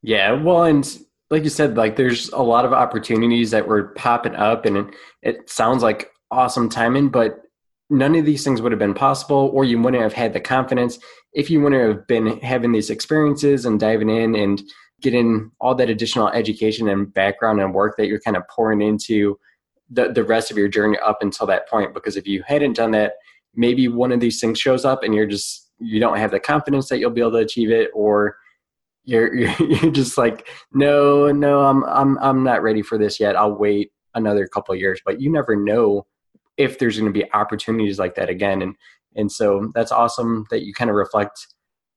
Yeah, 0.04 0.34
well, 0.34 0.64
and 0.64 1.00
like 1.32 1.44
you 1.44 1.50
said, 1.50 1.78
like 1.78 1.96
there's 1.96 2.30
a 2.30 2.42
lot 2.42 2.66
of 2.66 2.74
opportunities 2.74 3.52
that 3.52 3.68
were 3.68 3.90
popping 3.96 4.36
up, 4.36 4.66
and 4.66 4.78
it, 4.78 4.88
it 5.24 5.50
sounds 5.50 5.82
like 5.82 6.12
awesome 6.30 6.70
timing, 6.70 7.10
but 7.10 7.42
none 7.90 8.16
of 8.16 8.26
these 8.26 8.44
things 8.44 8.62
would 8.62 8.74
have 8.74 8.80
been 8.80 8.94
possible, 8.94 9.50
or 9.54 9.64
you 9.64 9.82
wouldn't 9.82 10.04
have 10.04 10.14
had 10.14 10.34
the 10.34 10.42
confidence 10.42 11.00
if 11.34 11.50
you 11.50 11.62
wouldn't 11.62 11.82
have 11.82 12.08
been 12.08 12.40
having 12.40 12.74
these 12.74 12.90
experiences 12.90 13.66
and 13.66 13.80
diving 13.80 14.10
in 14.10 14.36
and 14.36 14.62
getting 15.02 15.52
all 15.62 15.76
that 15.76 15.90
additional 15.90 16.28
education 16.30 16.90
and 16.90 17.14
background 17.14 17.62
and 17.62 17.74
work 17.74 17.96
that 17.98 18.08
you're 18.08 18.20
kind 18.20 18.36
of 18.36 18.44
pouring 18.54 18.82
into 18.82 19.38
the, 19.90 20.12
the 20.12 20.24
rest 20.24 20.52
of 20.52 20.58
your 20.58 20.68
journey 20.68 20.98
up 21.00 21.20
until 21.22 21.48
that 21.48 21.70
point. 21.70 21.94
Because 21.94 22.18
if 22.18 22.28
you 22.28 22.44
hadn't 22.46 22.74
done 22.74 22.92
that, 22.92 23.14
maybe 23.56 23.88
one 23.88 24.12
of 24.12 24.20
these 24.20 24.40
things 24.40 24.60
shows 24.60 24.86
up 24.86 25.04
and 25.04 25.16
you're 25.16 25.26
just, 25.26 25.70
you 25.80 26.00
don't 26.00 26.18
have 26.18 26.32
the 26.32 26.40
confidence 26.40 26.90
that 26.90 27.00
you'll 27.00 27.12
be 27.12 27.22
able 27.22 27.32
to 27.32 27.38
achieve 27.38 27.72
it, 27.72 27.92
or 27.94 28.38
you're 29.06 29.34
you're 29.60 29.92
just 29.92 30.18
like 30.18 30.50
no 30.74 31.32
no 31.32 31.62
i'm 31.62 31.84
i'm 31.86 32.18
i'm 32.18 32.44
not 32.44 32.62
ready 32.62 32.82
for 32.82 32.98
this 32.98 33.20
yet. 33.20 33.36
I'll 33.36 33.56
wait 33.56 33.92
another 34.18 34.48
couple 34.48 34.76
years. 34.76 35.00
But 35.06 35.22
you 35.22 35.32
never 35.32 35.56
know 35.56 36.06
if 36.58 36.78
there's 36.78 37.00
going 37.00 37.12
to 37.12 37.18
be 37.18 37.32
opportunities 37.34 38.00
like 38.00 38.16
that 38.16 38.30
again. 38.30 38.62
And 38.62 38.76
and 39.16 39.32
so 39.32 39.72
that's 39.74 39.92
awesome 39.92 40.46
that 40.50 40.64
you 40.64 40.74
kind 40.74 40.90
of 40.90 40.96
reflect 40.96 41.48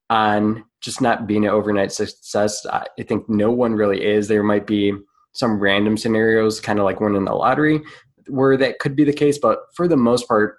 on 0.08 0.64
just 0.80 1.00
not 1.00 1.26
being 1.26 1.44
an 1.44 1.50
overnight 1.50 1.92
success. 1.92 2.64
I 2.66 2.86
think 3.02 3.28
no 3.28 3.50
one 3.50 3.74
really 3.74 4.04
is. 4.04 4.28
There 4.28 4.42
might 4.42 4.66
be 4.66 4.92
some 5.32 5.60
random 5.60 5.96
scenarios 5.96 6.60
kind 6.60 6.78
of 6.78 6.84
like 6.84 7.00
winning 7.00 7.24
the 7.24 7.32
lottery 7.32 7.80
where 8.28 8.56
that 8.56 8.78
could 8.78 8.94
be 8.94 9.04
the 9.04 9.12
case 9.12 9.38
but 9.38 9.60
for 9.74 9.88
the 9.88 9.96
most 9.96 10.26
part 10.28 10.56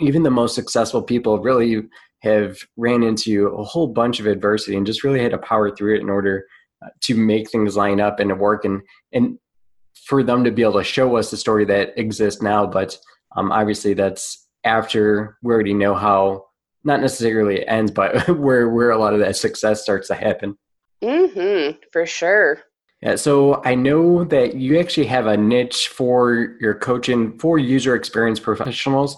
even 0.00 0.22
the 0.22 0.30
most 0.30 0.54
successful 0.54 1.02
people 1.02 1.38
really 1.38 1.82
have 2.22 2.58
ran 2.76 3.02
into 3.02 3.48
a 3.48 3.64
whole 3.64 3.88
bunch 3.88 4.20
of 4.20 4.26
adversity 4.26 4.76
and 4.76 4.86
just 4.86 5.04
really 5.04 5.22
had 5.22 5.32
to 5.32 5.38
power 5.38 5.74
through 5.74 5.96
it 5.96 6.00
in 6.00 6.10
order 6.10 6.46
uh, 6.84 6.88
to 7.00 7.14
make 7.14 7.50
things 7.50 7.76
line 7.76 8.00
up 8.00 8.20
and 8.20 8.28
to 8.30 8.34
work 8.34 8.64
and 8.64 8.80
and 9.12 9.38
for 10.04 10.22
them 10.22 10.44
to 10.44 10.50
be 10.50 10.62
able 10.62 10.74
to 10.74 10.84
show 10.84 11.16
us 11.16 11.30
the 11.30 11.36
story 11.36 11.64
that 11.64 11.98
exists 11.98 12.42
now. 12.42 12.66
But 12.66 12.96
um, 13.36 13.52
obviously 13.52 13.94
that's 13.94 14.48
after 14.64 15.36
we 15.42 15.52
already 15.52 15.74
know 15.74 15.94
how 15.94 16.46
not 16.84 17.00
necessarily 17.00 17.60
it 17.60 17.64
ends 17.68 17.90
but 17.90 18.28
where 18.38 18.68
where 18.68 18.90
a 18.90 18.98
lot 18.98 19.14
of 19.14 19.20
that 19.20 19.36
success 19.36 19.82
starts 19.82 20.08
to 20.08 20.14
happen. 20.14 20.56
Mm-hmm 21.02 21.78
for 21.92 22.04
sure 22.04 22.62
Yeah, 23.02 23.16
so 23.16 23.62
I 23.64 23.74
know 23.74 24.24
that 24.24 24.56
you 24.56 24.78
actually 24.78 25.06
have 25.06 25.26
a 25.26 25.36
niche 25.36 25.88
for 25.88 26.56
your 26.60 26.74
coaching 26.74 27.38
for 27.38 27.58
user 27.58 27.94
experience 27.94 28.38
professionals. 28.38 29.16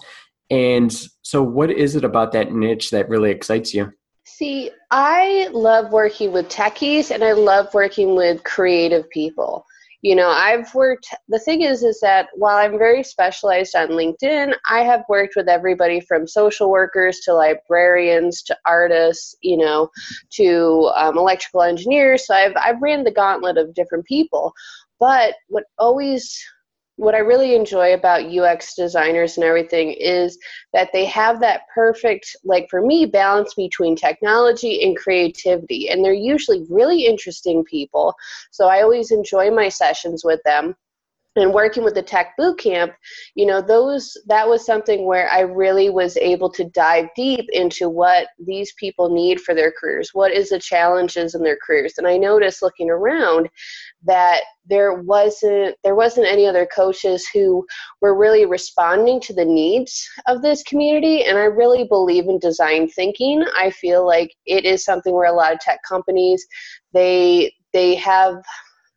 And 0.49 0.93
so, 1.21 1.43
what 1.43 1.69
is 1.71 1.95
it 1.95 2.03
about 2.05 2.31
that 2.33 2.53
niche 2.53 2.91
that 2.91 3.09
really 3.09 3.31
excites 3.31 3.73
you? 3.73 3.91
See, 4.25 4.71
I 4.89 5.49
love 5.51 5.91
working 5.91 6.31
with 6.31 6.47
techies 6.47 7.11
and 7.11 7.23
I 7.23 7.33
love 7.33 7.73
working 7.73 8.15
with 8.15 8.43
creative 8.43 9.09
people 9.09 9.65
you 10.03 10.15
know 10.15 10.29
i've 10.29 10.73
worked 10.75 11.07
the 11.29 11.39
thing 11.39 11.63
is 11.63 11.81
is 11.81 11.99
that 12.01 12.27
while 12.35 12.57
i'm 12.57 12.77
very 12.77 13.03
specialized 13.03 13.75
on 13.75 13.87
linkedin 13.89 14.53
i 14.69 14.81
have 14.81 15.03
worked 15.09 15.33
with 15.35 15.47
everybody 15.47 15.99
from 15.99 16.27
social 16.27 16.69
workers 16.69 17.21
to 17.21 17.33
librarians 17.33 18.43
to 18.43 18.55
artists 18.67 19.35
you 19.41 19.57
know 19.57 19.89
to 20.31 20.91
um, 20.95 21.17
electrical 21.17 21.61
engineers. 21.61 22.27
So 22.27 22.35
i've 22.35 22.53
i've 22.55 22.81
ran 22.81 23.03
the 23.03 23.11
gauntlet 23.11 23.57
of 23.57 23.73
different 23.73 24.05
people. 24.05 24.53
But 24.99 25.35
what 25.49 25.65
always 25.77 26.41
what 27.03 27.15
I 27.15 27.19
really 27.19 27.53
enjoy 27.53 27.93
about 27.93 28.25
UX 28.25 28.75
designers 28.75 29.37
and 29.37 29.43
everything 29.43 29.91
is 29.91 30.37
that 30.71 30.89
they 30.93 31.05
have 31.05 31.39
that 31.41 31.63
perfect, 31.73 32.35
like 32.43 32.67
for 32.69 32.81
me, 32.81 33.05
balance 33.05 33.53
between 33.53 33.95
technology 33.95 34.83
and 34.83 34.95
creativity. 34.95 35.89
And 35.89 36.03
they're 36.03 36.13
usually 36.13 36.65
really 36.69 37.05
interesting 37.05 37.63
people. 37.65 38.15
So 38.51 38.67
I 38.67 38.81
always 38.81 39.11
enjoy 39.11 39.51
my 39.51 39.69
sessions 39.69 40.23
with 40.23 40.39
them 40.45 40.75
and 41.35 41.53
working 41.53 41.83
with 41.83 41.95
the 41.95 42.01
tech 42.01 42.35
boot 42.37 42.57
camp 42.59 42.93
you 43.35 43.45
know 43.45 43.61
those 43.61 44.17
that 44.27 44.47
was 44.47 44.65
something 44.65 45.05
where 45.05 45.29
i 45.29 45.41
really 45.41 45.89
was 45.89 46.17
able 46.17 46.49
to 46.49 46.65
dive 46.65 47.07
deep 47.15 47.45
into 47.51 47.89
what 47.89 48.27
these 48.45 48.73
people 48.73 49.09
need 49.09 49.39
for 49.39 49.53
their 49.53 49.71
careers 49.79 50.11
what 50.13 50.31
is 50.31 50.49
the 50.49 50.59
challenges 50.59 51.35
in 51.35 51.43
their 51.43 51.57
careers. 51.65 51.95
And 51.97 52.07
i 52.07 52.17
noticed 52.17 52.61
looking 52.61 52.89
around 52.89 53.49
that 54.05 54.41
there 54.65 54.93
wasn't 54.93 55.75
there 55.83 55.95
wasn't 55.95 56.27
any 56.27 56.45
other 56.45 56.67
coaches 56.73 57.27
who 57.33 57.65
were 58.01 58.17
really 58.17 58.45
responding 58.45 59.19
to 59.21 59.33
the 59.33 59.45
needs 59.45 60.07
of 60.27 60.41
this 60.41 60.63
community. 60.63 61.25
And 61.25 61.37
i 61.37 61.43
really 61.43 61.85
believe 61.85 62.27
in 62.27 62.39
design 62.39 62.87
thinking. 62.89 63.43
I 63.55 63.69
feel 63.71 64.05
like 64.05 64.33
it 64.45 64.65
is 64.65 64.85
something 64.85 65.13
where 65.13 65.31
a 65.31 65.35
lot 65.35 65.53
of 65.53 65.59
tech 65.59 65.79
companies 65.87 66.45
they 66.93 67.53
they 67.73 67.95
have 67.95 68.35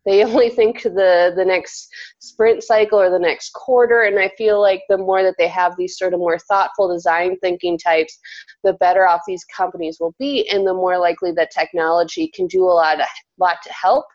they 0.06 0.24
only 0.24 0.48
think 0.48 0.82
the 0.82 1.32
the 1.36 1.44
next 1.44 1.88
sprint 2.20 2.62
cycle 2.62 2.98
or 2.98 3.10
the 3.10 3.18
next 3.18 3.52
quarter 3.52 4.02
and 4.02 4.18
i 4.18 4.30
feel 4.38 4.60
like 4.60 4.82
the 4.88 4.96
more 4.96 5.22
that 5.22 5.34
they 5.38 5.48
have 5.48 5.76
these 5.76 5.98
sort 5.98 6.14
of 6.14 6.20
more 6.20 6.38
thoughtful 6.38 6.92
design 6.92 7.36
thinking 7.42 7.76
types 7.76 8.18
the 8.64 8.72
better 8.74 9.06
off 9.06 9.20
these 9.26 9.44
companies 9.44 9.98
will 10.00 10.14
be 10.18 10.48
and 10.48 10.66
the 10.66 10.74
more 10.74 10.98
likely 10.98 11.32
that 11.32 11.50
technology 11.50 12.30
can 12.34 12.46
do 12.46 12.64
a 12.64 12.72
lot, 12.72 13.00
a 13.00 13.06
lot 13.38 13.56
to 13.62 13.72
help 13.72 14.06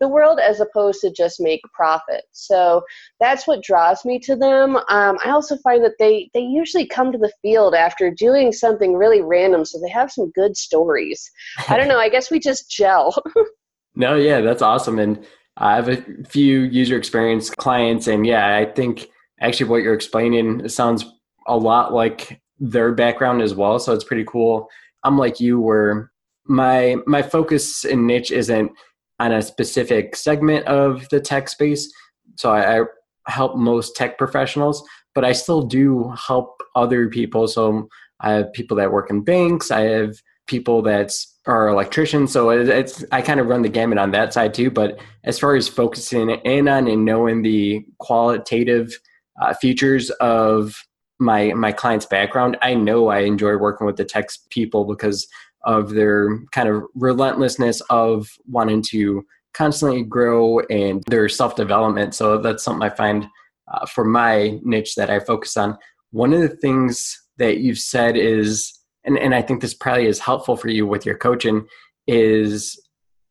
the 0.00 0.08
world 0.08 0.40
as 0.40 0.60
opposed 0.60 1.00
to 1.00 1.10
just 1.10 1.40
make 1.40 1.60
profit. 1.72 2.24
So 2.32 2.82
that's 3.20 3.46
what 3.46 3.62
draws 3.62 4.04
me 4.04 4.18
to 4.20 4.36
them. 4.36 4.76
Um, 4.76 5.18
I 5.24 5.30
also 5.30 5.56
find 5.58 5.84
that 5.84 5.98
they 5.98 6.30
they 6.34 6.40
usually 6.40 6.86
come 6.86 7.12
to 7.12 7.18
the 7.18 7.32
field 7.42 7.74
after 7.74 8.10
doing 8.10 8.52
something 8.52 8.94
really 8.94 9.22
random, 9.22 9.64
so 9.64 9.78
they 9.80 9.90
have 9.90 10.10
some 10.10 10.30
good 10.32 10.56
stories. 10.56 11.30
I 11.68 11.76
don't 11.76 11.88
know. 11.92 11.98
I 11.98 12.08
guess 12.08 12.30
we 12.30 12.38
just 12.38 12.70
gel. 12.70 13.14
No, 13.96 14.16
yeah, 14.16 14.40
that's 14.40 14.62
awesome. 14.62 14.98
And 14.98 15.24
I 15.56 15.76
have 15.76 15.88
a 15.88 16.02
few 16.24 16.60
user 16.60 16.96
experience 16.96 17.50
clients, 17.50 18.06
and 18.06 18.26
yeah, 18.26 18.56
I 18.56 18.64
think 18.64 19.08
actually 19.40 19.70
what 19.70 19.82
you're 19.82 19.94
explaining 19.94 20.68
sounds 20.68 21.04
a 21.46 21.56
lot 21.56 21.92
like 21.92 22.40
their 22.58 22.92
background 22.92 23.42
as 23.42 23.54
well. 23.54 23.78
So 23.78 23.92
it's 23.92 24.04
pretty 24.04 24.24
cool. 24.24 24.68
I'm 25.04 25.18
like 25.18 25.38
you, 25.40 25.60
where 25.60 26.10
my 26.46 26.96
my 27.06 27.22
focus 27.22 27.84
and 27.84 28.06
niche 28.06 28.30
isn't 28.30 28.72
on 29.20 29.32
a 29.32 29.42
specific 29.42 30.16
segment 30.16 30.66
of 30.66 31.08
the 31.10 31.20
tech 31.20 31.48
space. 31.48 31.92
So 32.36 32.50
I, 32.50 32.80
I 32.80 32.84
help 33.26 33.56
most 33.56 33.94
tech 33.94 34.18
professionals, 34.18 34.84
but 35.14 35.24
I 35.24 35.32
still 35.32 35.62
do 35.62 36.12
help 36.16 36.60
other 36.74 37.08
people. 37.08 37.46
So 37.46 37.88
I 38.20 38.32
have 38.32 38.52
people 38.52 38.76
that 38.78 38.92
work 38.92 39.10
in 39.10 39.22
banks. 39.22 39.70
I 39.70 39.82
have 39.82 40.16
people 40.46 40.82
that's 40.82 41.33
are 41.46 41.68
electricians. 41.68 42.32
So 42.32 42.50
it's 42.50 43.04
I 43.12 43.20
kind 43.22 43.40
of 43.40 43.48
run 43.48 43.62
the 43.62 43.68
gamut 43.68 43.98
on 43.98 44.12
that 44.12 44.32
side 44.32 44.54
too. 44.54 44.70
But 44.70 44.98
as 45.24 45.38
far 45.38 45.54
as 45.54 45.68
focusing 45.68 46.30
in 46.30 46.68
on 46.68 46.88
and 46.88 47.04
knowing 47.04 47.42
the 47.42 47.84
qualitative 47.98 48.98
uh, 49.40 49.54
features 49.54 50.10
of 50.20 50.74
my 51.18 51.52
my 51.52 51.72
client's 51.72 52.06
background, 52.06 52.56
I 52.62 52.74
know 52.74 53.08
I 53.08 53.20
enjoy 53.20 53.56
working 53.56 53.86
with 53.86 53.96
the 53.96 54.04
tech 54.04 54.28
people 54.50 54.84
because 54.84 55.26
of 55.64 55.90
their 55.90 56.38
kind 56.52 56.68
of 56.68 56.84
relentlessness 56.94 57.80
of 57.90 58.28
wanting 58.46 58.82
to 58.90 59.24
constantly 59.54 60.02
grow 60.02 60.60
and 60.70 61.02
their 61.06 61.28
self 61.28 61.56
development. 61.56 62.14
So 62.14 62.38
that's 62.38 62.64
something 62.64 62.82
I 62.82 62.94
find 62.94 63.26
uh, 63.72 63.86
for 63.86 64.04
my 64.04 64.58
niche 64.62 64.94
that 64.96 65.10
I 65.10 65.20
focus 65.20 65.56
on. 65.56 65.78
One 66.10 66.32
of 66.32 66.40
the 66.40 66.56
things 66.56 67.20
that 67.38 67.58
you've 67.58 67.78
said 67.78 68.16
is 68.16 68.78
and, 69.04 69.18
and 69.18 69.34
I 69.34 69.42
think 69.42 69.60
this 69.60 69.74
probably 69.74 70.06
is 70.06 70.18
helpful 70.18 70.56
for 70.56 70.68
you 70.68 70.86
with 70.86 71.04
your 71.04 71.16
coaching, 71.16 71.66
is 72.06 72.80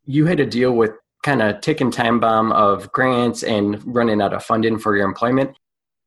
you 0.06 0.26
had 0.26 0.38
to 0.38 0.46
deal 0.46 0.74
with 0.74 0.92
kind 1.24 1.42
of 1.42 1.62
ticking 1.62 1.92
time 1.92 2.20
bomb 2.20 2.52
of 2.52 2.92
grants 2.92 3.44
and 3.44 3.82
running 3.86 4.22
out 4.22 4.34
of 4.34 4.44
funding 4.44 4.78
for 4.78 4.96
your 4.96 5.08
employment. 5.08 5.58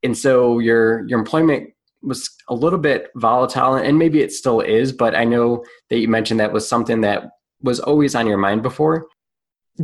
And 0.03 0.17
so 0.17 0.59
your 0.59 1.07
your 1.09 1.19
employment 1.19 1.71
was 2.03 2.31
a 2.49 2.55
little 2.55 2.79
bit 2.79 3.11
volatile 3.17 3.75
and 3.75 3.99
maybe 3.99 4.21
it 4.21 4.33
still 4.33 4.61
is, 4.61 4.93
but 4.93 5.15
I 5.15 5.25
know 5.25 5.65
that 5.91 5.99
you 5.99 6.09
mentioned 6.09 6.39
that 6.41 6.53
was 6.53 6.69
something 6.69 7.01
that 7.01 7.31
was 7.63 7.81
always 7.81 8.15
on 8.15 8.27
your 8.27 8.39
mind 8.39 8.63
before. 8.63 9.07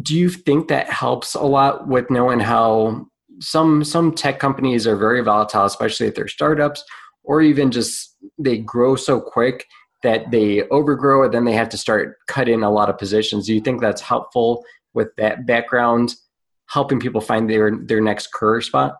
Do 0.00 0.16
you 0.16 0.28
think 0.28 0.68
that 0.68 0.88
helps 0.88 1.34
a 1.34 1.42
lot 1.42 1.88
with 1.88 2.10
knowing 2.10 2.40
how 2.40 3.06
some 3.40 3.82
some 3.82 4.12
tech 4.12 4.38
companies 4.38 4.86
are 4.86 4.96
very 4.96 5.22
volatile, 5.22 5.64
especially 5.64 6.06
if 6.06 6.14
they're 6.14 6.28
startups, 6.28 6.84
or 7.24 7.40
even 7.42 7.70
just 7.70 8.11
they 8.38 8.58
grow 8.58 8.96
so 8.96 9.20
quick 9.20 9.66
that 10.02 10.30
they 10.30 10.62
overgrow 10.68 11.24
and 11.24 11.32
then 11.32 11.44
they 11.44 11.52
have 11.52 11.68
to 11.70 11.78
start 11.78 12.16
cutting 12.26 12.62
a 12.62 12.70
lot 12.70 12.90
of 12.90 12.98
positions. 12.98 13.46
Do 13.46 13.54
you 13.54 13.60
think 13.60 13.80
that's 13.80 14.00
helpful 14.00 14.64
with 14.94 15.14
that 15.16 15.46
background, 15.46 16.14
helping 16.68 17.00
people 17.00 17.20
find 17.20 17.48
their 17.48 17.76
their 17.76 18.00
next 18.00 18.32
career 18.32 18.60
spot? 18.60 18.96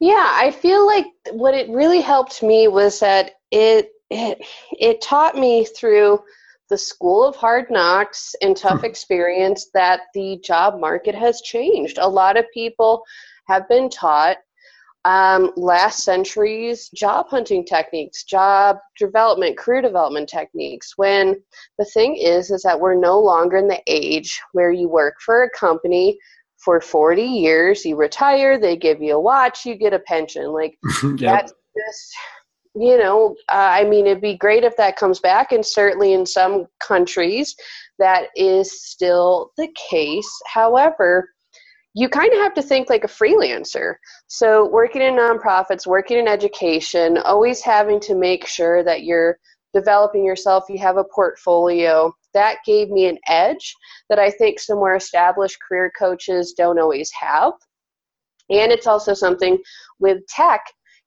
Yeah, 0.00 0.30
I 0.32 0.50
feel 0.50 0.86
like 0.86 1.06
what 1.32 1.54
it 1.54 1.68
really 1.68 2.00
helped 2.00 2.42
me 2.42 2.68
was 2.68 3.00
that 3.00 3.32
it 3.50 3.90
it 4.10 4.44
it 4.72 5.00
taught 5.00 5.36
me 5.36 5.64
through 5.64 6.20
the 6.68 6.78
school 6.78 7.24
of 7.24 7.36
hard 7.36 7.70
knocks 7.70 8.34
and 8.42 8.56
tough 8.56 8.84
experience 8.84 9.70
that 9.74 10.02
the 10.14 10.40
job 10.44 10.80
market 10.80 11.14
has 11.14 11.40
changed. 11.42 11.98
A 11.98 12.08
lot 12.08 12.36
of 12.36 12.44
people 12.52 13.02
have 13.46 13.68
been 13.68 13.88
taught 13.88 14.38
um, 15.04 15.52
last 15.56 16.04
century's 16.04 16.88
job 16.90 17.26
hunting 17.28 17.64
techniques, 17.64 18.24
job 18.24 18.76
development, 18.98 19.56
career 19.56 19.80
development 19.80 20.28
techniques. 20.28 20.94
When 20.96 21.36
the 21.78 21.84
thing 21.86 22.16
is, 22.16 22.50
is 22.50 22.62
that 22.62 22.78
we're 22.78 22.94
no 22.94 23.18
longer 23.18 23.56
in 23.56 23.68
the 23.68 23.80
age 23.86 24.40
where 24.52 24.72
you 24.72 24.88
work 24.88 25.14
for 25.24 25.44
a 25.44 25.50
company 25.50 26.18
for 26.58 26.80
40 26.80 27.22
years, 27.22 27.84
you 27.84 27.96
retire, 27.96 28.58
they 28.58 28.76
give 28.76 29.00
you 29.00 29.14
a 29.14 29.20
watch, 29.20 29.64
you 29.64 29.74
get 29.74 29.94
a 29.94 30.00
pension. 30.00 30.52
Like 30.52 30.78
yep. 31.02 31.18
that's 31.18 31.52
just, 31.52 32.14
you 32.74 32.98
know, 32.98 33.34
uh, 33.48 33.70
I 33.72 33.84
mean, 33.84 34.06
it'd 34.06 34.20
be 34.20 34.36
great 34.36 34.64
if 34.64 34.76
that 34.76 34.96
comes 34.96 35.18
back, 35.18 35.52
and 35.52 35.64
certainly 35.64 36.12
in 36.12 36.26
some 36.26 36.66
countries 36.86 37.56
that 37.98 38.28
is 38.36 38.82
still 38.84 39.52
the 39.56 39.68
case. 39.90 40.30
However, 40.46 41.28
you 41.94 42.08
kind 42.08 42.32
of 42.32 42.38
have 42.38 42.54
to 42.54 42.62
think 42.62 42.88
like 42.88 43.04
a 43.04 43.08
freelancer. 43.08 43.94
So, 44.28 44.68
working 44.68 45.02
in 45.02 45.14
nonprofits, 45.14 45.86
working 45.86 46.18
in 46.18 46.28
education, 46.28 47.18
always 47.18 47.62
having 47.62 48.00
to 48.00 48.14
make 48.14 48.46
sure 48.46 48.84
that 48.84 49.02
you're 49.02 49.38
developing 49.74 50.24
yourself, 50.24 50.64
you 50.68 50.78
have 50.78 50.96
a 50.96 51.04
portfolio. 51.04 52.12
That 52.34 52.58
gave 52.64 52.90
me 52.90 53.06
an 53.06 53.18
edge 53.28 53.74
that 54.08 54.18
I 54.18 54.30
think 54.30 54.60
some 54.60 54.78
more 54.78 54.94
established 54.96 55.58
career 55.66 55.92
coaches 55.98 56.54
don't 56.56 56.78
always 56.78 57.10
have. 57.12 57.52
And 58.50 58.72
it's 58.72 58.86
also 58.86 59.14
something 59.14 59.58
with 59.98 60.26
tech 60.28 60.60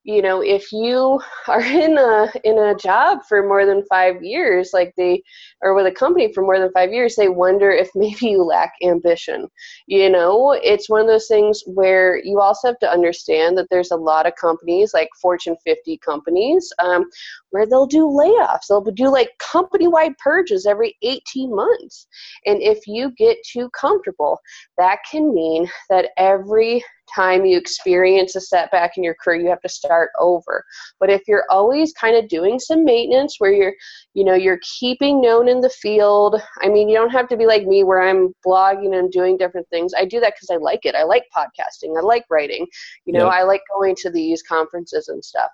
you 0.03 0.21
know 0.21 0.41
if 0.41 0.71
you 0.71 1.19
are 1.47 1.61
in 1.63 1.97
a 1.97 2.31
in 2.43 2.57
a 2.57 2.75
job 2.75 3.19
for 3.27 3.47
more 3.47 3.65
than 3.65 3.83
five 3.85 4.21
years 4.21 4.71
like 4.73 4.93
they 4.97 5.21
or 5.61 5.73
with 5.73 5.85
a 5.85 5.91
company 5.91 6.31
for 6.33 6.41
more 6.43 6.59
than 6.59 6.71
five 6.71 6.91
years 6.91 7.15
they 7.15 7.29
wonder 7.29 7.71
if 7.71 7.89
maybe 7.95 8.27
you 8.27 8.43
lack 8.43 8.73
ambition. 8.83 9.47
You 9.87 10.09
know 10.09 10.51
it's 10.61 10.89
one 10.89 11.01
of 11.01 11.07
those 11.07 11.27
things 11.27 11.63
where 11.65 12.17
you 12.23 12.39
also 12.39 12.67
have 12.67 12.79
to 12.79 12.91
understand 12.91 13.57
that 13.57 13.67
there's 13.69 13.91
a 13.91 13.95
lot 13.95 14.27
of 14.27 14.35
companies 14.35 14.93
like 14.93 15.09
fortune 15.21 15.55
50 15.63 15.97
companies 15.97 16.71
um, 16.79 17.05
where 17.51 17.65
they'll 17.65 17.85
do 17.85 18.05
layoffs. 18.05 18.67
They'll 18.69 18.81
do 18.81 19.09
like 19.09 19.29
company-wide 19.39 20.17
purges 20.17 20.65
every 20.65 20.97
18 21.01 21.55
months. 21.55 22.07
And 22.45 22.61
if 22.61 22.87
you 22.87 23.11
get 23.17 23.37
too 23.45 23.69
comfortable 23.69 24.39
that 24.77 24.99
can 25.09 25.33
mean 25.33 25.69
that 25.89 26.09
every 26.17 26.83
time 27.13 27.45
you 27.45 27.57
experience 27.57 28.35
a 28.35 28.41
setback 28.41 28.97
in 28.97 29.03
your 29.03 29.15
career, 29.15 29.41
you 29.41 29.49
have 29.49 29.61
to 29.61 29.69
start 29.69 30.11
over. 30.19 30.63
But 30.99 31.09
if 31.09 31.21
you're 31.27 31.45
always 31.49 31.93
kind 31.93 32.15
of 32.15 32.27
doing 32.27 32.59
some 32.59 32.83
maintenance 32.83 33.35
where 33.39 33.51
you're, 33.51 33.73
you 34.13 34.23
know, 34.23 34.33
you're 34.33 34.59
keeping 34.79 35.21
known 35.21 35.47
in 35.47 35.61
the 35.61 35.69
field, 35.69 36.41
I 36.61 36.69
mean, 36.69 36.89
you 36.89 36.95
don't 36.95 37.09
have 37.09 37.27
to 37.29 37.37
be 37.37 37.45
like 37.45 37.65
me 37.65 37.83
where 37.83 38.01
I'm 38.01 38.33
blogging 38.45 38.97
and 38.97 39.11
doing 39.11 39.37
different 39.37 39.67
things. 39.69 39.93
I 39.97 40.05
do 40.05 40.19
that 40.19 40.33
because 40.35 40.49
I 40.49 40.57
like 40.57 40.85
it. 40.85 40.95
I 40.95 41.03
like 41.03 41.25
podcasting. 41.35 41.97
I 41.97 42.01
like 42.01 42.25
writing. 42.29 42.65
You 43.05 43.13
know, 43.13 43.25
yep. 43.25 43.33
I 43.33 43.43
like 43.43 43.61
going 43.77 43.95
to 44.01 44.09
these 44.09 44.41
conferences 44.43 45.07
and 45.07 45.23
stuff. 45.23 45.51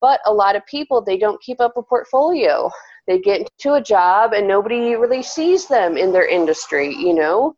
But 0.00 0.20
a 0.26 0.32
lot 0.32 0.56
of 0.56 0.66
people, 0.66 1.00
they 1.00 1.16
don't 1.16 1.40
keep 1.40 1.60
up 1.60 1.76
a 1.76 1.82
portfolio. 1.82 2.70
They 3.06 3.20
get 3.20 3.40
into 3.40 3.74
a 3.74 3.82
job 3.82 4.32
and 4.32 4.46
nobody 4.46 4.94
really 4.94 5.22
sees 5.22 5.66
them 5.66 5.96
in 5.96 6.12
their 6.12 6.26
industry, 6.26 6.94
you 6.94 7.14
know? 7.14 7.54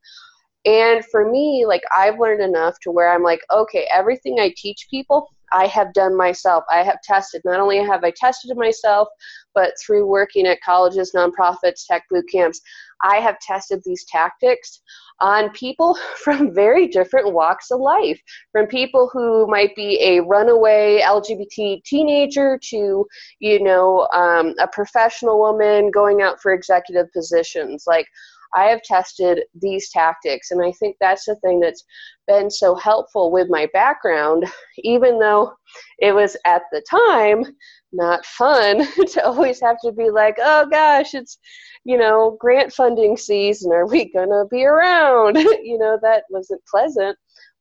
And 0.64 1.04
for 1.06 1.30
me, 1.30 1.64
like 1.66 1.82
I've 1.96 2.18
learned 2.18 2.42
enough 2.42 2.78
to 2.80 2.90
where 2.90 3.12
I'm 3.12 3.22
like, 3.22 3.40
okay, 3.52 3.86
everything 3.92 4.40
I 4.40 4.54
teach 4.56 4.86
people, 4.90 5.28
I 5.52 5.66
have 5.66 5.92
done 5.92 6.16
myself. 6.16 6.64
I 6.70 6.82
have 6.82 7.00
tested. 7.02 7.42
Not 7.44 7.60
only 7.60 7.78
have 7.78 8.02
I 8.02 8.12
tested 8.16 8.56
myself, 8.56 9.08
but 9.54 9.72
through 9.80 10.06
working 10.06 10.46
at 10.46 10.60
colleges, 10.62 11.12
nonprofits, 11.14 11.86
tech 11.86 12.04
boot 12.10 12.24
camps, 12.30 12.60
I 13.02 13.16
have 13.16 13.38
tested 13.38 13.82
these 13.84 14.04
tactics 14.04 14.80
on 15.20 15.50
people 15.50 15.96
from 16.24 16.52
very 16.52 16.88
different 16.88 17.32
walks 17.32 17.70
of 17.70 17.80
life. 17.80 18.20
From 18.50 18.66
people 18.66 19.08
who 19.12 19.46
might 19.46 19.74
be 19.76 20.00
a 20.02 20.20
runaway 20.20 21.00
LGBT 21.04 21.84
teenager 21.84 22.58
to, 22.70 23.06
you 23.38 23.62
know, 23.62 24.08
um, 24.12 24.54
a 24.58 24.66
professional 24.66 25.38
woman 25.38 25.90
going 25.90 26.22
out 26.22 26.40
for 26.40 26.52
executive 26.52 27.12
positions. 27.12 27.84
Like, 27.86 28.06
I 28.54 28.64
have 28.64 28.82
tested 28.82 29.42
these 29.60 29.90
tactics, 29.90 30.50
and 30.50 30.64
I 30.64 30.72
think 30.72 30.96
that's 31.00 31.24
the 31.24 31.36
thing 31.36 31.60
that's 31.60 31.84
been 32.26 32.50
so 32.50 32.74
helpful 32.74 33.30
with 33.30 33.48
my 33.50 33.68
background, 33.72 34.46
even 34.78 35.18
though 35.18 35.52
it 35.98 36.14
was 36.14 36.36
at 36.44 36.62
the 36.72 36.82
time 36.88 37.44
not 37.92 38.24
fun 38.26 38.86
to 39.06 39.24
always 39.24 39.60
have 39.60 39.76
to 39.84 39.92
be 39.92 40.10
like, 40.10 40.36
oh 40.40 40.66
gosh, 40.70 41.14
it's, 41.14 41.38
you 41.84 41.96
know, 41.96 42.36
grant 42.40 42.72
funding 42.72 43.16
season. 43.16 43.72
Are 43.72 43.86
we 43.86 44.12
going 44.12 44.30
to 44.30 44.46
be 44.50 44.64
around? 44.64 45.36
you 45.62 45.78
know, 45.78 45.98
that 46.02 46.24
wasn't 46.30 46.62
pleasant 46.70 47.16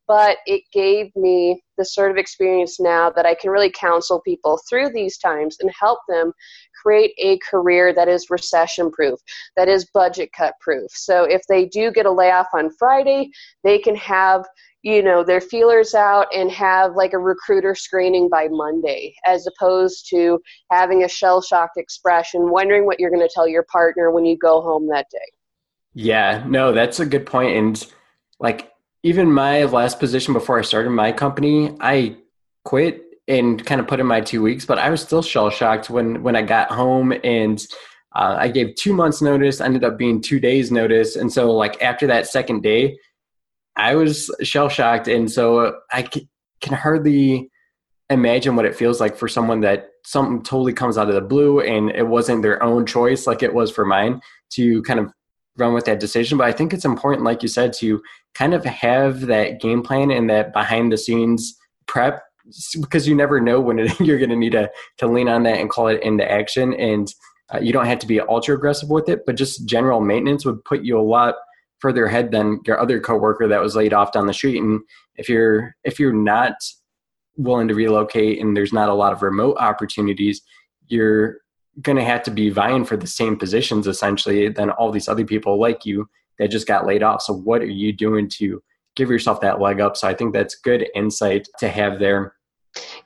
but 0.07 0.37
it 0.45 0.63
gave 0.71 1.15
me 1.15 1.61
the 1.77 1.85
sort 1.85 2.11
of 2.11 2.17
experience 2.17 2.79
now 2.79 3.09
that 3.09 3.25
I 3.25 3.35
can 3.35 3.49
really 3.49 3.71
counsel 3.71 4.21
people 4.21 4.59
through 4.69 4.91
these 4.91 5.17
times 5.17 5.57
and 5.59 5.71
help 5.79 5.99
them 6.07 6.33
create 6.83 7.13
a 7.17 7.37
career 7.49 7.93
that 7.93 8.07
is 8.07 8.29
recession 8.29 8.91
proof, 8.91 9.19
that 9.55 9.69
is 9.69 9.89
budget 9.93 10.29
cut 10.35 10.53
proof. 10.59 10.91
So 10.93 11.23
if 11.23 11.41
they 11.47 11.65
do 11.65 11.91
get 11.91 12.05
a 12.05 12.11
layoff 12.11 12.47
on 12.53 12.69
Friday, 12.77 13.29
they 13.63 13.79
can 13.79 13.95
have 13.95 14.45
you 14.83 15.01
know 15.01 15.23
their 15.23 15.39
feelers 15.39 15.95
out 15.95 16.27
and 16.35 16.51
have 16.51 16.95
like 16.95 17.13
a 17.13 17.17
recruiter 17.17 17.73
screening 17.73 18.27
by 18.27 18.49
Monday 18.51 19.15
as 19.25 19.47
opposed 19.47 20.07
to 20.09 20.39
having 20.71 21.03
a 21.03 21.07
shell 21.07 21.41
shocked 21.41 21.77
expression 21.77 22.51
wondering 22.51 22.85
what 22.85 22.99
you're 22.99 23.09
going 23.09 23.25
to 23.25 23.33
tell 23.33 23.47
your 23.47 23.63
partner 23.71 24.11
when 24.11 24.25
you 24.25 24.37
go 24.37 24.61
home 24.61 24.87
that 24.89 25.07
day. 25.09 25.31
Yeah, 25.93 26.43
no, 26.45 26.73
that's 26.73 26.99
a 26.99 27.05
good 27.05 27.25
point 27.25 27.55
and 27.55 27.87
like 28.39 28.73
even 29.03 29.31
my 29.31 29.63
last 29.63 29.99
position 29.99 30.33
before 30.33 30.59
I 30.59 30.63
started 30.63 30.89
my 30.89 31.11
company, 31.11 31.75
I 31.79 32.17
quit 32.63 33.02
and 33.27 33.65
kind 33.65 33.79
of 33.79 33.87
put 33.87 33.99
in 33.99 34.05
my 34.05 34.21
two 34.21 34.41
weeks, 34.41 34.65
but 34.65 34.77
I 34.77 34.89
was 34.89 35.01
still 35.01 35.21
shell 35.21 35.49
shocked 35.49 35.89
when 35.89 36.23
when 36.23 36.35
I 36.35 36.41
got 36.41 36.71
home 36.71 37.13
and 37.23 37.65
uh, 38.15 38.35
I 38.37 38.49
gave 38.49 38.75
two 38.75 38.93
months 38.93 39.21
notice. 39.21 39.61
Ended 39.61 39.83
up 39.83 39.97
being 39.97 40.21
two 40.21 40.39
days 40.39 40.71
notice, 40.71 41.15
and 41.15 41.31
so 41.31 41.51
like 41.51 41.81
after 41.81 42.07
that 42.07 42.27
second 42.27 42.63
day, 42.63 42.97
I 43.75 43.95
was 43.95 44.29
shell 44.43 44.69
shocked, 44.69 45.07
and 45.07 45.31
so 45.31 45.77
I 45.91 46.03
can 46.03 46.73
hardly 46.73 47.49
imagine 48.09 48.55
what 48.55 48.65
it 48.65 48.75
feels 48.75 48.99
like 48.99 49.15
for 49.17 49.27
someone 49.27 49.61
that 49.61 49.87
something 50.05 50.43
totally 50.43 50.73
comes 50.73 50.97
out 50.97 51.09
of 51.09 51.15
the 51.15 51.21
blue 51.21 51.61
and 51.61 51.89
it 51.91 52.07
wasn't 52.07 52.41
their 52.41 52.61
own 52.61 52.85
choice 52.85 53.25
like 53.25 53.41
it 53.41 53.53
was 53.53 53.71
for 53.71 53.85
mine 53.85 54.21
to 54.51 54.81
kind 54.83 54.99
of 54.99 55.11
run 55.57 55.73
with 55.73 55.85
that 55.85 55.99
decision. 55.99 56.37
But 56.37 56.47
I 56.47 56.51
think 56.51 56.73
it's 56.73 56.85
important, 56.85 57.23
like 57.23 57.41
you 57.41 57.49
said, 57.49 57.73
to 57.73 58.01
kind 58.33 58.53
of 58.53 58.65
have 58.65 59.21
that 59.27 59.61
game 59.61 59.81
plan 59.81 60.11
and 60.11 60.29
that 60.29 60.53
behind 60.53 60.91
the 60.91 60.97
scenes 60.97 61.55
prep 61.87 62.21
because 62.79 63.07
you 63.07 63.15
never 63.15 63.39
know 63.39 63.59
when 63.59 63.79
it, 63.79 63.99
you're 63.99 64.17
going 64.17 64.29
to 64.29 64.35
need 64.35 64.53
to, 64.53 64.69
to 64.97 65.07
lean 65.07 65.29
on 65.29 65.43
that 65.43 65.59
and 65.59 65.69
call 65.69 65.87
it 65.87 66.03
into 66.03 66.29
action. 66.29 66.73
And 66.73 67.13
uh, 67.53 67.59
you 67.59 67.73
don't 67.73 67.85
have 67.85 67.99
to 67.99 68.07
be 68.07 68.19
ultra 68.19 68.55
aggressive 68.55 68.89
with 68.89 69.09
it, 69.09 69.25
but 69.25 69.35
just 69.35 69.67
general 69.67 70.01
maintenance 70.01 70.45
would 70.45 70.63
put 70.65 70.83
you 70.83 70.99
a 70.99 71.01
lot 71.01 71.35
further 71.79 72.05
ahead 72.05 72.31
than 72.31 72.61
your 72.65 72.79
other 72.79 72.99
coworker 72.99 73.47
that 73.47 73.61
was 73.61 73.75
laid 73.75 73.93
off 73.93 74.13
down 74.13 74.27
the 74.27 74.33
street. 74.33 74.61
And 74.61 74.81
if 75.15 75.27
you're 75.27 75.75
if 75.83 75.99
you're 75.99 76.13
not 76.13 76.53
willing 77.35 77.67
to 77.67 77.75
relocate 77.75 78.39
and 78.39 78.55
there's 78.55 78.73
not 78.73 78.89
a 78.89 78.93
lot 78.93 79.11
of 79.11 79.21
remote 79.21 79.57
opportunities, 79.59 80.41
you're 80.87 81.37
going 81.81 81.97
to 81.97 82.03
have 82.03 82.23
to 82.23 82.31
be 82.31 82.49
vying 82.49 82.85
for 82.85 82.95
the 82.95 83.07
same 83.07 83.35
positions 83.35 83.87
essentially 83.87 84.47
than 84.47 84.69
all 84.69 84.91
these 84.91 85.09
other 85.09 85.25
people 85.25 85.59
like 85.59 85.85
you 85.85 86.07
that 86.39 86.51
just 86.51 86.67
got 86.67 86.85
laid 86.85 87.03
off. 87.03 87.21
So 87.21 87.33
what 87.33 87.61
are 87.61 87.65
you 87.65 87.91
doing 87.91 88.29
to 88.37 88.61
give 88.95 89.09
yourself 89.09 89.41
that 89.41 89.59
leg 89.59 89.79
up? 89.79 89.97
So 89.97 90.07
I 90.07 90.13
think 90.13 90.33
that's 90.33 90.55
good 90.55 90.87
insight 90.95 91.47
to 91.59 91.69
have 91.69 91.99
there. 91.99 92.35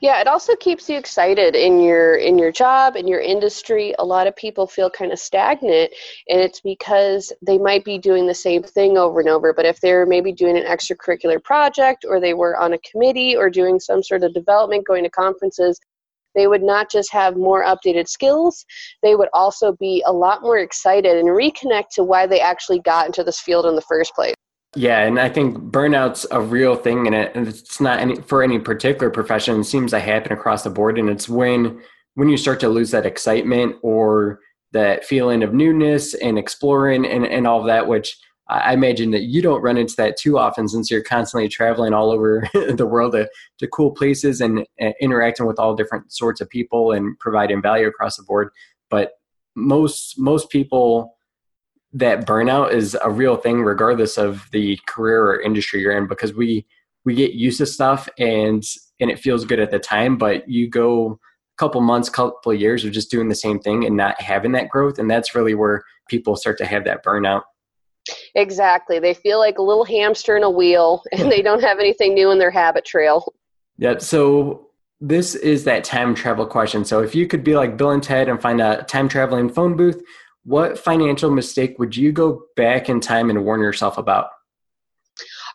Yeah, 0.00 0.20
it 0.20 0.26
also 0.26 0.56
keeps 0.56 0.88
you 0.88 0.96
excited 0.96 1.54
in 1.54 1.80
your 1.80 2.16
in 2.16 2.38
your 2.38 2.50
job 2.50 2.96
in 2.96 3.06
your 3.06 3.20
industry. 3.20 3.94
A 3.98 4.04
lot 4.04 4.26
of 4.26 4.34
people 4.34 4.66
feel 4.66 4.88
kind 4.88 5.12
of 5.12 5.18
stagnant 5.18 5.92
and 6.28 6.40
it's 6.40 6.60
because 6.60 7.32
they 7.46 7.58
might 7.58 7.84
be 7.84 7.98
doing 7.98 8.26
the 8.26 8.34
same 8.34 8.62
thing 8.62 8.96
over 8.96 9.20
and 9.20 9.28
over, 9.28 9.52
but 9.52 9.66
if 9.66 9.78
they're 9.80 10.06
maybe 10.06 10.32
doing 10.32 10.56
an 10.56 10.64
extracurricular 10.64 11.42
project 11.42 12.06
or 12.08 12.18
they 12.18 12.32
were 12.32 12.56
on 12.58 12.72
a 12.72 12.78
committee 12.78 13.36
or 13.36 13.50
doing 13.50 13.78
some 13.78 14.02
sort 14.02 14.24
of 14.24 14.32
development, 14.32 14.86
going 14.86 15.04
to 15.04 15.10
conferences, 15.10 15.78
they 16.34 16.46
would 16.46 16.62
not 16.62 16.90
just 16.90 17.12
have 17.12 17.36
more 17.36 17.64
updated 17.64 18.08
skills, 18.08 18.64
they 19.02 19.16
would 19.16 19.28
also 19.34 19.72
be 19.72 20.02
a 20.06 20.12
lot 20.12 20.40
more 20.40 20.58
excited 20.58 21.16
and 21.16 21.28
reconnect 21.28 21.88
to 21.92 22.04
why 22.04 22.26
they 22.26 22.40
actually 22.40 22.80
got 22.80 23.06
into 23.06 23.24
this 23.24 23.40
field 23.40 23.66
in 23.66 23.74
the 23.74 23.82
first 23.82 24.14
place. 24.14 24.34
Yeah, 24.76 25.00
and 25.00 25.18
I 25.18 25.28
think 25.30 25.56
burnout's 25.56 26.26
a 26.30 26.40
real 26.40 26.76
thing, 26.76 27.06
and 27.06 27.14
it, 27.14 27.32
it's 27.34 27.80
not 27.80 28.00
any 28.00 28.16
for 28.16 28.42
any 28.42 28.58
particular 28.58 29.10
profession. 29.10 29.60
It 29.60 29.64
seems 29.64 29.92
to 29.92 30.00
happen 30.00 30.32
across 30.32 30.62
the 30.62 30.70
board, 30.70 30.98
and 30.98 31.08
it's 31.08 31.28
when 31.28 31.80
when 32.14 32.28
you 32.28 32.36
start 32.36 32.60
to 32.60 32.68
lose 32.68 32.90
that 32.90 33.06
excitement 33.06 33.76
or 33.82 34.40
that 34.72 35.04
feeling 35.04 35.42
of 35.42 35.54
newness 35.54 36.14
and 36.14 36.38
exploring 36.38 37.06
and, 37.06 37.24
and 37.24 37.46
all 37.46 37.60
of 37.60 37.66
that, 37.66 37.86
which 37.86 38.18
I 38.48 38.72
imagine 38.72 39.10
that 39.10 39.24
you 39.24 39.42
don't 39.42 39.62
run 39.62 39.76
into 39.76 39.94
that 39.96 40.16
too 40.16 40.38
often 40.38 40.68
since 40.68 40.90
you're 40.90 41.02
constantly 41.02 41.48
traveling 41.48 41.92
all 41.92 42.10
over 42.10 42.48
the 42.54 42.86
world 42.86 43.12
to, 43.12 43.28
to 43.58 43.68
cool 43.68 43.90
places 43.92 44.40
and, 44.40 44.66
and 44.78 44.94
interacting 45.00 45.46
with 45.46 45.58
all 45.58 45.74
different 45.74 46.12
sorts 46.12 46.40
of 46.40 46.48
people 46.48 46.92
and 46.92 47.18
providing 47.18 47.60
value 47.60 47.86
across 47.86 48.16
the 48.16 48.22
board. 48.22 48.50
But 48.90 49.12
most 49.54 50.18
most 50.18 50.50
people 50.50 51.17
that 51.92 52.26
burnout 52.26 52.72
is 52.72 52.96
a 53.02 53.10
real 53.10 53.36
thing 53.36 53.62
regardless 53.62 54.18
of 54.18 54.46
the 54.52 54.78
career 54.86 55.24
or 55.24 55.40
industry 55.40 55.80
you're 55.80 55.96
in 55.96 56.06
because 56.06 56.34
we 56.34 56.66
we 57.04 57.14
get 57.14 57.32
used 57.32 57.58
to 57.58 57.66
stuff 57.66 58.08
and 58.18 58.62
and 59.00 59.10
it 59.10 59.18
feels 59.18 59.44
good 59.44 59.60
at 59.60 59.70
the 59.70 59.78
time 59.78 60.18
but 60.18 60.48
you 60.48 60.68
go 60.68 61.12
a 61.12 61.56
couple 61.56 61.80
months 61.80 62.10
couple 62.10 62.52
of 62.52 62.60
years 62.60 62.84
of 62.84 62.92
just 62.92 63.10
doing 63.10 63.28
the 63.28 63.34
same 63.34 63.58
thing 63.58 63.86
and 63.86 63.96
not 63.96 64.20
having 64.20 64.52
that 64.52 64.68
growth 64.68 64.98
and 64.98 65.10
that's 65.10 65.34
really 65.34 65.54
where 65.54 65.82
people 66.08 66.36
start 66.36 66.58
to 66.58 66.66
have 66.66 66.84
that 66.84 67.04
burnout 67.04 67.42
Exactly. 68.34 68.98
They 68.98 69.14
feel 69.14 69.38
like 69.38 69.58
a 69.58 69.62
little 69.62 69.84
hamster 69.84 70.36
in 70.36 70.42
a 70.42 70.50
wheel 70.50 71.02
and 71.12 71.30
they 71.30 71.42
don't 71.42 71.62
have 71.62 71.78
anything 71.78 72.14
new 72.14 72.30
in 72.30 72.38
their 72.38 72.52
Habitrail. 72.52 73.22
yep 73.78 74.02
So 74.02 74.68
this 75.00 75.34
is 75.34 75.64
that 75.64 75.84
time 75.84 76.14
travel 76.14 76.46
question. 76.46 76.84
So 76.84 77.02
if 77.02 77.14
you 77.14 77.26
could 77.26 77.44
be 77.44 77.54
like 77.54 77.76
Bill 77.76 77.90
and 77.90 78.02
Ted 78.02 78.28
and 78.28 78.40
find 78.40 78.60
a 78.60 78.82
time 78.84 79.08
traveling 79.08 79.48
phone 79.48 79.76
booth, 79.76 80.02
what 80.48 80.78
financial 80.78 81.30
mistake 81.30 81.78
would 81.78 81.94
you 81.94 82.10
go 82.10 82.44
back 82.56 82.88
in 82.88 83.00
time 83.00 83.28
and 83.28 83.44
warn 83.44 83.60
yourself 83.60 83.98
about? 83.98 84.30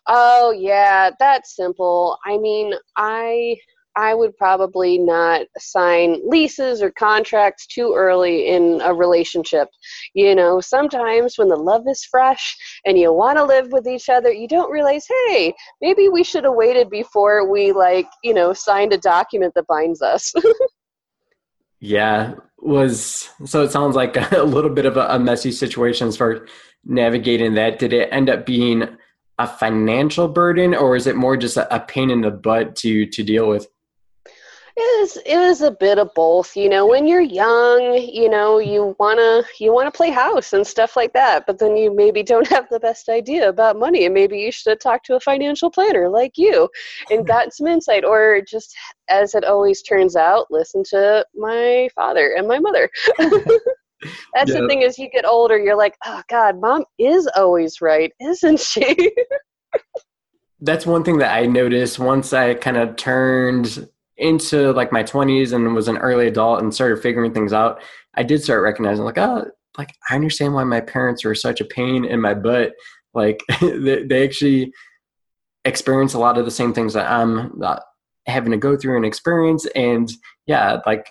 Oh, 0.06 0.52
yeah, 0.56 1.10
that's 1.18 1.56
simple. 1.56 2.16
I 2.24 2.38
mean, 2.38 2.74
I 2.96 3.56
I 3.96 4.12
would 4.12 4.36
probably 4.36 4.98
not 4.98 5.42
sign 5.58 6.20
leases 6.28 6.82
or 6.82 6.90
contracts 6.92 7.66
too 7.66 7.94
early 7.96 8.48
in 8.48 8.80
a 8.82 8.92
relationship. 8.92 9.68
You 10.14 10.34
know, 10.34 10.60
sometimes 10.60 11.38
when 11.38 11.48
the 11.48 11.56
love 11.56 11.84
is 11.88 12.04
fresh 12.04 12.56
and 12.84 12.98
you 12.98 13.12
want 13.12 13.38
to 13.38 13.44
live 13.44 13.70
with 13.70 13.86
each 13.86 14.08
other, 14.08 14.32
you 14.32 14.48
don't 14.48 14.70
realize, 14.70 15.06
hey, 15.28 15.54
maybe 15.80 16.08
we 16.08 16.24
should 16.24 16.42
have 16.44 16.54
waited 16.54 16.90
before 16.90 17.48
we, 17.48 17.70
like, 17.70 18.08
you 18.24 18.34
know, 18.34 18.52
signed 18.52 18.92
a 18.92 18.98
document 18.98 19.54
that 19.54 19.68
binds 19.68 20.02
us. 20.02 20.32
yeah, 21.84 22.34
was 22.60 23.28
so 23.44 23.62
it 23.62 23.70
sounds 23.70 23.94
like 23.94 24.16
a 24.32 24.42
little 24.42 24.70
bit 24.70 24.86
of 24.86 24.96
a, 24.96 25.06
a 25.10 25.18
messy 25.18 25.52
situation 25.52 26.10
far 26.12 26.46
navigating 26.84 27.54
that. 27.54 27.78
Did 27.78 27.92
it 27.92 28.08
end 28.10 28.30
up 28.30 28.46
being 28.46 28.88
a 29.38 29.46
financial 29.46 30.28
burden 30.28 30.74
or 30.74 30.96
is 30.96 31.06
it 31.06 31.16
more 31.16 31.36
just 31.36 31.56
a, 31.56 31.74
a 31.74 31.80
pain 31.80 32.10
in 32.10 32.22
the 32.22 32.30
butt 32.30 32.76
to 32.76 33.06
to 33.06 33.22
deal 33.22 33.48
with? 33.48 33.68
It 34.76 35.00
was 35.00 35.16
it 35.24 35.38
was 35.38 35.60
a 35.60 35.70
bit 35.70 35.98
of 35.98 36.12
both. 36.14 36.56
You 36.56 36.68
know, 36.68 36.84
when 36.84 37.06
you're 37.06 37.20
young, 37.20 37.94
you 37.94 38.28
know, 38.28 38.58
you 38.58 38.96
wanna 38.98 39.44
you 39.60 39.72
wanna 39.72 39.92
play 39.92 40.10
house 40.10 40.52
and 40.52 40.66
stuff 40.66 40.96
like 40.96 41.12
that, 41.12 41.46
but 41.46 41.60
then 41.60 41.76
you 41.76 41.94
maybe 41.94 42.24
don't 42.24 42.48
have 42.48 42.68
the 42.70 42.80
best 42.80 43.08
idea 43.08 43.48
about 43.48 43.78
money, 43.78 44.04
and 44.04 44.12
maybe 44.12 44.38
you 44.38 44.50
should 44.50 44.70
have 44.70 44.80
talked 44.80 45.06
to 45.06 45.14
a 45.14 45.20
financial 45.20 45.70
planner 45.70 46.08
like 46.08 46.32
you 46.36 46.68
and 47.08 47.26
gotten 47.26 47.52
some 47.52 47.68
insight, 47.68 48.04
or 48.04 48.40
just 48.48 48.74
as 49.08 49.36
it 49.36 49.44
always 49.44 49.80
turns 49.80 50.16
out, 50.16 50.48
listen 50.50 50.82
to 50.90 51.24
my 51.36 51.88
father 51.94 52.34
and 52.36 52.48
my 52.48 52.58
mother. 52.58 52.90
That's 54.34 54.52
the 54.52 54.66
thing 54.68 54.82
as 54.82 54.98
you 54.98 55.08
get 55.08 55.24
older, 55.24 55.56
you're 55.56 55.78
like, 55.78 55.96
oh 56.04 56.20
God, 56.28 56.60
mom 56.60 56.84
is 56.98 57.28
always 57.36 57.80
right, 57.80 58.12
isn't 58.20 58.60
she? 58.60 59.12
That's 60.60 60.84
one 60.84 61.04
thing 61.04 61.18
that 61.18 61.32
I 61.32 61.46
noticed 61.46 61.98
once 61.98 62.32
I 62.32 62.54
kind 62.54 62.76
of 62.76 62.96
turned 62.96 63.88
into 64.16 64.72
like 64.72 64.92
my 64.92 65.02
20s 65.02 65.52
and 65.52 65.74
was 65.74 65.88
an 65.88 65.98
early 65.98 66.28
adult 66.28 66.62
and 66.62 66.72
started 66.72 67.02
figuring 67.02 67.32
things 67.32 67.52
out. 67.52 67.82
I 68.14 68.22
did 68.22 68.42
start 68.42 68.62
recognizing, 68.62 69.04
like, 69.04 69.18
oh, 69.18 69.46
like 69.76 69.94
I 70.08 70.14
understand 70.14 70.54
why 70.54 70.64
my 70.64 70.80
parents 70.80 71.24
were 71.24 71.34
such 71.34 71.60
a 71.60 71.64
pain 71.64 72.04
in 72.04 72.20
my 72.20 72.34
butt. 72.34 72.72
Like 73.12 73.40
they, 73.60 74.04
they 74.04 74.24
actually 74.24 74.72
experience 75.64 76.14
a 76.14 76.18
lot 76.18 76.38
of 76.38 76.44
the 76.44 76.50
same 76.50 76.72
things 76.72 76.92
that 76.94 77.10
I'm 77.10 77.60
uh, 77.62 77.80
having 78.26 78.52
to 78.52 78.58
go 78.58 78.76
through 78.76 78.96
and 78.96 79.06
experience. 79.06 79.66
And 79.74 80.10
yeah, 80.46 80.80
like 80.86 81.10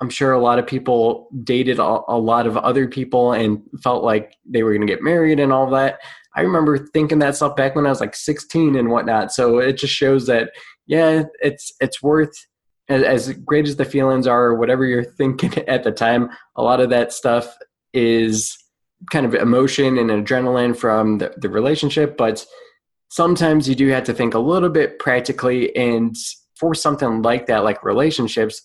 I'm 0.00 0.10
sure 0.10 0.32
a 0.32 0.40
lot 0.40 0.58
of 0.58 0.66
people 0.66 1.28
dated 1.42 1.78
a, 1.78 2.00
a 2.08 2.18
lot 2.18 2.46
of 2.46 2.56
other 2.56 2.86
people 2.86 3.32
and 3.32 3.62
felt 3.82 4.04
like 4.04 4.36
they 4.48 4.62
were 4.62 4.72
going 4.72 4.86
to 4.86 4.92
get 4.92 5.02
married 5.02 5.40
and 5.40 5.52
all 5.52 5.68
that. 5.70 5.98
I 6.36 6.42
remember 6.42 6.78
thinking 6.78 7.18
that 7.18 7.34
stuff 7.34 7.56
back 7.56 7.74
when 7.74 7.86
I 7.86 7.88
was 7.88 8.00
like 8.00 8.14
16 8.14 8.76
and 8.76 8.90
whatnot. 8.90 9.32
So 9.32 9.58
it 9.58 9.72
just 9.72 9.92
shows 9.92 10.26
that, 10.26 10.50
yeah, 10.88 11.24
it's 11.40 11.72
it's 11.80 12.02
worth 12.02 12.34
as 12.88 13.32
great 13.44 13.68
as 13.68 13.76
the 13.76 13.84
feelings 13.84 14.26
are, 14.26 14.54
whatever 14.54 14.84
you're 14.84 15.04
thinking 15.04 15.52
at 15.68 15.84
the 15.84 15.92
time. 15.92 16.30
A 16.56 16.62
lot 16.62 16.80
of 16.80 16.90
that 16.90 17.12
stuff 17.12 17.56
is 17.92 18.56
kind 19.12 19.26
of 19.26 19.34
emotion 19.34 19.98
and 19.98 20.10
adrenaline 20.10 20.76
from 20.76 21.18
the, 21.18 21.32
the 21.36 21.48
relationship, 21.48 22.16
but 22.16 22.44
sometimes 23.10 23.68
you 23.68 23.74
do 23.74 23.88
have 23.88 24.04
to 24.04 24.14
think 24.14 24.34
a 24.34 24.38
little 24.38 24.70
bit 24.70 24.98
practically. 24.98 25.74
And 25.76 26.16
for 26.56 26.74
something 26.74 27.22
like 27.22 27.46
that, 27.46 27.62
like 27.62 27.84
relationships, 27.84 28.62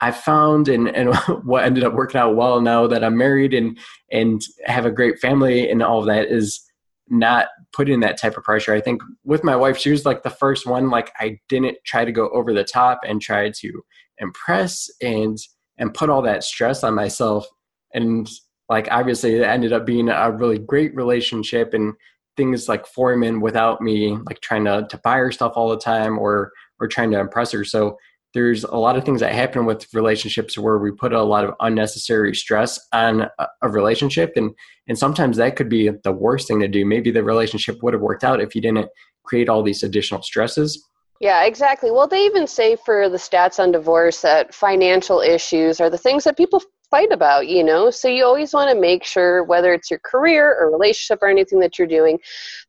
I 0.00 0.10
found 0.10 0.68
and, 0.68 0.88
and 0.88 1.16
what 1.44 1.64
ended 1.64 1.84
up 1.84 1.94
working 1.94 2.20
out 2.20 2.36
well 2.36 2.60
now 2.60 2.86
that 2.86 3.02
I'm 3.02 3.16
married 3.16 3.54
and 3.54 3.78
and 4.10 4.42
have 4.66 4.84
a 4.84 4.90
great 4.90 5.18
family 5.20 5.70
and 5.70 5.82
all 5.82 6.00
of 6.00 6.06
that 6.06 6.26
is 6.26 6.60
not 7.08 7.48
putting 7.72 8.00
that 8.00 8.18
type 8.18 8.36
of 8.36 8.44
pressure. 8.44 8.74
I 8.74 8.80
think 8.80 9.02
with 9.24 9.44
my 9.44 9.56
wife, 9.56 9.78
she 9.78 9.90
was 9.90 10.04
like 10.04 10.22
the 10.22 10.30
first 10.30 10.66
one 10.66 10.90
like 10.90 11.12
I 11.18 11.38
didn't 11.48 11.78
try 11.84 12.04
to 12.04 12.12
go 12.12 12.28
over 12.30 12.52
the 12.52 12.64
top 12.64 13.00
and 13.06 13.20
try 13.20 13.50
to 13.50 13.82
impress 14.18 14.90
and 15.00 15.38
and 15.78 15.94
put 15.94 16.10
all 16.10 16.22
that 16.22 16.44
stress 16.44 16.84
on 16.84 16.94
myself. 16.94 17.46
And 17.94 18.28
like 18.68 18.88
obviously 18.90 19.36
it 19.36 19.42
ended 19.42 19.72
up 19.72 19.84
being 19.84 20.08
a 20.08 20.30
really 20.30 20.58
great 20.58 20.94
relationship 20.94 21.74
and 21.74 21.94
things 22.36 22.68
like 22.68 22.86
forming 22.86 23.40
without 23.40 23.80
me 23.80 24.16
like 24.26 24.40
trying 24.40 24.64
to, 24.64 24.86
to 24.88 24.98
buy 25.04 25.16
her 25.16 25.32
stuff 25.32 25.52
all 25.56 25.68
the 25.68 25.78
time 25.78 26.18
or 26.18 26.52
or 26.80 26.88
trying 26.88 27.10
to 27.12 27.20
impress 27.20 27.52
her. 27.52 27.64
So 27.64 27.96
there's 28.34 28.64
a 28.64 28.76
lot 28.76 28.96
of 28.96 29.04
things 29.04 29.20
that 29.20 29.34
happen 29.34 29.66
with 29.66 29.86
relationships 29.92 30.58
where 30.58 30.78
we 30.78 30.90
put 30.90 31.12
a 31.12 31.22
lot 31.22 31.44
of 31.44 31.54
unnecessary 31.60 32.34
stress 32.34 32.80
on 32.92 33.28
a, 33.38 33.68
relationship 33.68 34.32
and 34.36 34.50
and 34.88 34.98
sometimes 34.98 35.36
that 35.36 35.56
could 35.56 35.68
be 35.68 35.90
the 36.04 36.12
worst 36.12 36.48
thing 36.48 36.60
to 36.60 36.68
do 36.68 36.84
maybe 36.84 37.10
the 37.10 37.22
relationship 37.22 37.82
would 37.82 37.94
have 37.94 38.02
worked 38.02 38.24
out 38.24 38.40
if 38.40 38.54
you 38.54 38.60
didn't 38.60 38.88
create 39.24 39.48
all 39.48 39.62
these 39.62 39.82
additional 39.82 40.22
stresses 40.22 40.88
yeah, 41.20 41.44
exactly. 41.44 41.92
Well, 41.92 42.08
they 42.08 42.26
even 42.26 42.48
say 42.48 42.74
for 42.74 43.08
the 43.08 43.16
stats 43.16 43.60
on 43.60 43.70
divorce 43.70 44.22
that 44.22 44.52
financial 44.52 45.20
issues 45.20 45.80
are 45.80 45.88
the 45.88 45.96
things 45.96 46.24
that 46.24 46.36
people 46.36 46.60
fight 46.92 47.10
about, 47.10 47.48
you 47.48 47.64
know? 47.64 47.90
So 47.90 48.06
you 48.06 48.22
always 48.24 48.52
want 48.52 48.70
to 48.70 48.78
make 48.78 49.02
sure, 49.02 49.44
whether 49.44 49.72
it's 49.72 49.90
your 49.90 50.00
career 50.04 50.54
or 50.60 50.70
relationship 50.70 51.20
or 51.22 51.28
anything 51.28 51.58
that 51.60 51.78
you're 51.78 51.88
doing, 51.88 52.18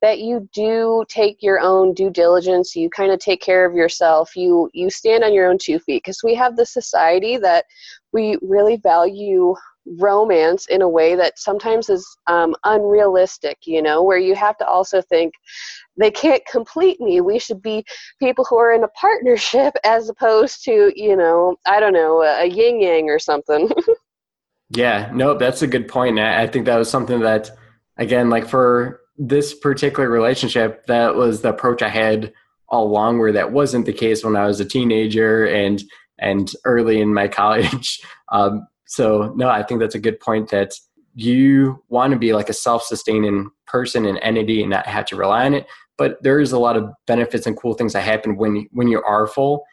that 0.01 0.19
you 0.19 0.49
do 0.53 1.03
take 1.09 1.43
your 1.43 1.59
own 1.59 1.93
due 1.93 2.09
diligence. 2.09 2.74
You 2.74 2.89
kind 2.89 3.11
of 3.11 3.19
take 3.19 3.41
care 3.41 3.65
of 3.65 3.76
yourself. 3.76 4.36
You 4.36 4.69
you 4.74 4.89
stand 4.89 5.26
on 5.26 5.34
your 5.34 5.49
own 5.49 5.57
two 5.59 5.78
feet 5.78 6.03
because 6.03 6.24
we 6.24 6.34
have 6.36 6.55
the 6.55 6.65
society 6.65 7.36
that 7.38 7.65
we 8.13 8.38
really 8.41 8.78
value 8.78 9.55
romance 9.99 10.67
in 10.67 10.82
a 10.82 10.88
way 10.88 11.15
that 11.15 11.38
sometimes 11.38 11.89
is 11.89 12.07
um, 12.28 12.55
unrealistic, 12.63 13.57
you 13.65 13.82
know, 13.82 14.01
where 14.01 14.17
you 14.17 14.36
have 14.36 14.57
to 14.57 14.65
also 14.65 15.01
think 15.01 15.34
they 15.97 16.11
can't 16.11 16.45
complete 16.45 16.99
me. 16.99 17.21
We 17.21 17.39
should 17.39 17.61
be 17.61 17.84
people 18.19 18.45
who 18.45 18.57
are 18.57 18.74
in 18.74 18.84
a 18.84 18.88
partnership 18.89 19.74
as 19.84 20.09
opposed 20.09 20.63
to, 20.65 20.91
you 20.95 21.15
know, 21.15 21.57
I 21.65 21.80
don't 21.80 21.93
know, 21.93 22.21
a 22.21 22.45
yin 22.45 22.82
yang 22.82 23.09
or 23.09 23.19
something. 23.19 23.69
Yeah, 24.76 25.11
no, 25.13 25.38
that's 25.38 25.61
a 25.61 25.67
good 25.67 25.88
point. 25.88 26.19
I 26.19 26.47
think 26.47 26.65
that 26.65 26.78
was 26.78 26.89
something 26.89 27.19
that, 27.21 27.51
again, 27.97 28.30
like 28.30 28.47
for 28.47 29.01
this 29.17 29.53
particular 29.53 30.09
relationship, 30.09 30.86
that 30.88 31.15
was 31.15 31.41
the 31.41 31.49
approach 31.49 31.82
I 31.82 31.89
had 31.89 32.34
all 32.69 32.88
along. 32.88 33.19
Where 33.19 33.32
that 33.32 33.51
wasn't 33.51 33.86
the 33.86 33.93
case 33.93 34.24
when 34.24 34.36
I 34.36 34.45
was 34.45 34.59
a 34.59 34.65
teenager 34.65 35.45
and 35.45 35.84
and 36.19 36.51
early 36.65 37.01
in 37.01 37.13
my 37.13 37.28
college. 37.39 38.01
Um, 38.32 38.67
so 38.86 39.34
no, 39.36 39.49
I 39.49 39.63
think 39.63 39.80
that's 39.80 39.95
a 39.95 39.99
good 39.99 40.19
point. 40.19 40.49
That 40.49 40.74
you 41.13 41.84
want 41.89 42.13
to 42.13 42.19
be 42.19 42.34
like 42.34 42.49
a 42.49 42.53
self-sustaining 42.53 43.51
person 43.67 44.05
and 44.05 44.17
entity 44.24 44.61
and 44.61 44.71
not 44.71 44.88
have 44.88 45.05
to 45.05 45.15
rely 45.15 45.45
on 45.45 45.53
it. 45.53 45.67
But 45.95 46.17
there 46.24 46.39
is 46.39 46.51
a 46.51 46.59
lot 46.59 46.76
of 46.76 46.89
benefits 47.05 47.45
and 47.45 47.55
cool 47.55 47.76
things 47.76 47.93
that 47.93 48.01
happen 48.01 48.38
when 48.38 48.67
when 48.71 48.88
you 48.88 49.03
are 49.03 49.28
full 49.28 49.65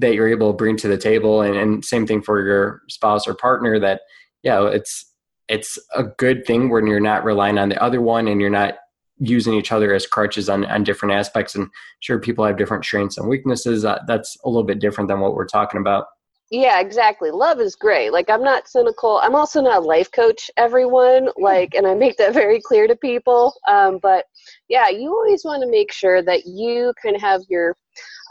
that 0.00 0.14
you're 0.14 0.28
able 0.28 0.50
to 0.50 0.56
bring 0.56 0.76
to 0.78 0.88
the 0.88 0.96
table 0.96 1.42
and, 1.42 1.56
and 1.56 1.84
same 1.84 2.06
thing 2.06 2.22
for 2.22 2.42
your 2.42 2.82
spouse 2.88 3.26
or 3.26 3.34
partner 3.34 3.78
that 3.78 4.00
yeah 4.42 4.66
it's 4.68 5.06
it's 5.48 5.78
a 5.96 6.04
good 6.04 6.46
thing 6.46 6.70
when 6.70 6.86
you're 6.86 7.00
not 7.00 7.24
relying 7.24 7.58
on 7.58 7.68
the 7.68 7.82
other 7.82 8.00
one 8.00 8.28
and 8.28 8.40
you're 8.40 8.50
not 8.50 8.74
using 9.20 9.54
each 9.54 9.70
other 9.70 9.92
as 9.94 10.06
crutches 10.06 10.48
on, 10.48 10.64
on 10.64 10.82
different 10.82 11.14
aspects. 11.14 11.54
And 11.54 11.68
sure 12.00 12.18
people 12.18 12.44
have 12.44 12.56
different 12.56 12.84
strengths 12.84 13.18
and 13.18 13.28
weaknesses. 13.28 13.84
Uh, 13.84 13.98
that's 14.06 14.36
a 14.44 14.48
little 14.48 14.64
bit 14.64 14.80
different 14.80 15.08
than 15.08 15.20
what 15.20 15.34
we're 15.34 15.46
talking 15.46 15.80
about. 15.80 16.06
Yeah 16.50 16.80
exactly. 16.80 17.30
Love 17.30 17.60
is 17.60 17.76
great. 17.76 18.12
Like 18.12 18.28
i'm 18.28 18.42
not 18.42 18.66
cynical. 18.66 19.18
I'm 19.18 19.36
also 19.36 19.60
not 19.60 19.78
a 19.78 19.86
life 19.86 20.10
coach 20.10 20.50
everyone. 20.56 21.28
Like 21.36 21.74
and 21.74 21.86
i 21.86 21.94
make 21.94 22.16
that 22.16 22.32
very 22.42 22.60
clear 22.60 22.88
to 22.88 22.96
people. 22.96 23.54
Um, 23.68 23.98
but 24.02 24.24
yeah 24.68 24.88
you 24.88 25.10
always 25.10 25.44
want 25.44 25.62
to 25.62 25.70
make 25.70 25.92
sure 25.92 26.22
that 26.22 26.46
you 26.46 26.92
kind 27.00 27.14
of 27.14 27.22
have 27.22 27.42
your 27.48 27.76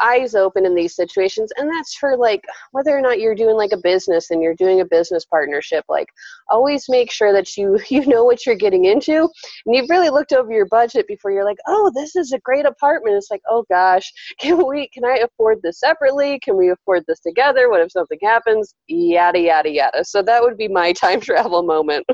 eyes 0.02 0.36
open 0.36 0.66
in 0.66 0.76
these 0.76 0.96
situations 0.96 1.52
and 1.58 1.70
that's 1.70 1.96
for 1.96 2.18
like 2.18 2.42
whether 2.72 2.98
or 2.98 3.02
not 3.02 3.20
you're 3.20 3.36
doing 3.36 3.56
like 3.56 3.72
a 3.72 3.78
business 3.78 4.32
and 4.32 4.42
you're 4.42 4.56
doing 4.56 4.82
a 4.82 4.86
business 4.86 5.26
partnership 5.26 5.84
like 5.90 6.08
always 6.50 6.86
make 6.90 7.12
sure 7.12 7.34
that 7.34 7.58
you 7.58 7.80
you 7.90 8.06
know 8.06 8.24
what 8.24 8.46
you're 8.46 8.56
getting 8.56 8.86
into. 8.86 9.30
And 9.66 9.76
you've 9.76 9.90
really 9.90 10.10
looked 10.10 10.34
over 10.34 10.52
your 10.52 10.68
budget 10.68 11.08
before. 11.08 11.32
You're 11.32 11.46
like 11.46 11.58
oh 11.68 11.92
this 11.96 12.16
is 12.16 12.32
a 12.32 12.40
great 12.40 12.66
apartment. 12.66 13.16
It's 13.16 13.32
like 13.32 13.42
oh 13.50 13.66
gosh 13.70 14.12
can 14.40 14.66
we 14.68 14.88
can 14.90 15.06
i 15.06 15.18
afford 15.18 15.60
this 15.62 15.80
separately? 15.80 16.40
Can 16.40 16.58
we 16.58 16.70
afford 16.70 17.04
this 17.08 17.20
together? 17.20 17.70
What 17.70 17.82
if 17.82 17.92
something 17.92 18.20
happens? 18.24 18.74
Yada 18.88 19.40
yada 19.40 19.70
yada. 19.70 20.04
So 20.04 20.22
that 20.24 20.42
would 20.42 20.58
be 20.58 20.68
my 20.68 20.94
time 21.00 21.22
travel 21.22 21.64
moment 21.64 22.06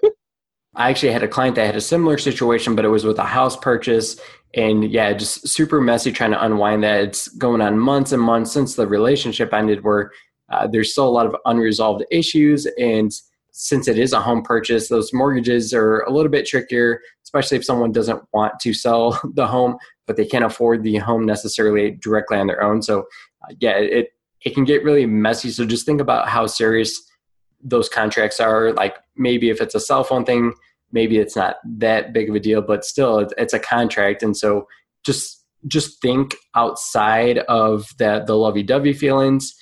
I 0.76 0.90
actually 0.90 1.14
had 1.14 1.24
a 1.24 1.28
client 1.28 1.56
that 1.56 1.66
had 1.66 1.76
a 1.76 1.82
similar 1.82 2.18
situation, 2.18 2.76
but 2.76 2.86
it 2.86 2.90
was 2.90 3.06
with 3.06 3.20
a 3.20 3.24
house 3.24 3.56
purchase. 3.56 4.20
And 4.54 4.90
yeah, 4.92 5.14
just 5.14 5.48
super 5.48 5.82
messy 5.82 6.12
trying 6.12 6.32
to 6.32 6.44
unwind 6.44 6.84
that. 6.84 7.02
It's 7.02 7.28
going 7.28 7.62
on 7.62 7.80
months 7.80 8.12
and 8.12 8.22
months 8.22 8.52
since 8.52 8.76
the 8.76 8.88
relationship 8.88 9.54
ended, 9.54 9.84
where 9.84 10.12
uh, 10.50 10.68
there's 10.68 10.92
still 10.92 11.08
a 11.08 11.10
lot 11.10 11.26
of 11.26 11.36
unresolved 11.46 12.04
issues. 12.12 12.68
And 12.78 13.12
since 13.52 13.88
it 13.88 13.98
is 13.98 14.12
a 14.12 14.20
home 14.20 14.44
purchase, 14.44 14.90
those 14.90 15.14
mortgages 15.14 15.74
are 15.74 16.02
a 16.02 16.12
little 16.12 16.32
bit 16.32 16.46
trickier, 16.46 17.00
especially 17.24 17.58
if 17.58 17.66
someone 17.66 17.92
doesn't 17.92 18.22
want 18.34 18.60
to 18.60 18.74
sell 18.74 19.20
the 19.34 19.48
home, 19.48 19.78
but 20.08 20.18
they 20.18 20.26
can't 20.26 20.46
afford 20.46 20.84
the 20.84 20.98
home 20.98 21.26
necessarily 21.26 21.92
directly 21.92 22.38
on 22.38 22.48
their 22.48 22.62
own. 22.62 22.82
So, 22.82 23.02
uh, 23.44 23.54
yeah, 23.60 23.78
it, 23.78 24.10
it 24.44 24.54
can 24.54 24.66
get 24.66 24.84
really 24.84 25.06
messy. 25.06 25.50
So 25.52 25.66
just 25.66 25.86
think 25.86 26.02
about 26.02 26.28
how 26.28 26.48
serious 26.48 27.02
those 27.66 27.90
contracts 27.90 28.40
are. 28.40 28.72
Like 28.72 28.96
maybe 29.18 29.50
if 29.50 29.60
it's 29.60 29.76
a 29.76 29.80
cell 29.80 30.04
phone 30.04 30.24
thing, 30.24 30.54
maybe 30.92 31.18
it's 31.18 31.36
not 31.36 31.58
that 31.66 32.14
big 32.14 32.30
of 32.30 32.36
a 32.36 32.40
deal, 32.40 32.62
but 32.62 32.86
still 32.86 33.28
it's, 33.38 33.54
a 33.54 33.60
contract. 33.60 34.24
And 34.24 34.38
so 34.38 34.68
just 35.06 35.44
just 35.68 36.00
think 36.00 36.36
outside 36.56 37.40
of 37.40 37.88
that 37.98 38.28
the 38.28 38.36
lovey-dovey 38.36 38.94
feelings 38.94 39.56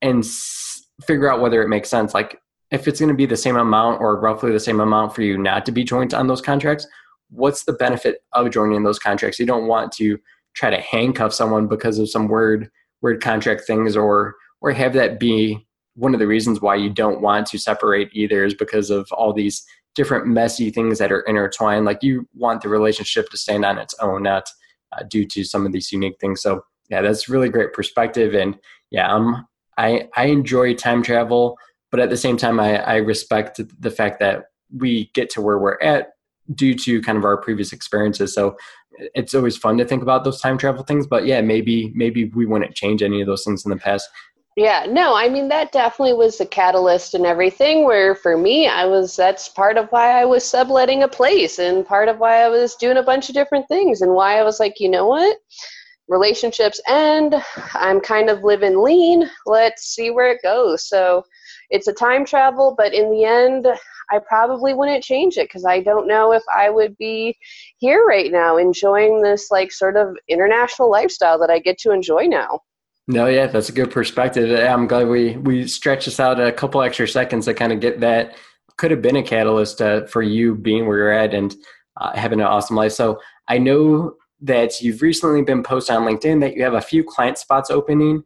and 0.00 0.24
s- 0.24 0.84
figure 1.04 1.30
out 1.30 1.40
whether 1.40 1.62
it 1.62 1.68
makes 1.68 1.88
sense. 1.88 2.14
Like 2.14 2.38
if 2.70 2.86
it's 2.86 3.00
going 3.00 3.08
to 3.08 3.14
be 3.14 3.26
the 3.26 3.36
same 3.36 3.56
amount 3.56 4.00
or 4.00 4.20
roughly 4.20 4.52
the 4.52 4.60
same 4.60 4.78
amount 4.78 5.14
for 5.14 5.22
you 5.22 5.36
not 5.36 5.66
to 5.66 5.72
be 5.72 5.82
joined 5.82 6.14
on 6.14 6.28
those 6.28 6.40
contracts, 6.40 6.86
what's 7.30 7.64
the 7.64 7.72
benefit 7.72 8.18
of 8.34 8.50
joining 8.50 8.84
those 8.84 9.00
contracts? 9.00 9.40
You 9.40 9.46
don't 9.46 9.66
want 9.66 9.90
to 9.92 10.18
try 10.54 10.70
to 10.70 10.80
handcuff 10.80 11.34
someone 11.34 11.66
because 11.66 11.98
of 11.98 12.08
some 12.08 12.28
word 12.28 12.70
word 13.02 13.20
contract 13.20 13.64
things 13.66 13.96
or 13.96 14.34
or 14.60 14.72
have 14.72 14.92
that 14.92 15.20
be 15.20 15.66
one 15.98 16.14
of 16.14 16.20
the 16.20 16.26
reasons 16.26 16.60
why 16.60 16.76
you 16.76 16.88
don't 16.88 17.20
want 17.20 17.46
to 17.48 17.58
separate 17.58 18.08
either 18.12 18.44
is 18.44 18.54
because 18.54 18.88
of 18.88 19.10
all 19.12 19.32
these 19.32 19.64
different 19.94 20.28
messy 20.28 20.70
things 20.70 20.98
that 20.98 21.10
are 21.10 21.22
intertwined. 21.22 21.84
Like 21.84 22.02
you 22.02 22.28
want 22.34 22.62
the 22.62 22.68
relationship 22.68 23.28
to 23.30 23.36
stand 23.36 23.64
on 23.64 23.78
its 23.78 23.94
own, 24.00 24.22
not 24.22 24.48
uh, 24.92 25.02
due 25.02 25.26
to 25.26 25.42
some 25.42 25.66
of 25.66 25.72
these 25.72 25.90
unique 25.90 26.18
things. 26.20 26.40
So 26.40 26.62
yeah, 26.88 27.02
that's 27.02 27.28
really 27.28 27.48
great 27.48 27.72
perspective. 27.72 28.34
And 28.34 28.56
yeah, 28.90 29.12
I'm 29.12 29.44
I 29.76 30.08
I 30.16 30.26
enjoy 30.26 30.74
time 30.74 31.02
travel, 31.02 31.58
but 31.90 32.00
at 32.00 32.10
the 32.10 32.16
same 32.16 32.36
time, 32.36 32.60
I, 32.60 32.78
I 32.78 32.96
respect 32.96 33.60
the 33.80 33.90
fact 33.90 34.20
that 34.20 34.44
we 34.76 35.10
get 35.14 35.30
to 35.30 35.40
where 35.40 35.58
we're 35.58 35.80
at 35.82 36.10
due 36.54 36.74
to 36.74 37.02
kind 37.02 37.18
of 37.18 37.24
our 37.24 37.36
previous 37.36 37.72
experiences. 37.72 38.34
So 38.34 38.56
it's 39.14 39.34
always 39.34 39.56
fun 39.56 39.78
to 39.78 39.84
think 39.84 40.02
about 40.02 40.24
those 40.24 40.40
time 40.40 40.58
travel 40.58 40.84
things. 40.84 41.06
But 41.06 41.26
yeah, 41.26 41.40
maybe 41.40 41.92
maybe 41.94 42.26
we 42.26 42.46
wouldn't 42.46 42.74
change 42.74 43.02
any 43.02 43.20
of 43.20 43.26
those 43.26 43.44
things 43.44 43.64
in 43.64 43.70
the 43.70 43.76
past. 43.76 44.08
Yeah, 44.58 44.86
no, 44.88 45.14
I 45.14 45.28
mean 45.28 45.46
that 45.50 45.70
definitely 45.70 46.14
was 46.14 46.40
a 46.40 46.44
catalyst 46.46 47.14
and 47.14 47.24
everything. 47.24 47.84
Where 47.84 48.16
for 48.16 48.36
me, 48.36 48.66
I 48.66 48.86
was 48.86 49.14
that's 49.14 49.48
part 49.48 49.76
of 49.76 49.86
why 49.90 50.20
I 50.20 50.24
was 50.24 50.44
subletting 50.44 51.04
a 51.04 51.08
place 51.08 51.60
and 51.60 51.86
part 51.86 52.08
of 52.08 52.18
why 52.18 52.42
I 52.42 52.48
was 52.48 52.74
doing 52.74 52.96
a 52.96 53.02
bunch 53.04 53.28
of 53.28 53.36
different 53.36 53.68
things 53.68 54.02
and 54.02 54.14
why 54.14 54.36
I 54.36 54.42
was 54.42 54.58
like, 54.58 54.80
you 54.80 54.88
know 54.88 55.06
what, 55.06 55.36
relationships 56.08 56.80
end. 56.88 57.36
I'm 57.74 58.00
kind 58.00 58.28
of 58.28 58.42
living 58.42 58.82
lean. 58.82 59.30
Let's 59.46 59.94
see 59.94 60.10
where 60.10 60.32
it 60.32 60.42
goes. 60.42 60.88
So 60.88 61.22
it's 61.70 61.86
a 61.86 61.92
time 61.92 62.24
travel, 62.24 62.74
but 62.76 62.92
in 62.92 63.12
the 63.12 63.24
end, 63.24 63.68
I 64.10 64.18
probably 64.26 64.74
wouldn't 64.74 65.04
change 65.04 65.36
it 65.36 65.48
because 65.48 65.66
I 65.66 65.82
don't 65.82 66.08
know 66.08 66.32
if 66.32 66.42
I 66.52 66.68
would 66.68 66.96
be 66.96 67.38
here 67.76 68.04
right 68.04 68.32
now 68.32 68.56
enjoying 68.56 69.22
this 69.22 69.52
like 69.52 69.70
sort 69.70 69.96
of 69.96 70.16
international 70.28 70.90
lifestyle 70.90 71.38
that 71.38 71.50
I 71.50 71.60
get 71.60 71.78
to 71.80 71.92
enjoy 71.92 72.26
now. 72.26 72.58
No, 73.10 73.26
yeah, 73.26 73.46
that's 73.46 73.70
a 73.70 73.72
good 73.72 73.90
perspective. 73.90 74.50
I'm 74.60 74.86
glad 74.86 75.08
we 75.08 75.38
we 75.38 75.66
stretched 75.66 76.04
this 76.04 76.20
out 76.20 76.38
a 76.38 76.52
couple 76.52 76.82
extra 76.82 77.08
seconds 77.08 77.46
to 77.46 77.54
kind 77.54 77.72
of 77.72 77.80
get 77.80 78.00
that. 78.00 78.36
Could 78.76 78.90
have 78.90 79.00
been 79.00 79.16
a 79.16 79.22
catalyst 79.22 79.80
uh, 79.80 80.06
for 80.06 80.22
you 80.22 80.54
being 80.54 80.86
where 80.86 80.98
you're 80.98 81.12
at 81.12 81.32
and 81.32 81.56
uh, 81.96 82.14
having 82.14 82.38
an 82.38 82.46
awesome 82.46 82.76
life. 82.76 82.92
So 82.92 83.18
I 83.48 83.56
know 83.56 84.14
that 84.42 84.82
you've 84.82 85.00
recently 85.00 85.42
been 85.42 85.62
posted 85.62 85.96
on 85.96 86.02
LinkedIn 86.02 86.40
that 86.42 86.54
you 86.54 86.62
have 86.62 86.74
a 86.74 86.82
few 86.82 87.02
client 87.02 87.38
spots 87.38 87.70
opening. 87.70 88.24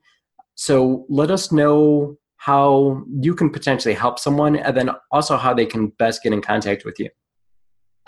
So 0.56 1.06
let 1.08 1.30
us 1.30 1.52
know 1.52 2.18
how 2.36 3.04
you 3.20 3.36
can 3.36 3.50
potentially 3.50 3.94
help 3.94 4.18
someone 4.18 4.56
and 4.56 4.76
then 4.76 4.90
also 5.12 5.36
how 5.36 5.54
they 5.54 5.64
can 5.64 5.88
best 5.90 6.24
get 6.24 6.32
in 6.32 6.42
contact 6.42 6.84
with 6.84 6.98
you. 6.98 7.08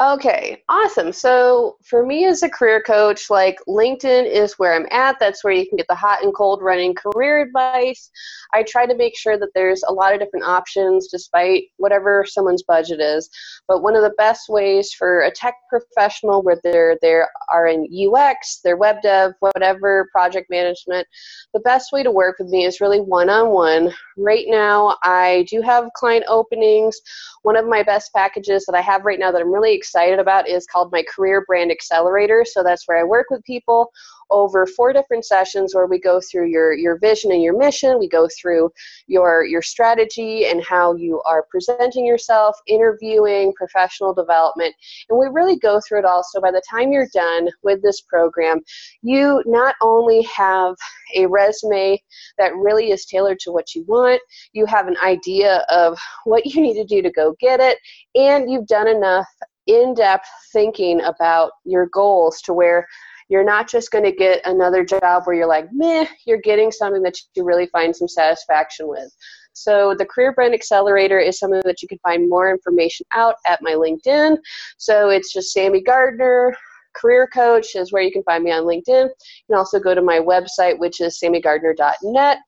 Okay, 0.01 0.61
awesome. 0.69 1.13
So 1.13 1.77
for 1.85 2.05
me 2.05 2.25
as 2.25 2.43
a 2.43 2.49
career 2.49 2.83
coach, 2.83 3.31
like 3.31 3.61
LinkedIn 3.69 4.29
is 4.29 4.55
where 4.55 4.75
I'm 4.75 4.89
at. 4.91 5.21
That's 5.21 5.45
where 5.45 5.53
you 5.53 5.69
can 5.69 5.77
get 5.77 5.87
the 5.89 5.95
hot 5.95 6.25
and 6.25 6.35
cold 6.35 6.63
running 6.63 6.97
career 6.97 7.41
advice. 7.43 8.11
I 8.53 8.65
try 8.65 8.87
to 8.87 8.97
make 8.97 9.17
sure 9.17 9.39
that 9.39 9.51
there's 9.55 9.85
a 9.87 9.93
lot 9.93 10.13
of 10.13 10.19
different 10.19 10.47
options 10.47 11.07
despite 11.13 11.67
whatever 11.77 12.25
someone's 12.27 12.65
budget 12.65 12.99
is. 12.99 13.31
But 13.69 13.85
one 13.85 13.95
of 13.95 14.03
the 14.03 14.15
best 14.19 14.49
ways 14.49 14.93
for 14.93 15.21
a 15.21 15.31
tech 15.31 15.55
professional, 15.69 16.43
whether 16.43 16.99
they 17.01 17.21
are 17.53 17.69
in 17.69 17.87
UX, 17.89 18.63
they're 18.65 18.77
web 18.77 18.97
dev, 19.01 19.35
whatever, 19.39 20.09
project 20.11 20.51
management, 20.51 21.07
the 21.53 21.61
best 21.61 21.93
way 21.93 22.03
to 22.03 22.11
work 22.11 22.41
with 22.41 22.49
me 22.49 22.65
is 22.65 22.81
really 22.81 23.01
one 23.01 23.31
on 23.31 23.51
one. 23.51 23.95
Right 24.17 24.47
now, 24.49 24.97
I 25.05 25.47
do 25.49 25.63
have 25.63 25.93
client 25.95 26.25
openings. 26.27 27.01
One 27.43 27.57
of 27.57 27.69
my 27.69 27.85
best 27.85 28.13
packages 28.13 28.65
that 28.67 28.75
I 28.75 28.81
have 28.81 29.05
right 29.05 29.21
now 29.21 29.31
that 29.31 29.41
I'm 29.41 29.53
really 29.53 29.84
excited 29.85 30.19
about 30.19 30.49
is 30.49 30.67
called 30.67 30.91
my 30.93 31.05
Career 31.15 31.45
Brand 31.47 31.71
Accelerator. 31.71 32.43
So 32.47 32.63
that's 32.63 32.89
where 32.89 32.99
I 32.99 33.05
work 33.05 33.27
with 33.29 33.45
people 33.45 33.91
over 34.31 34.67
four 34.67 34.95
different 34.95 35.27
sessions 35.27 35.75
where 35.75 35.87
we 35.87 36.01
go 36.01 36.19
through 36.19 36.49
your, 36.49 36.73
your 36.73 36.99
vision 36.99 37.31
and 37.31 37.43
your 37.43 37.57
mission. 37.57 37.99
We 37.99 38.09
go 38.09 38.27
through 38.41 38.71
your, 39.07 39.45
your 39.45 39.61
strategy 39.61 40.47
and 40.47 40.65
how 40.65 40.95
you 40.95 41.21
are 41.27 41.47
presenting 41.51 42.07
yourself, 42.07 42.57
interviewing, 42.67 43.53
professional 43.53 44.15
development. 44.15 44.75
And 45.11 45.19
we 45.19 45.27
really 45.27 45.59
go 45.59 45.79
through 45.87 45.99
it 45.99 46.05
all. 46.07 46.25
So 46.33 46.41
by 46.41 46.51
the 46.51 46.63
time 46.69 46.91
you're 46.91 47.09
done 47.13 47.51
with 47.63 47.83
this 47.83 48.01
program, 48.01 48.61
you 49.03 49.43
not 49.45 49.75
only 49.83 50.23
have 50.23 50.75
a 51.15 51.27
resume 51.27 52.03
that 52.39 52.57
really 52.57 52.91
is 52.93 53.05
tailored 53.05 53.39
to 53.41 53.53
what 53.53 53.75
you 53.75 53.85
want, 53.87 54.23
you 54.55 54.65
have 54.65 54.89
an 54.89 54.97
idea 55.05 55.67
of 55.69 55.99
what 56.25 56.47
you 56.47 56.63
need 56.63 56.75
to 56.75 56.85
do 56.85 57.03
to 57.03 57.11
go 57.11 57.37
get 57.41 57.61
it, 57.61 57.77
and 58.15 58.51
you've 58.51 58.67
done 58.67 58.89
enough 58.89 59.27
in 59.67 59.95
depth 59.95 60.29
thinking 60.53 61.01
about 61.03 61.53
your 61.65 61.87
goals 61.87 62.41
to 62.43 62.53
where 62.53 62.87
you're 63.29 63.45
not 63.45 63.69
just 63.69 63.91
going 63.91 64.05
to 64.05 64.13
get 64.13 64.41
another 64.45 64.85
job 64.85 65.23
where 65.25 65.35
you're 65.35 65.47
like, 65.47 65.67
meh, 65.73 66.07
you're 66.27 66.41
getting 66.41 66.71
something 66.71 67.03
that 67.03 67.15
you 67.35 67.45
really 67.45 67.67
find 67.69 67.95
some 67.95 68.09
satisfaction 68.09 68.87
with. 68.89 69.11
So 69.55 69.95
the 69.97 70.05
Career 70.05 70.33
Brand 70.33 70.53
Accelerator 70.53 71.19
is 71.19 71.39
something 71.39 71.63
that 71.65 71.81
you 71.81 71.89
can 71.89 71.99
find 71.99 72.29
more 72.29 72.51
information 72.51 73.07
out 73.13 73.37
at 73.47 73.63
my 73.63 73.73
LinkedIn. 73.73 74.37
So 74.79 75.11
it's 75.11 75.33
just 75.33 75.53
Sammy 75.53 75.81
Gardner. 75.81 76.55
Career 76.95 77.27
Coach 77.27 77.75
is 77.75 77.93
where 77.93 78.03
you 78.03 78.13
can 78.13 78.23
find 78.23 78.45
me 78.45 78.53
on 78.53 78.65
LinkedIn. 78.65 79.09
You 79.09 79.47
can 79.49 79.57
also 79.57 79.81
go 79.81 79.95
to 79.95 80.03
my 80.03 80.19
website, 80.19 80.79
which 80.79 81.01
is 81.01 81.19
sammygardner.net. 81.19 82.39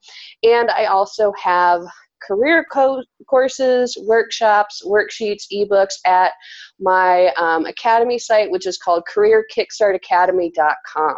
And 0.45 0.71
I 0.71 0.85
also 0.85 1.33
have 1.43 1.83
career 2.27 2.67
co- 2.71 3.03
courses, 3.29 3.97
workshops, 4.03 4.83
worksheets, 4.85 5.45
ebooks 5.53 5.95
at 6.05 6.33
my 6.81 7.29
um, 7.39 7.67
academy 7.67 8.19
site, 8.19 8.51
which 8.51 8.67
is 8.67 8.79
called 8.79 9.05
careerkickstartacademy.com. 9.15 11.17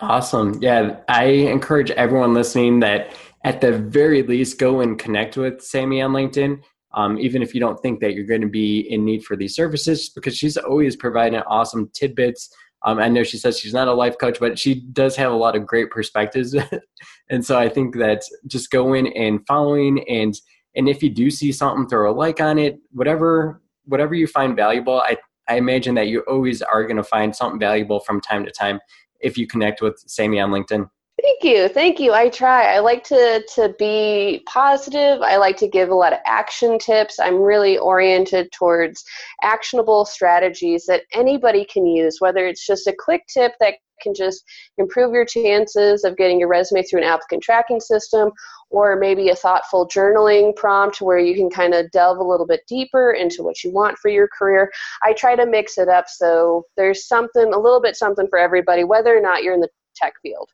Awesome. 0.00 0.58
Yeah, 0.62 0.96
I 1.08 1.24
encourage 1.24 1.90
everyone 1.90 2.32
listening 2.32 2.80
that 2.80 3.12
at 3.44 3.60
the 3.60 3.72
very 3.72 4.22
least 4.22 4.58
go 4.58 4.80
and 4.80 4.98
connect 4.98 5.36
with 5.36 5.62
Sammy 5.62 6.00
on 6.00 6.12
LinkedIn. 6.12 6.62
Um, 6.92 7.18
even 7.18 7.42
if 7.42 7.54
you 7.54 7.60
don't 7.60 7.80
think 7.80 8.00
that 8.00 8.14
you're 8.14 8.26
going 8.26 8.40
to 8.40 8.48
be 8.48 8.80
in 8.80 9.04
need 9.04 9.24
for 9.24 9.36
these 9.36 9.54
services, 9.54 10.08
because 10.08 10.36
she's 10.36 10.56
always 10.56 10.96
providing 10.96 11.38
awesome 11.40 11.88
tidbits. 11.94 12.52
Um, 12.84 12.98
I 12.98 13.08
know 13.08 13.22
she 13.22 13.36
says 13.36 13.58
she's 13.58 13.74
not 13.74 13.88
a 13.88 13.92
life 13.92 14.16
coach, 14.18 14.38
but 14.40 14.58
she 14.58 14.80
does 14.92 15.16
have 15.16 15.32
a 15.32 15.36
lot 15.36 15.56
of 15.56 15.66
great 15.66 15.90
perspectives. 15.90 16.56
and 17.30 17.44
so 17.44 17.58
I 17.58 17.68
think 17.68 17.96
that 17.96 18.22
just 18.46 18.70
going 18.70 19.14
and 19.16 19.46
following 19.46 20.08
and 20.08 20.34
and 20.76 20.88
if 20.88 21.02
you 21.02 21.10
do 21.10 21.30
see 21.30 21.50
something, 21.50 21.88
throw 21.88 22.10
a 22.10 22.14
like 22.14 22.40
on 22.40 22.58
it. 22.58 22.78
Whatever 22.92 23.60
whatever 23.86 24.14
you 24.14 24.26
find 24.26 24.56
valuable, 24.56 25.00
I 25.00 25.16
I 25.48 25.56
imagine 25.56 25.94
that 25.96 26.08
you 26.08 26.20
always 26.28 26.62
are 26.62 26.84
going 26.84 26.96
to 26.96 27.02
find 27.02 27.34
something 27.34 27.58
valuable 27.58 28.00
from 28.00 28.20
time 28.20 28.44
to 28.44 28.50
time 28.50 28.80
if 29.20 29.36
you 29.36 29.46
connect 29.46 29.82
with 29.82 29.98
Sammy 30.06 30.40
on 30.40 30.50
LinkedIn. 30.50 30.88
Thank 31.22 31.44
you. 31.44 31.68
Thank 31.68 32.00
you. 32.00 32.12
I 32.12 32.28
try. 32.28 32.74
I 32.74 32.78
like 32.78 33.04
to 33.04 33.44
to 33.54 33.74
be 33.78 34.42
positive. 34.46 35.20
I 35.22 35.36
like 35.36 35.56
to 35.58 35.68
give 35.68 35.90
a 35.90 35.94
lot 35.94 36.12
of 36.12 36.20
action 36.24 36.78
tips. 36.78 37.18
I'm 37.18 37.36
really 37.36 37.76
oriented 37.76 38.50
towards 38.52 39.04
actionable 39.42 40.04
strategies 40.04 40.86
that 40.86 41.02
anybody 41.12 41.66
can 41.66 41.86
use, 41.86 42.18
whether 42.20 42.46
it's 42.46 42.66
just 42.66 42.86
a 42.86 42.94
quick 42.96 43.22
tip 43.26 43.52
that 43.60 43.74
can 44.00 44.14
just 44.14 44.44
improve 44.78 45.12
your 45.12 45.26
chances 45.26 46.04
of 46.04 46.16
getting 46.16 46.40
your 46.40 46.48
resume 46.48 46.82
through 46.82 47.00
an 47.00 47.06
applicant 47.06 47.42
tracking 47.42 47.80
system 47.80 48.30
or 48.70 48.96
maybe 48.96 49.28
a 49.28 49.36
thoughtful 49.36 49.86
journaling 49.88 50.56
prompt 50.56 51.02
where 51.02 51.18
you 51.18 51.34
can 51.34 51.50
kind 51.50 51.74
of 51.74 51.90
delve 51.90 52.18
a 52.18 52.24
little 52.24 52.46
bit 52.46 52.60
deeper 52.66 53.12
into 53.12 53.42
what 53.42 53.62
you 53.62 53.70
want 53.70 53.98
for 53.98 54.08
your 54.08 54.28
career. 54.28 54.70
I 55.02 55.12
try 55.12 55.36
to 55.36 55.44
mix 55.44 55.76
it 55.76 55.88
up 55.88 56.06
so 56.08 56.64
there's 56.78 57.06
something, 57.06 57.52
a 57.52 57.58
little 57.58 57.80
bit 57.82 57.96
something 57.96 58.26
for 58.28 58.38
everybody, 58.38 58.84
whether 58.84 59.14
or 59.14 59.20
not 59.20 59.42
you're 59.42 59.54
in 59.54 59.60
the 59.60 59.68
tech 59.94 60.14
field. 60.22 60.48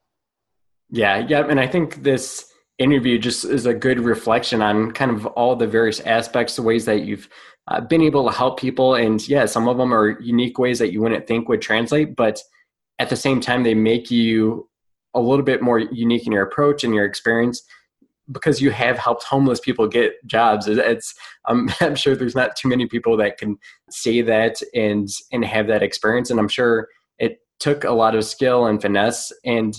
Yeah, 0.91 1.26
yeah, 1.28 1.47
and 1.49 1.59
I 1.59 1.66
think 1.66 2.03
this 2.03 2.53
interview 2.78 3.18
just 3.18 3.45
is 3.45 3.66
a 3.66 3.74
good 3.74 4.01
reflection 4.01 4.62
on 4.62 4.93
kind 4.93 5.11
of 5.11 5.26
all 5.26 5.57
the 5.57 5.66
various 5.66 6.01
aspects, 6.01 6.57
the 6.57 6.62
ways 6.62 6.84
that 6.84 7.03
you've 7.03 7.28
uh, 7.68 7.80
been 7.80 8.03
able 8.03 8.24
to 8.26 8.37
help 8.37 8.61
people, 8.61 8.95
and 8.95 9.26
yeah, 9.28 9.47
some 9.47 9.68
of 9.68 9.78
them 9.78 9.93
are 9.93 10.20
unique 10.20 10.59
ways 10.59 10.78
that 10.78 10.93
you 10.93 11.01
wouldn't 11.01 11.26
think 11.26 11.49
would 11.49 11.62
translate, 11.62 12.14
but 12.14 12.41
at 12.99 13.09
the 13.09 13.16
same 13.16 13.41
time, 13.41 13.62
they 13.62 13.74
make 13.74 14.11
you 14.11 14.68
a 15.14 15.20
little 15.20 15.45
bit 15.45 15.62
more 15.62 15.78
unique 15.78 16.26
in 16.26 16.32
your 16.32 16.45
approach 16.45 16.84
and 16.84 16.95
your 16.95 17.05
experience 17.05 17.62
because 18.30 18.61
you 18.61 18.70
have 18.70 18.99
helped 18.99 19.22
homeless 19.24 19.61
people 19.61 19.87
get 19.87 20.14
jobs. 20.26 20.66
It's 20.66 21.14
um, 21.47 21.70
i'm 21.80 21.95
sure 21.95 22.14
there's 22.14 22.34
not 22.34 22.57
too 22.57 22.68
many 22.68 22.87
people 22.87 23.16
that 23.16 23.39
can 23.39 23.59
say 23.91 24.22
that 24.22 24.61
and 24.74 25.09
and 25.32 25.45
have 25.45 25.66
that 25.68 25.82
experience 25.82 26.30
and 26.30 26.39
i'm 26.39 26.49
sure 26.49 26.89
it 27.18 27.39
took 27.59 27.84
a 27.84 27.91
lot 27.91 28.14
of 28.14 28.24
skill 28.24 28.66
and 28.66 28.82
finesse 28.82 29.32
and 29.45 29.76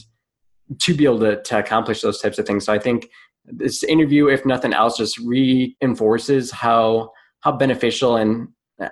to 0.81 0.93
be 0.93 1.05
able 1.05 1.19
to, 1.19 1.41
to 1.41 1.59
accomplish 1.59 2.01
those 2.01 2.21
types 2.21 2.39
of 2.39 2.45
things. 2.45 2.65
So 2.65 2.73
I 2.73 2.79
think 2.79 3.09
this 3.45 3.83
interview, 3.83 4.27
if 4.27 4.45
nothing 4.45 4.73
else, 4.73 4.97
just 4.97 5.17
reinforces 5.19 6.51
how 6.51 7.11
how 7.41 7.51
beneficial 7.51 8.17
and 8.17 8.47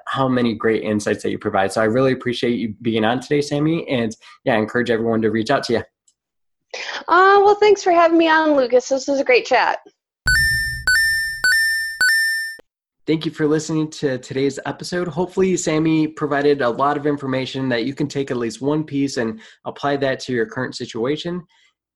how 0.08 0.28
many 0.28 0.54
great 0.54 0.84
insights 0.84 1.24
that 1.24 1.32
you 1.32 1.38
provide. 1.38 1.72
So 1.72 1.82
I 1.82 1.86
really 1.86 2.14
appreciate 2.14 2.58
you 2.58 2.76
being 2.82 3.04
on 3.04 3.20
today, 3.20 3.42
Sammy, 3.42 3.88
and 3.88 4.16
yeah, 4.44 4.56
I 4.56 4.58
encourage 4.58 4.90
everyone 4.90 5.22
to 5.22 5.32
reach 5.32 5.50
out 5.50 5.64
to 5.66 5.74
you. 5.74 5.84
Uh, 7.08 7.40
well, 7.44 7.56
thanks 7.56 7.84
for 7.84 7.92
having 7.92 8.18
me 8.18 8.28
on, 8.28 8.56
Lucas. 8.56 8.90
This 8.90 9.08
was 9.08 9.20
a 9.20 9.24
great 9.24 9.46
chat. 9.46 9.80
Thank 13.08 13.24
you 13.24 13.32
for 13.32 13.46
listening 13.46 13.92
to 13.92 14.18
today's 14.18 14.58
episode. 14.66 15.08
Hopefully, 15.08 15.56
Sammy 15.58 16.08
provided 16.08 16.62
a 16.62 16.70
lot 16.70 16.98
of 16.98 17.06
information 17.06 17.70
that 17.70 17.86
you 17.86 17.94
can 17.94 18.08
take 18.08 18.32
at 18.32 18.38
least 18.38 18.62
one 18.62 18.84
piece 18.84 19.18
and 19.18 19.40
apply 19.66 19.98
that 19.98 20.20
to 20.22 20.34
your 20.34 20.48
current 20.48 20.76
situation. 20.76 21.44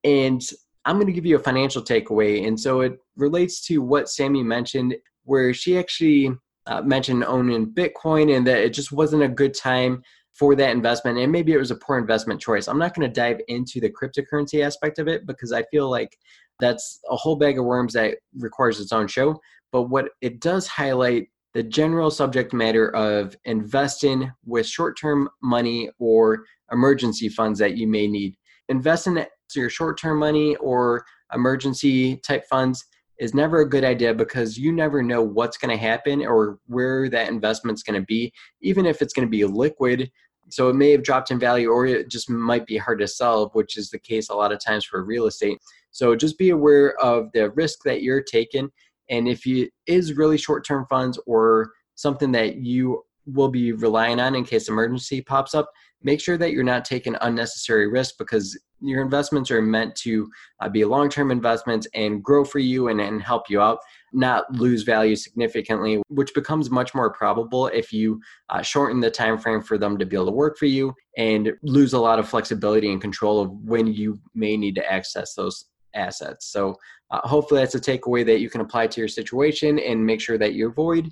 And 0.04 0.42
I'm 0.86 0.96
going 0.96 1.08
to 1.08 1.14
give 1.14 1.26
you 1.26 1.36
a 1.36 1.44
financial 1.44 1.82
takeaway. 1.84 2.48
And 2.48 2.60
so 2.60 2.82
it 2.82 2.98
relates 3.16 3.62
to 3.68 3.80
what 3.80 4.10
Sammy 4.10 4.44
mentioned, 4.44 4.96
where 5.24 5.54
she 5.54 5.78
actually 5.78 6.32
uh, 6.68 6.82
mentioned 6.82 7.24
owning 7.26 7.68
Bitcoin 7.68 8.36
and 8.36 8.48
that 8.48 8.60
it 8.60 8.74
just 8.74 8.92
wasn't 8.92 9.24
a 9.24 9.28
good 9.28 9.54
time 9.54 10.02
for 10.34 10.56
that 10.56 10.72
investment. 10.72 11.18
And 11.18 11.32
maybe 11.32 11.52
it 11.52 11.58
was 11.58 11.72
a 11.72 11.76
poor 11.76 11.98
investment 11.98 12.40
choice. 12.40 12.68
I'm 12.68 12.80
not 12.80 12.96
going 12.96 13.08
to 13.08 13.14
dive 13.14 13.42
into 13.50 13.82
the 13.82 13.92
cryptocurrency 13.92 14.64
aspect 14.64 15.00
of 15.00 15.08
it 15.08 15.28
because 15.28 15.52
I 15.52 15.64
feel 15.64 15.90
like 15.90 16.18
That's 16.60 17.00
a 17.10 17.16
whole 17.16 17.36
bag 17.36 17.58
of 17.58 17.66
worms 17.66 17.94
that 17.94 18.18
requires 18.38 18.80
its 18.80 18.92
own 18.92 19.08
show. 19.08 19.40
But 19.72 19.84
what 19.84 20.10
it 20.22 20.40
does 20.40 20.68
highlight 20.68 21.28
the 21.54 21.64
general 21.64 22.12
subject 22.12 22.54
matter 22.54 22.96
of 22.96 23.36
investing 23.46 24.32
with 24.46 24.68
short 24.68 25.00
term 25.00 25.30
money 25.42 25.90
or 26.00 26.44
emergency 26.72 27.30
funds 27.30 27.60
that 27.60 27.76
you 27.76 27.88
may 27.88 28.08
need. 28.08 28.36
Invest 28.68 29.08
in 29.08 29.26
your 29.56 29.70
short 29.70 30.00
term 30.00 30.20
money 30.20 30.56
or 30.58 31.06
emergency 31.34 32.18
type 32.18 32.46
funds 32.50 32.86
is 33.20 33.34
never 33.34 33.62
a 33.62 33.70
good 33.70 33.84
idea 33.84 34.14
because 34.14 34.58
you 34.58 34.72
never 34.72 35.04
know 35.04 35.22
what's 35.22 35.58
going 35.58 35.76
to 35.76 35.82
happen 35.82 36.26
or 36.26 36.58
where 36.68 37.10
that 37.10 37.28
investment's 37.28 37.84
going 37.84 38.00
to 38.00 38.06
be, 38.06 38.32
even 38.62 38.86
if 38.86 39.02
it's 39.02 39.14
going 39.14 39.28
to 39.28 39.30
be 39.30 39.44
liquid. 39.44 40.10
So 40.50 40.70
it 40.70 40.76
may 40.76 40.92
have 40.92 41.04
dropped 41.04 41.30
in 41.30 41.38
value 41.38 41.70
or 41.70 41.86
it 41.86 42.10
just 42.10 42.30
might 42.30 42.66
be 42.66 42.78
hard 42.78 43.00
to 43.00 43.08
sell, 43.08 43.50
which 43.54 43.78
is 43.78 43.90
the 43.90 44.00
case 44.00 44.30
a 44.30 44.36
lot 44.36 44.52
of 44.52 44.64
times 44.64 44.86
for 44.86 45.04
real 45.04 45.28
estate. 45.28 45.60
So 45.92 46.16
just 46.16 46.38
be 46.38 46.50
aware 46.50 46.96
of 47.00 47.30
the 47.34 47.52
risk 47.52 47.80
that 47.84 48.02
you're 48.02 48.24
taking. 48.24 48.70
And 49.10 49.28
if 49.28 49.46
it 49.46 49.72
is 49.86 50.14
really 50.14 50.38
short 50.38 50.66
term 50.66 50.86
funds 50.90 51.20
or 51.26 51.72
something 51.96 52.32
that 52.32 52.58
you 52.58 53.04
will 53.34 53.50
be 53.50 53.72
relying 53.72 54.20
on 54.20 54.36
in 54.36 54.44
case 54.44 54.70
emergency 54.70 55.22
pops 55.22 55.56
up, 55.56 55.72
make 56.04 56.22
sure 56.22 56.38
that 56.38 56.52
you're 56.52 56.64
not 56.64 56.86
taking 56.86 57.16
unnecessary 57.22 57.88
risk 57.88 58.18
because 58.18 58.58
your 58.82 59.02
investments 59.02 59.52
are 59.52 59.62
meant 59.62 59.96
to 59.96 60.30
uh, 60.62 60.70
be 60.70 60.86
long-term 60.86 61.32
investments 61.32 61.88
and 61.94 62.24
grow 62.24 62.46
for 62.46 62.60
you 62.60 62.88
and, 62.88 63.02
and 63.02 63.22
help 63.22 63.50
you 63.50 63.62
out 63.62 63.80
not 64.14 64.52
lose 64.52 64.84
value 64.84 65.16
significantly 65.16 66.02
which 66.08 66.34
becomes 66.34 66.72
much 66.72 66.96
more 66.96 67.12
probable 67.12 67.68
if 67.68 67.94
you 67.94 68.20
uh, 68.50 68.62
shorten 68.62 69.00
the 69.00 69.12
time 69.12 69.38
frame 69.38 69.62
for 69.62 69.78
them 69.78 69.98
to 69.98 70.06
be 70.06 70.16
able 70.16 70.26
to 70.26 70.32
work 70.32 70.58
for 70.58 70.66
you 70.66 70.94
and 71.18 71.52
lose 71.62 71.94
a 71.94 72.00
lot 72.00 72.20
of 72.20 72.28
flexibility 72.28 72.92
and 72.92 73.02
control 73.02 73.42
of 73.42 73.52
when 73.64 73.86
you 73.86 74.20
may 74.34 74.58
need 74.58 74.76
to 74.76 74.92
access 74.92 75.34
those 75.36 75.66
assets. 75.94 76.48
So 76.48 76.76
uh, 77.12 77.28
hopefully 77.28 77.62
that's 77.62 77.76
a 77.76 77.80
takeaway 77.80 78.26
that 78.26 78.40
you 78.40 78.50
can 78.50 78.62
apply 78.62 78.88
to 78.88 79.02
your 79.02 79.08
situation 79.08 79.80
and 79.80 80.06
make 80.06 80.22
sure 80.22 80.38
that 80.38 80.54
you 80.54 80.70
avoid 80.70 81.12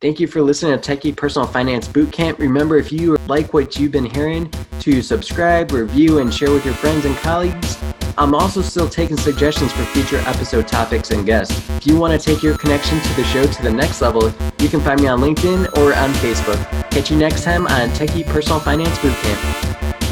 Thank 0.00 0.18
you 0.18 0.26
for 0.26 0.40
listening 0.40 0.80
to 0.80 0.96
Techie 0.96 1.14
Personal 1.14 1.46
Finance 1.46 1.86
Bootcamp. 1.86 2.38
Remember, 2.38 2.78
if 2.78 2.90
you 2.90 3.18
like 3.26 3.52
what 3.52 3.78
you've 3.78 3.92
been 3.92 4.06
hearing, 4.06 4.50
to 4.80 5.02
subscribe, 5.02 5.72
review, 5.72 6.20
and 6.20 6.32
share 6.32 6.50
with 6.50 6.64
your 6.64 6.72
friends 6.72 7.04
and 7.04 7.14
colleagues. 7.18 7.76
I'm 8.16 8.34
also 8.34 8.62
still 8.62 8.88
taking 8.88 9.18
suggestions 9.18 9.72
for 9.72 9.84
future 9.84 10.16
episode 10.26 10.66
topics 10.66 11.10
and 11.10 11.26
guests. 11.26 11.68
If 11.76 11.86
you 11.86 11.98
want 11.98 12.18
to 12.18 12.34
take 12.34 12.42
your 12.42 12.56
connection 12.56 12.98
to 12.98 13.12
the 13.14 13.24
show 13.24 13.44
to 13.44 13.62
the 13.62 13.70
next 13.70 14.00
level, 14.00 14.32
you 14.58 14.70
can 14.70 14.80
find 14.80 15.02
me 15.02 15.08
on 15.08 15.20
LinkedIn 15.20 15.76
or 15.76 15.94
on 15.94 16.14
Facebook. 16.14 16.90
Catch 16.90 17.10
you 17.10 17.18
next 17.18 17.44
time 17.44 17.66
on 17.66 17.90
Techie 17.90 18.24
Personal 18.24 18.58
Finance 18.58 18.96
Bootcamp. 19.00 20.09